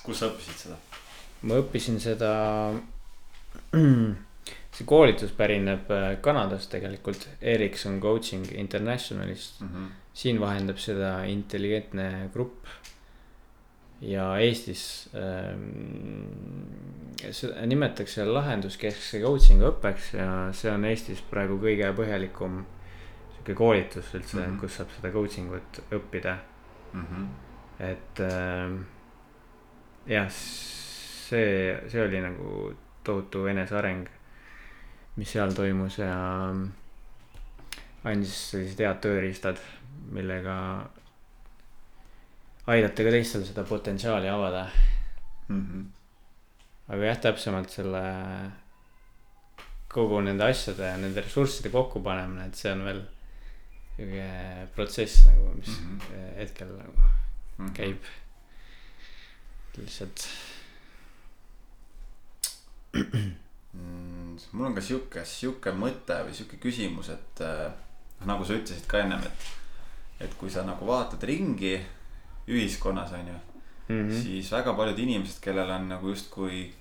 kus 0.03 0.18
sa 0.18 0.31
õppisid 0.31 0.57
seda? 0.66 0.77
ma 1.43 1.61
õppisin 1.61 2.01
seda, 2.01 2.33
see 4.75 4.87
koolitus 4.87 5.33
pärineb 5.37 5.91
äh, 5.95 6.07
Kanadast 6.20 6.70
tegelikult, 6.72 7.29
Ericsson 7.43 8.01
Coaching 8.01 8.47
Internationalist 8.53 9.61
mm. 9.61 9.68
-hmm. 9.68 9.93
siin 10.12 10.41
vahendab 10.41 10.79
seda 10.79 11.25
intelligentne 11.25 12.31
grupp. 12.33 12.66
ja 14.01 14.37
Eestis 14.39 15.11
ähm, 15.14 15.70
nimetatakse 17.66 18.25
lahenduskeskse 18.27 19.20
coaching'u 19.20 19.68
õppeks 19.70 20.14
ja 20.18 20.53
see 20.53 20.70
on 20.70 20.85
Eestis 20.85 21.22
praegu 21.31 21.57
kõige 21.62 21.93
põhjalikum 21.97 22.64
sihuke 23.35 23.55
koolitus 23.55 24.14
üldse 24.14 24.37
mm, 24.37 24.43
-hmm. 24.43 24.61
kus 24.61 24.77
saab 24.77 24.91
seda 24.97 25.12
coaching 25.12 25.53
ut 25.53 25.81
õppida 25.93 26.37
mm. 26.93 27.07
-hmm. 27.07 27.27
et 27.79 28.20
äh, 28.20 28.77
jah, 30.07 30.29
see, 30.31 31.79
see 31.89 32.03
oli 32.03 32.20
nagu 32.20 32.75
tohutu 33.05 33.47
eneseareng, 33.47 34.09
mis 35.17 35.31
seal 35.31 35.55
toimus 35.55 35.99
ja 35.99 36.15
andis 38.05 38.35
sellised 38.51 38.81
head 38.83 39.01
tööriistad, 39.05 39.61
millega 40.12 40.57
aidata 42.71 43.07
ka 43.07 43.12
teistel 43.15 43.45
seda 43.47 43.65
potentsiaali 43.69 44.29
avada 44.29 44.67
mm. 45.49 45.61
-hmm. 45.61 45.85
aga 46.89 47.11
jah, 47.11 47.21
täpsemalt 47.29 47.71
selle 47.71 48.05
kogu 49.95 50.21
nende 50.21 50.45
asjade 50.45 50.89
ja 50.89 50.97
nende 50.99 51.23
ressursside 51.23 51.71
kokkupanemine, 51.71 52.47
et 52.49 52.59
see 52.59 52.73
on 52.73 52.85
veel 52.89 53.03
sihuke 53.95 54.29
protsess 54.75 55.27
nagu, 55.29 55.53
mis 55.55 55.69
mm 55.69 55.99
-hmm. 55.99 56.35
hetkel 56.41 56.69
nagu 56.77 56.93
mm 56.93 57.67
-hmm. 57.67 57.73
käib. 57.77 58.03
lihtsalt 59.77 60.29
mm,. 63.73 64.14
Mul 64.53 64.66
on 64.66 64.74
ka 64.74 64.85
sihuke, 64.85 65.24
sihuke 65.24 65.72
mõte 65.72 66.16
või 66.26 66.35
sihuke 66.37 66.59
küsimus, 66.62 67.11
et 67.14 67.43
äh, 67.45 67.72
nagu 68.28 68.45
sa 68.45 68.57
ütlesid 68.57 68.87
ka 68.91 69.03
ennem, 69.05 69.22
et, 69.24 69.49
et 70.26 70.39
kui 70.41 70.51
sa 70.51 70.64
nagu 70.66 70.87
vaatad 70.87 71.22
ringi 71.28 71.76
ühiskonnas 72.49 73.12
on 73.12 73.28
ju 73.28 73.35
mm, 73.89 74.09
-hmm. 74.09 74.22
siis 74.22 74.53
väga 74.53 74.74
paljud 74.74 74.99
inimesed, 74.99 75.41
kellel 75.41 75.70
on 75.70 75.89
nagu 75.89 76.09
justkui 76.09 76.72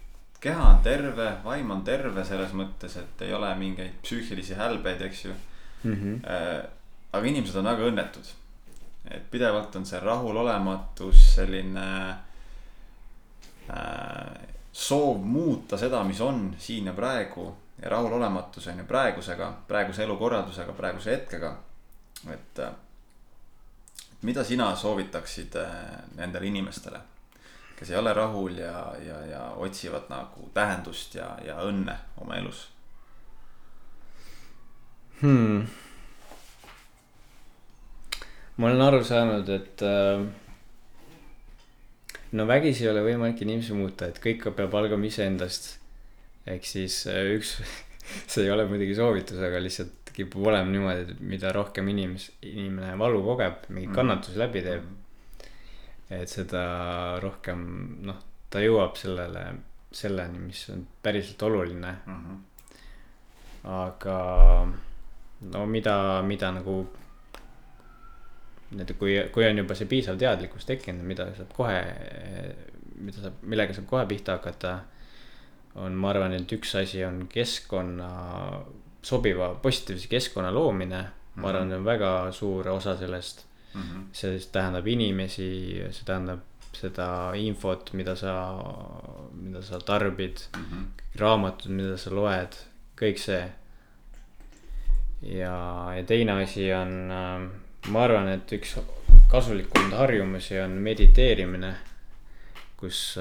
keha 0.44 0.70
on 0.70 0.80
terve, 0.84 1.38
vaim 1.44 1.72
on 1.72 1.84
terve 1.84 2.26
selles 2.26 2.52
mõttes, 2.52 2.98
et 3.00 3.22
ei 3.22 3.34
ole 3.34 3.56
mingeid 3.56 4.00
psüühilisi 4.04 4.56
hälbeid, 4.60 5.02
eks 5.02 5.26
ju 5.26 5.34
mm. 5.84 5.94
-hmm. 5.94 6.32
Äh, 6.32 6.64
aga 7.12 7.28
inimesed 7.28 7.56
on 7.56 7.66
väga 7.66 7.92
õnnetud. 7.92 8.34
et 9.12 9.32
pidevalt 9.32 9.76
on 9.76 9.86
see 9.86 10.00
rahulolematus, 10.00 11.36
selline 11.36 12.16
äh, 13.70 14.53
soov 14.74 15.22
muuta 15.22 15.78
seda, 15.78 16.04
mis 16.04 16.22
on 16.22 16.56
siin 16.60 16.86
ja 16.86 16.94
praegu. 16.94 17.56
ja 17.82 17.90
rahulolematus 17.90 18.68
on 18.68 18.78
ju 18.78 18.86
praegusega, 18.86 19.54
praeguse 19.68 20.04
elukorraldusega, 20.04 20.74
praeguse 20.74 21.12
hetkega. 21.12 21.56
et 22.34 22.60
äh, 22.60 22.72
mida 24.22 24.44
sina 24.44 24.76
soovitaksid 24.76 25.56
äh, 25.56 25.72
nendele 26.16 26.46
inimestele, 26.46 27.00
kes 27.80 27.92
ei 27.92 27.98
ole 27.98 28.14
rahul 28.14 28.58
ja, 28.58 28.94
ja, 29.06 29.26
ja 29.26 29.50
otsivad 29.50 30.10
nagu 30.10 30.50
tähendust 30.54 31.16
ja, 31.16 31.38
ja 31.46 31.58
õnne 31.62 31.98
oma 32.22 32.36
elus 32.36 32.68
hmm.? 35.22 35.68
ma 38.58 38.68
olen 38.68 38.82
aru 38.82 39.04
saanud, 39.04 39.50
et 39.50 39.82
äh, 39.82 40.24
no 42.34 42.46
vägisi 42.50 42.86
ei 42.86 42.92
ole 42.92 43.04
võimalik 43.06 43.42
inimesi 43.46 43.76
muuta, 43.78 44.10
et 44.10 44.20
kõik 44.24 44.48
peab 44.58 44.76
algama 44.80 45.10
iseendast. 45.10 45.78
ehk 46.50 46.66
siis 46.68 47.06
äh, 47.08 47.36
üks 47.38 47.58
see 48.32 48.44
ei 48.46 48.52
ole 48.52 48.66
muidugi 48.70 48.96
soovitus, 48.98 49.40
aga 49.40 49.62
lihtsalt 49.64 50.12
kipub 50.14 50.46
olema 50.52 50.70
niimoodi, 50.70 51.06
et 51.08 51.22
mida 51.26 51.52
rohkem 51.56 51.88
inimes-, 51.90 52.32
inimene 52.46 52.94
valu 53.00 53.24
kogeb, 53.26 53.66
mingeid 53.70 53.90
mhm. 53.90 53.98
kannatusi 53.98 54.42
läbi 54.42 54.64
teeb. 54.66 54.90
et 56.14 56.30
seda 56.30 56.64
rohkem, 57.24 57.62
noh, 58.06 58.20
ta 58.54 58.62
jõuab 58.62 58.98
sellele, 59.00 59.46
selleni, 59.94 60.42
mis 60.50 60.66
on 60.70 60.84
päriselt 61.02 61.42
oluline 61.48 61.94
mm. 62.06 62.20
-hmm. 62.26 62.42
aga 63.74 64.18
no 65.54 65.66
mida, 65.66 66.22
mida 66.22 66.52
nagu. 66.52 66.84
Et 68.80 68.96
kui, 68.98 69.18
kui 69.34 69.46
on 69.48 69.58
juba 69.58 69.76
see 69.78 69.90
piisav 69.90 70.18
teadlikkus 70.22 70.66
tekkinud, 70.70 71.06
mida 71.06 71.28
saab 71.38 71.54
kohe, 71.56 71.80
mida 72.98 73.22
saab, 73.22 73.42
millega 73.42 73.76
saab 73.76 73.90
kohe 73.90 74.06
pihta 74.10 74.40
hakata. 74.40 74.80
on, 75.76 75.96
ma 75.98 76.12
arvan, 76.12 76.34
et 76.38 76.52
üks 76.54 76.76
asi 76.78 77.00
on 77.06 77.24
keskkonna 77.28 78.10
sobiva 79.02 79.56
positiivse 79.62 80.08
keskkonna 80.08 80.52
loomine, 80.54 81.00
ma 81.36 81.50
arvan, 81.50 81.72
see 81.72 81.80
on 81.80 81.86
väga 81.88 82.12
suur 82.32 82.68
osa 82.70 82.94
sellest 82.98 83.46
mm. 83.74 83.82
-hmm. 83.82 84.04
see 84.12 84.38
siis 84.38 84.48
tähendab 84.48 84.88
inimesi, 84.88 85.50
see 85.92 86.06
tähendab 86.06 86.40
seda 86.74 87.08
infot, 87.38 87.94
mida 87.94 88.16
sa, 88.16 88.34
mida 89.34 89.62
sa 89.62 89.80
tarbid 89.80 90.38
mm, 90.58 90.64
-hmm. 90.64 90.86
raamatud, 91.20 91.72
mida 91.72 91.98
sa 91.98 92.16
loed, 92.16 92.58
kõik 93.02 93.18
see. 93.18 93.52
ja, 95.22 95.94
ja 95.98 96.04
teine 96.04 96.32
asi 96.44 96.74
on, 96.74 97.12
ma 97.92 98.04
arvan, 98.04 98.28
et 98.32 98.52
üks 98.56 98.78
kasulikumaid 99.32 99.94
harjumusi 99.98 100.60
on 100.62 100.72
mediteerimine, 100.86 101.74
kus 102.78 103.18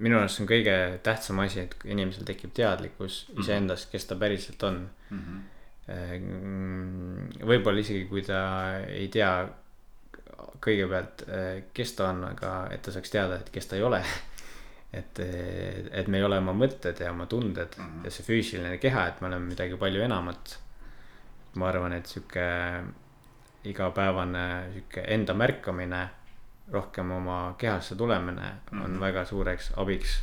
minu 0.00 0.18
arust 0.18 0.38
see 0.38 0.44
on 0.44 0.48
kõige 0.50 0.76
tähtsam 1.06 1.40
asi, 1.44 1.60
et 1.66 1.74
inimesel 1.84 2.24
tekib 2.26 2.52
teadlikkus 2.56 3.26
-hmm. 3.26 3.40
iseendast, 3.40 3.90
kes 3.92 4.04
ta 4.10 4.16
päriselt 4.16 4.62
on 4.62 4.90
mm. 5.10 5.20
-hmm. 5.20 5.40
võib-olla 7.46 7.80
isegi, 7.80 8.04
kui 8.10 8.22
ta 8.22 8.40
ei 8.88 9.08
tea 9.08 9.48
kõigepealt, 10.64 11.26
eh, 11.28 11.64
kes 11.74 11.92
ta 11.92 12.08
on, 12.10 12.24
aga 12.24 12.68
et 12.70 12.82
ta 12.82 12.92
saaks 12.92 13.10
teada, 13.10 13.36
et 13.36 13.50
kes 13.52 13.66
ta 13.66 13.76
ei 13.76 13.82
ole 13.82 14.02
et, 15.00 15.20
et 15.92 16.08
me 16.08 16.18
ei 16.18 16.24
ole 16.24 16.38
oma 16.38 16.52
mõtted 16.56 17.00
ja 17.00 17.10
oma 17.12 17.26
tunded 17.26 17.68
mm 17.78 17.84
-hmm. 17.84 18.04
ja 18.04 18.10
see 18.10 18.24
füüsiline 18.26 18.78
keha, 18.78 19.06
et 19.08 19.20
me 19.20 19.26
oleme 19.28 19.46
midagi 19.46 19.76
palju 19.76 20.02
enamat. 20.02 20.58
Ma 21.54 21.68
arvan, 21.68 21.92
et 21.92 22.06
sihuke 22.06 22.44
igapäevane 23.64 24.44
sihuke 24.72 25.04
enda 25.14 25.34
märkamine 25.34 26.08
rohkem 26.72 27.10
oma 27.10 27.54
kehasse 27.58 27.96
tulemine 27.96 28.52
on 28.72 28.78
mm 28.78 28.84
-hmm. 28.84 29.00
väga 29.00 29.24
suureks 29.24 29.72
abiks. 29.76 30.22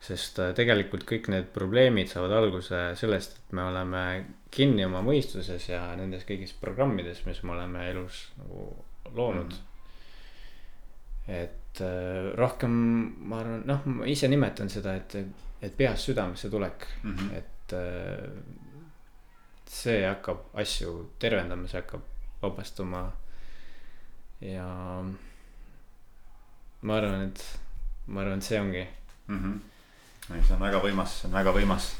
sest 0.00 0.38
äh, 0.38 0.54
tegelikult 0.54 1.02
kõik 1.02 1.26
need 1.28 1.46
probleemid 1.52 2.06
saavad 2.06 2.30
alguse 2.30 2.94
sellest, 2.94 3.32
et 3.36 3.52
me 3.52 3.62
oleme 3.62 4.24
kinni 4.50 4.84
oma 4.84 5.00
mõistuses 5.02 5.68
ja 5.68 5.96
nendes 5.96 6.22
kõigis 6.22 6.52
programmides, 6.60 7.24
mis 7.26 7.42
me 7.42 7.52
oleme 7.52 7.90
elus 7.90 8.28
nagu 8.36 8.84
loonud 9.14 9.52
mm. 9.52 9.58
-hmm. 11.26 11.32
et 11.34 11.80
äh, 11.80 12.30
rohkem, 12.34 12.70
ma 13.18 13.40
arvan, 13.40 13.62
noh, 13.66 13.86
ma 13.86 14.06
ise 14.06 14.28
nimetan 14.28 14.70
seda, 14.70 14.94
et, 14.94 15.16
et 15.62 15.76
peast 15.76 16.04
südamesse 16.04 16.50
tulek 16.50 16.86
mm, 17.02 17.16
-hmm. 17.16 17.34
et 17.34 17.72
äh, 17.72 18.67
see 19.70 20.02
hakkab 20.06 20.44
asju 20.54 20.92
tervendama, 21.18 21.68
see 21.68 21.80
hakkab 21.80 22.04
vabastuma 22.42 23.06
ja 24.40 24.68
ma 26.82 26.98
arvan, 26.98 27.26
et, 27.28 27.42
ma 28.06 28.22
arvan, 28.22 28.38
et 28.38 28.44
see 28.44 28.60
ongi 28.60 28.84
mm. 29.26 29.38
-hmm. 29.38 30.34
ei, 30.34 30.42
see 30.42 30.54
on 30.54 30.60
väga 30.62 30.82
võimas, 30.84 31.20
see 31.20 31.28
on 31.28 31.34
väga 31.34 31.54
võimas. 31.56 31.92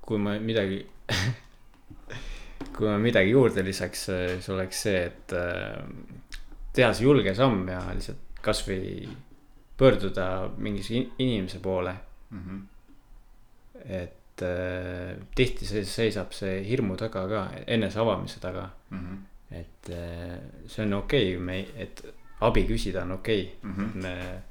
kui 0.00 0.18
ma 0.18 0.38
midagi 0.38 0.86
kui 2.76 2.88
ma 2.88 2.98
midagi 2.98 3.30
juurde 3.30 3.64
lisaks, 3.64 4.04
siis 4.06 4.48
oleks 4.48 4.82
see, 4.82 5.04
et 5.06 5.32
äh, 5.32 5.82
teha 6.72 6.92
see 6.94 7.04
julge 7.04 7.34
samm 7.34 7.68
ja 7.68 7.80
lihtsalt 7.92 8.40
kasvõi 8.42 9.08
pöörduda 9.78 10.50
mingi 10.56 10.82
inimese 11.18 11.58
poole 11.58 11.94
mm. 12.30 12.42
-hmm. 12.42 12.60
et 13.84 14.21
äh, 14.42 15.12
tihti 15.36 15.66
see 15.68 15.84
seisab 15.88 16.34
see 16.36 16.60
hirmu 16.66 16.96
taga 17.00 17.24
ka, 17.30 17.42
enese 17.66 18.00
avamise 18.02 18.40
taga 18.40 18.68
mm. 18.90 18.98
-hmm. 18.98 19.56
et 19.60 19.90
äh, 19.90 20.38
see 20.66 20.84
on 20.84 20.94
okei 21.00 21.36
okay,, 21.36 21.44
me, 21.44 21.66
et 21.76 22.04
abi 22.40 22.64
küsida 22.66 23.02
on 23.02 23.12
okei 23.12 23.42
okay. 23.42 23.70
mm, 23.70 23.74
-hmm. 23.76 24.02
me, 24.02 24.42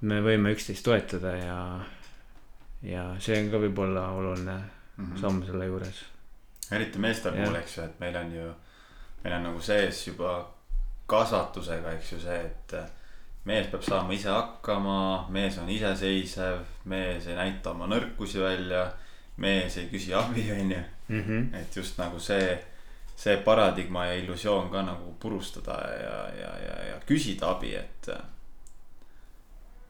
me 0.00 0.20
võime 0.20 0.52
üksteist 0.54 0.84
toetada 0.84 1.36
ja, 1.36 1.58
ja 2.82 3.04
see 3.18 3.42
on 3.42 3.50
ka 3.50 3.58
võib-olla 3.58 4.08
oluline 4.10 4.56
mm 4.96 5.04
-hmm. 5.04 5.20
samm 5.20 5.44
selle 5.46 5.66
juures. 5.66 6.04
eriti 6.70 6.98
meeste 6.98 7.32
puhul, 7.32 7.54
eks 7.54 7.76
ju, 7.76 7.84
et 7.84 8.00
meil 8.00 8.16
on 8.16 8.32
ju, 8.34 8.54
meil 9.24 9.34
on 9.34 9.42
nagu 9.42 9.60
sees 9.60 10.06
juba 10.06 10.54
kasvatusega, 11.06 11.92
eks 11.92 12.12
ju, 12.12 12.20
see, 12.20 12.40
et 12.40 12.74
mees 13.44 13.66
peab 13.66 13.82
saama 13.82 14.12
ise 14.12 14.28
hakkama, 14.28 15.26
mees 15.32 15.58
on 15.58 15.70
iseseisev, 15.70 16.64
mees 16.84 17.26
ei 17.26 17.36
näita 17.36 17.70
oma 17.70 17.88
nõrkusi 17.88 18.40
välja, 18.40 18.84
mees 19.40 19.76
ei 19.80 19.88
küsi 19.92 20.14
abi, 20.14 20.50
on 20.52 20.74
ju. 20.76 20.82
Mhm. 21.10 21.54
et 21.54 21.76
just 21.76 21.98
nagu 21.98 22.20
see 22.20 22.58
see 23.20 23.36
paradigma 23.44 24.06
ja 24.06 24.14
illusioon 24.14 24.70
ka 24.70 24.82
nagu 24.82 25.14
purustada 25.20 25.72
ja, 25.72 26.18
ja, 26.40 26.52
ja, 26.64 26.76
ja 26.90 27.00
küsida 27.06 27.50
abi, 27.50 27.74
et. 27.74 28.08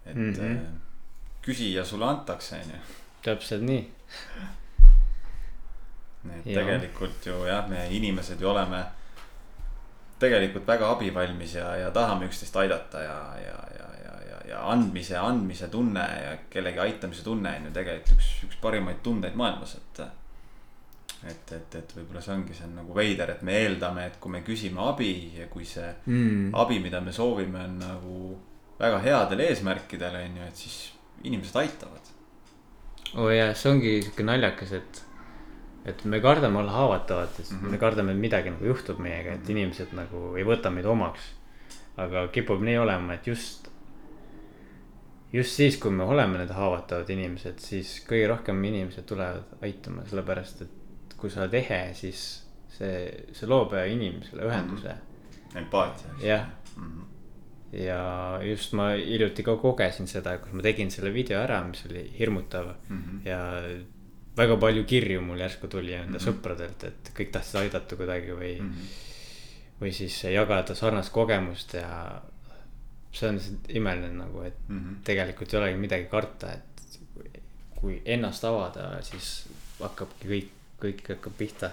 et 0.06 0.16
mm 0.16 0.32
-hmm. 0.32 0.58
küsi 1.42 1.74
ja 1.74 1.84
sulle 1.84 2.06
antakse, 2.06 2.56
on 2.56 2.70
ju. 2.70 2.80
täpselt 3.22 3.62
nii. 3.62 3.90
et 6.38 6.46
ja. 6.46 6.60
tegelikult 6.60 7.26
ju 7.26 7.44
jah, 7.46 7.68
me 7.68 7.86
inimesed 7.90 8.40
ju 8.40 8.48
oleme 8.48 8.84
tegelikult 10.20 10.68
väga 10.68 10.92
abivalmis 10.94 11.56
ja, 11.56 11.72
ja 11.80 11.90
tahame 11.94 12.28
üksteist 12.28 12.56
aidata 12.60 13.02
ja, 13.04 13.18
ja, 13.40 13.58
ja, 13.78 13.88
ja, 14.04 14.16
ja, 14.28 14.40
ja 14.52 14.62
andmise, 14.72 15.16
andmise 15.18 15.68
tunne 15.72 16.06
ja 16.24 16.32
kellegi 16.52 16.82
aitamise 16.86 17.24
tunne 17.26 17.56
on 17.58 17.68
ju 17.70 17.74
tegelikult 17.76 18.16
üks, 18.18 18.32
üks 18.48 18.60
parimaid 18.62 19.02
tundeid 19.04 19.38
maailmas, 19.38 19.76
et 19.80 20.02
et, 21.28 21.52
et, 21.52 21.74
et 21.76 21.90
võib-olla 21.96 22.22
see 22.24 22.32
ongi, 22.32 22.54
see 22.56 22.64
on 22.64 22.78
nagu 22.80 22.94
veider, 22.96 23.34
et 23.34 23.42
me 23.44 23.58
eeldame, 23.60 24.06
et 24.08 24.16
kui 24.22 24.32
me 24.32 24.40
küsime 24.44 24.80
abi 24.88 25.10
ja 25.36 25.50
kui 25.52 25.66
see 25.68 25.88
mm. 26.06 26.54
abi, 26.56 26.78
mida 26.80 27.02
me 27.04 27.12
soovime, 27.12 27.66
on 27.66 27.76
nagu 27.82 28.14
väga 28.80 29.02
headel 29.04 29.44
eesmärkidel, 29.44 30.16
on 30.22 30.40
ju, 30.40 30.48
et 30.48 30.64
siis 30.64 30.78
inimesed 31.28 31.60
aitavad. 31.60 32.10
oo 33.16 33.26
oh 33.26 33.34
jaa, 33.34 33.52
see 33.54 33.72
ongi 33.72 33.94
sihuke 34.00 34.24
naljakas, 34.24 34.72
et, 34.78 35.02
et 35.84 36.04
me 36.04 36.20
kardame 36.20 36.58
olla 36.58 36.72
haavatavad, 36.72 37.28
et 37.38 37.50
mm 37.50 37.58
-hmm. 37.58 37.70
me 37.70 37.78
kardame, 37.78 38.12
et 38.12 38.18
midagi 38.18 38.50
nagu 38.50 38.64
juhtub 38.64 38.98
meiega, 38.98 39.32
et 39.32 39.48
inimesed 39.48 39.92
nagu 39.92 40.36
ei 40.36 40.44
võta 40.44 40.70
meid 40.70 40.86
omaks. 40.86 41.20
aga 41.96 42.28
kipub 42.28 42.60
nii 42.62 42.78
olema, 42.78 43.14
et 43.14 43.26
just 43.26 43.70
just 45.32 45.56
siis, 45.56 45.76
kui 45.76 45.90
me 45.90 46.04
oleme 46.04 46.38
need 46.38 46.50
haavatavad 46.54 47.10
inimesed, 47.10 47.58
siis 47.58 48.00
kõige 48.08 48.28
rohkem 48.28 48.64
inimesed 48.64 49.06
tulevad 49.06 49.62
aitama, 49.62 50.04
sellepärast 50.10 50.62
et 50.62 51.14
kui 51.20 51.30
sa 51.30 51.44
oled 51.44 51.54
ehe, 51.54 51.80
siis 51.94 52.24
see, 52.72 53.04
see 53.36 53.50
loob 53.50 53.74
inimesele 53.78 54.48
ühenduse 54.48 54.94
mm. 54.94 54.98
-hmm. 55.52 55.58
empaatia. 55.62 56.16
jah 56.22 56.46
mm. 56.76 56.82
-hmm. 56.82 57.06
ja 57.84 58.40
just 58.42 58.72
ma 58.72 58.90
hiljuti 58.90 59.42
ka 59.42 59.56
kogesin 59.56 60.06
seda, 60.06 60.38
kus 60.38 60.52
ma 60.52 60.62
tegin 60.62 60.90
selle 60.90 61.14
video 61.14 61.40
ära, 61.40 61.62
mis 61.68 61.86
oli 61.86 62.10
hirmutav 62.18 62.74
mm 62.88 63.02
-hmm. 63.02 63.28
ja 63.28 63.40
väga 64.36 64.56
palju 64.56 64.84
kirju 64.84 65.22
mul 65.22 65.40
järsku 65.40 65.68
tuli 65.68 65.92
enda 65.92 66.06
mm 66.06 66.16
-hmm. 66.16 66.26
sõpradelt, 66.26 66.84
et 66.84 67.12
kõik 67.16 67.30
tahtsid 67.32 67.60
aidata 67.60 67.96
kuidagi 67.96 68.32
või 68.32 68.60
mm. 68.60 68.68
-hmm. 68.68 69.80
või 69.80 69.92
siis 69.92 70.24
jagada 70.24 70.74
sarnast 70.74 71.12
kogemust 71.12 71.74
ja 71.74 72.22
see 73.12 73.28
on 73.28 73.40
imeline 73.68 74.14
nagu, 74.14 74.42
et 74.42 74.68
mm 74.68 74.78
-hmm. 74.78 75.04
tegelikult 75.04 75.54
ei 75.54 75.60
olegi 75.60 75.78
midagi 75.78 76.04
karta, 76.04 76.52
et 76.52 76.98
kui 77.80 78.02
ennast 78.04 78.44
avada, 78.44 79.02
siis 79.02 79.48
hakkabki 79.80 80.28
kõik 80.28 80.50
kõik 80.80 81.08
hakkab 81.12 81.36
pihta. 81.36 81.70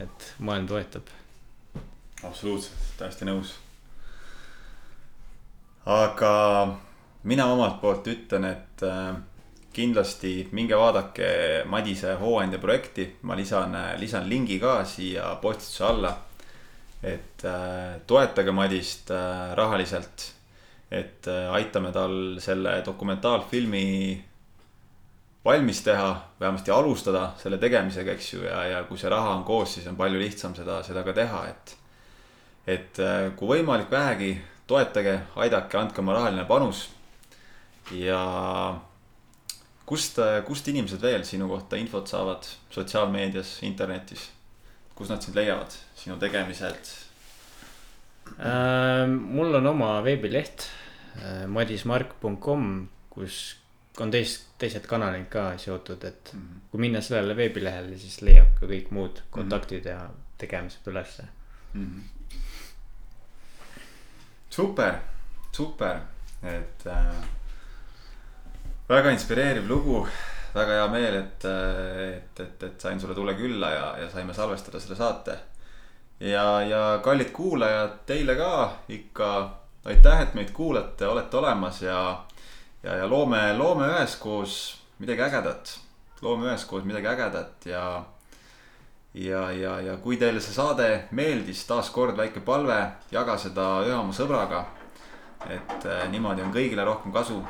et 0.00 0.34
maailm 0.38 0.66
toetab. 0.66 1.06
absoluutselt, 2.22 2.80
täiesti 2.98 3.24
nõus. 3.24 3.54
aga 5.86 6.32
mina 7.22 7.46
omalt 7.52 7.80
poolt 7.80 8.06
ütlen, 8.06 8.44
et 8.44 8.82
äh, 8.82 9.16
kindlasti 9.74 10.48
minge 10.52 10.76
vaadake 10.78 11.28
Madise 11.70 12.14
Hooandja 12.20 12.60
projekti, 12.62 13.08
ma 13.22 13.36
lisan, 13.36 13.76
lisan 14.00 14.28
lingi 14.30 14.58
ka 14.62 14.78
siia 14.88 15.34
postituse 15.42 15.84
alla. 15.84 16.14
et 17.04 17.44
äh, 17.44 18.00
toetage 18.06 18.52
Madist 18.52 19.10
äh, 19.10 19.54
rahaliselt. 19.54 20.32
et 20.90 21.26
äh, 21.28 21.52
aitame 21.52 21.92
tal 21.92 22.38
selle 22.40 22.82
dokumentaalfilmi 22.86 24.24
valmis 25.44 25.82
teha, 25.82 26.24
vähemasti 26.40 26.70
alustada 26.70 27.32
selle 27.38 27.58
tegemisega, 27.58 28.12
eks 28.12 28.32
ju, 28.32 28.42
ja, 28.46 28.62
ja 28.64 28.82
kui 28.88 28.98
see 28.98 29.10
raha 29.12 29.34
on 29.36 29.44
koos, 29.44 29.74
siis 29.76 29.86
on 29.90 29.96
palju 29.96 30.20
lihtsam 30.20 30.54
seda, 30.56 30.80
seda 30.86 31.04
ka 31.04 31.12
teha, 31.16 31.44
et. 31.50 31.76
et 32.66 33.00
äh, 33.04 33.28
kui 33.36 33.58
võimalik 33.58 33.90
vähegi, 33.92 34.32
toetage, 34.66 35.18
aidake, 35.36 35.78
andke 35.78 36.00
oma 36.00 36.16
rahaline 36.16 36.46
panus. 36.48 36.88
ja 37.92 38.20
kust, 39.86 40.18
kust 40.46 40.68
inimesed 40.68 41.02
veel 41.02 41.24
sinu 41.28 41.48
kohta 41.48 41.76
infot 41.80 42.08
saavad 42.08 42.46
sotsiaalmeedias, 42.74 43.58
internetis? 43.62 44.30
kus 44.94 45.10
nad 45.10 45.24
sind 45.24 45.34
leiavad, 45.34 45.74
sinu 45.98 46.16
tegemised 46.22 46.92
äh,? 48.38 49.06
mul 49.10 49.58
on 49.58 49.66
oma 49.66 49.96
veebileht 50.06 50.68
äh, 51.18 51.44
madismark.com, 51.50 52.68
kus 53.10 53.40
on 54.02 54.10
teist, 54.14 54.48
teised 54.58 54.86
kanalid 54.90 55.26
ka 55.30 55.52
seotud, 55.58 56.04
et 56.04 56.32
mm 56.34 56.40
-hmm. 56.40 56.60
kui 56.70 56.80
minna 56.80 57.00
sellele 57.00 57.36
veebilehele, 57.36 57.98
siis 57.98 58.22
leiab 58.22 58.54
ka 58.60 58.66
kõik 58.66 58.90
muud 58.90 59.22
kontaktid 59.30 59.84
mm 59.84 59.90
-hmm. 59.90 60.02
ja 60.02 60.10
tegemised 60.38 60.86
ülesse 60.86 61.26
mm. 61.72 61.86
-hmm. 61.86 62.38
super, 64.50 64.94
super, 65.52 66.00
et 66.42 66.86
äh, 66.86 67.14
väga 68.88 69.10
inspireeriv 69.10 69.68
lugu 69.68 70.06
väga 70.54 70.76
hea 70.78 70.88
meel, 70.92 71.16
et, 71.18 71.44
et, 71.44 72.40
et, 72.40 72.62
et 72.62 72.80
sain 72.80 73.00
sulle 73.00 73.14
tulla 73.14 73.34
külla 73.34 73.70
ja, 73.72 73.86
ja 74.04 74.10
saime 74.10 74.34
salvestada 74.34 74.80
selle 74.80 74.96
saate. 74.96 75.38
ja, 76.20 76.62
ja 76.62 77.00
kallid 77.02 77.32
kuulajad, 77.32 77.98
teile 78.06 78.36
ka 78.36 78.52
ikka 78.88 79.30
aitäh, 79.84 80.20
et 80.22 80.34
meid 80.34 80.52
kuulate, 80.54 81.06
olete 81.06 81.36
olemas 81.36 81.82
ja, 81.82 82.24
ja, 82.82 82.96
ja 83.00 83.08
loome, 83.10 83.52
loome 83.56 83.88
üheskoos 83.88 84.76
midagi 84.98 85.22
ägedat. 85.22 85.78
loome 86.22 86.46
üheskoos 86.52 86.84
midagi 86.84 87.08
ägedat 87.08 87.66
ja, 87.66 88.04
ja, 89.14 89.50
ja, 89.50 89.80
ja 89.80 89.96
kui 89.96 90.16
teile 90.16 90.40
see 90.40 90.54
saade 90.54 91.08
meeldis, 91.10 91.66
taaskord 91.66 92.16
väike 92.16 92.40
palve, 92.46 92.78
jaga 93.10 93.38
seda 93.38 93.68
ühe 93.88 93.96
oma 93.96 94.12
sõbraga. 94.12 94.64
et 95.50 95.84
eh, 95.84 96.08
niimoodi 96.08 96.42
on 96.42 96.52
kõigile 96.52 96.84
rohkem 96.84 97.12
kasu 97.12 97.42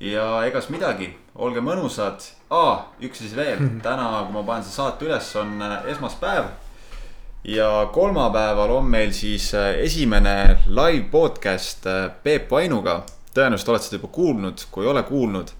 ja 0.00 0.24
egas 0.48 0.70
midagi, 0.72 1.10
olge 1.36 1.60
mõnusad. 1.60 2.24
aa, 2.50 2.88
üks 3.04 3.20
asi 3.20 3.36
veel, 3.36 3.60
täna, 3.84 4.24
kui 4.24 4.34
ma 4.34 4.44
panen 4.46 4.64
selle 4.64 4.76
saate 4.76 5.06
üles, 5.06 5.28
on 5.36 5.60
äh, 5.62 5.76
esmaspäev. 5.92 6.48
ja 7.44 7.88
kolmapäeval 7.92 8.70
on 8.78 8.88
meil 8.88 9.12
siis 9.12 9.52
äh, 9.54 9.74
esimene 9.84 10.62
live 10.66 11.08
podcast 11.12 11.86
äh, 11.86 12.08
Peep 12.22 12.50
Vainuga. 12.50 13.02
tõenäoliselt 13.34 13.68
olete 13.68 13.88
seda 13.90 14.00
juba 14.00 14.12
kuulnud, 14.14 14.64
kui 14.70 14.84
ei 14.86 14.90
ole 14.90 15.02
kuulnud, 15.02 15.52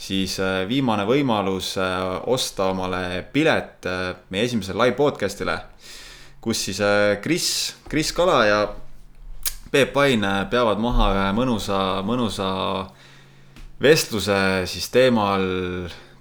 siis 0.00 0.38
viimane 0.68 1.04
võimalus 1.04 1.74
osta 2.32 2.70
omale 2.72 3.26
pilet 3.32 3.84
meie 4.30 4.46
esimesele 4.46 4.86
live 4.86 4.96
podcast'ile. 4.96 5.58
kus 6.40 6.64
siis 6.64 6.80
Kris, 7.20 7.74
Kris 7.88 8.12
Kala 8.16 8.38
ja 8.46 8.62
Peep 9.70 9.94
Vain 9.94 10.24
peavad 10.50 10.80
maha 10.80 11.10
ühe 11.12 11.26
mõnusa, 11.36 12.00
mõnusa 12.06 12.48
vestluse 13.82 14.66
siis 14.70 14.88
teemal, 14.92 15.44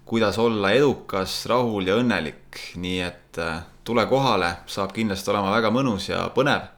kuidas 0.05 0.39
olla 0.39 0.71
edukas, 0.73 1.43
rahul 1.49 1.87
ja 1.87 1.99
õnnelik, 1.99 2.59
nii 2.79 2.99
et 3.05 3.39
äh, 3.41 3.61
tule 3.85 4.05
kohale, 4.09 4.53
saab 4.69 4.93
kindlasti 4.95 5.31
olema 5.33 5.53
väga 5.57 5.71
mõnus 5.73 6.09
ja 6.09 6.25
põnev. 6.35 6.69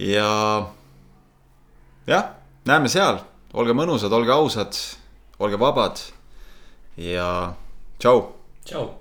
ja 0.00 0.30
jah, 2.06 2.30
näeme 2.68 2.88
seal, 2.88 3.20
olge 3.52 3.76
mõnusad, 3.76 4.12
olge 4.12 4.32
ausad, 4.32 4.80
olge 5.38 5.60
vabad 5.60 6.00
ja 6.96 7.52
tšau. 7.98 8.26
tšau 8.64 8.99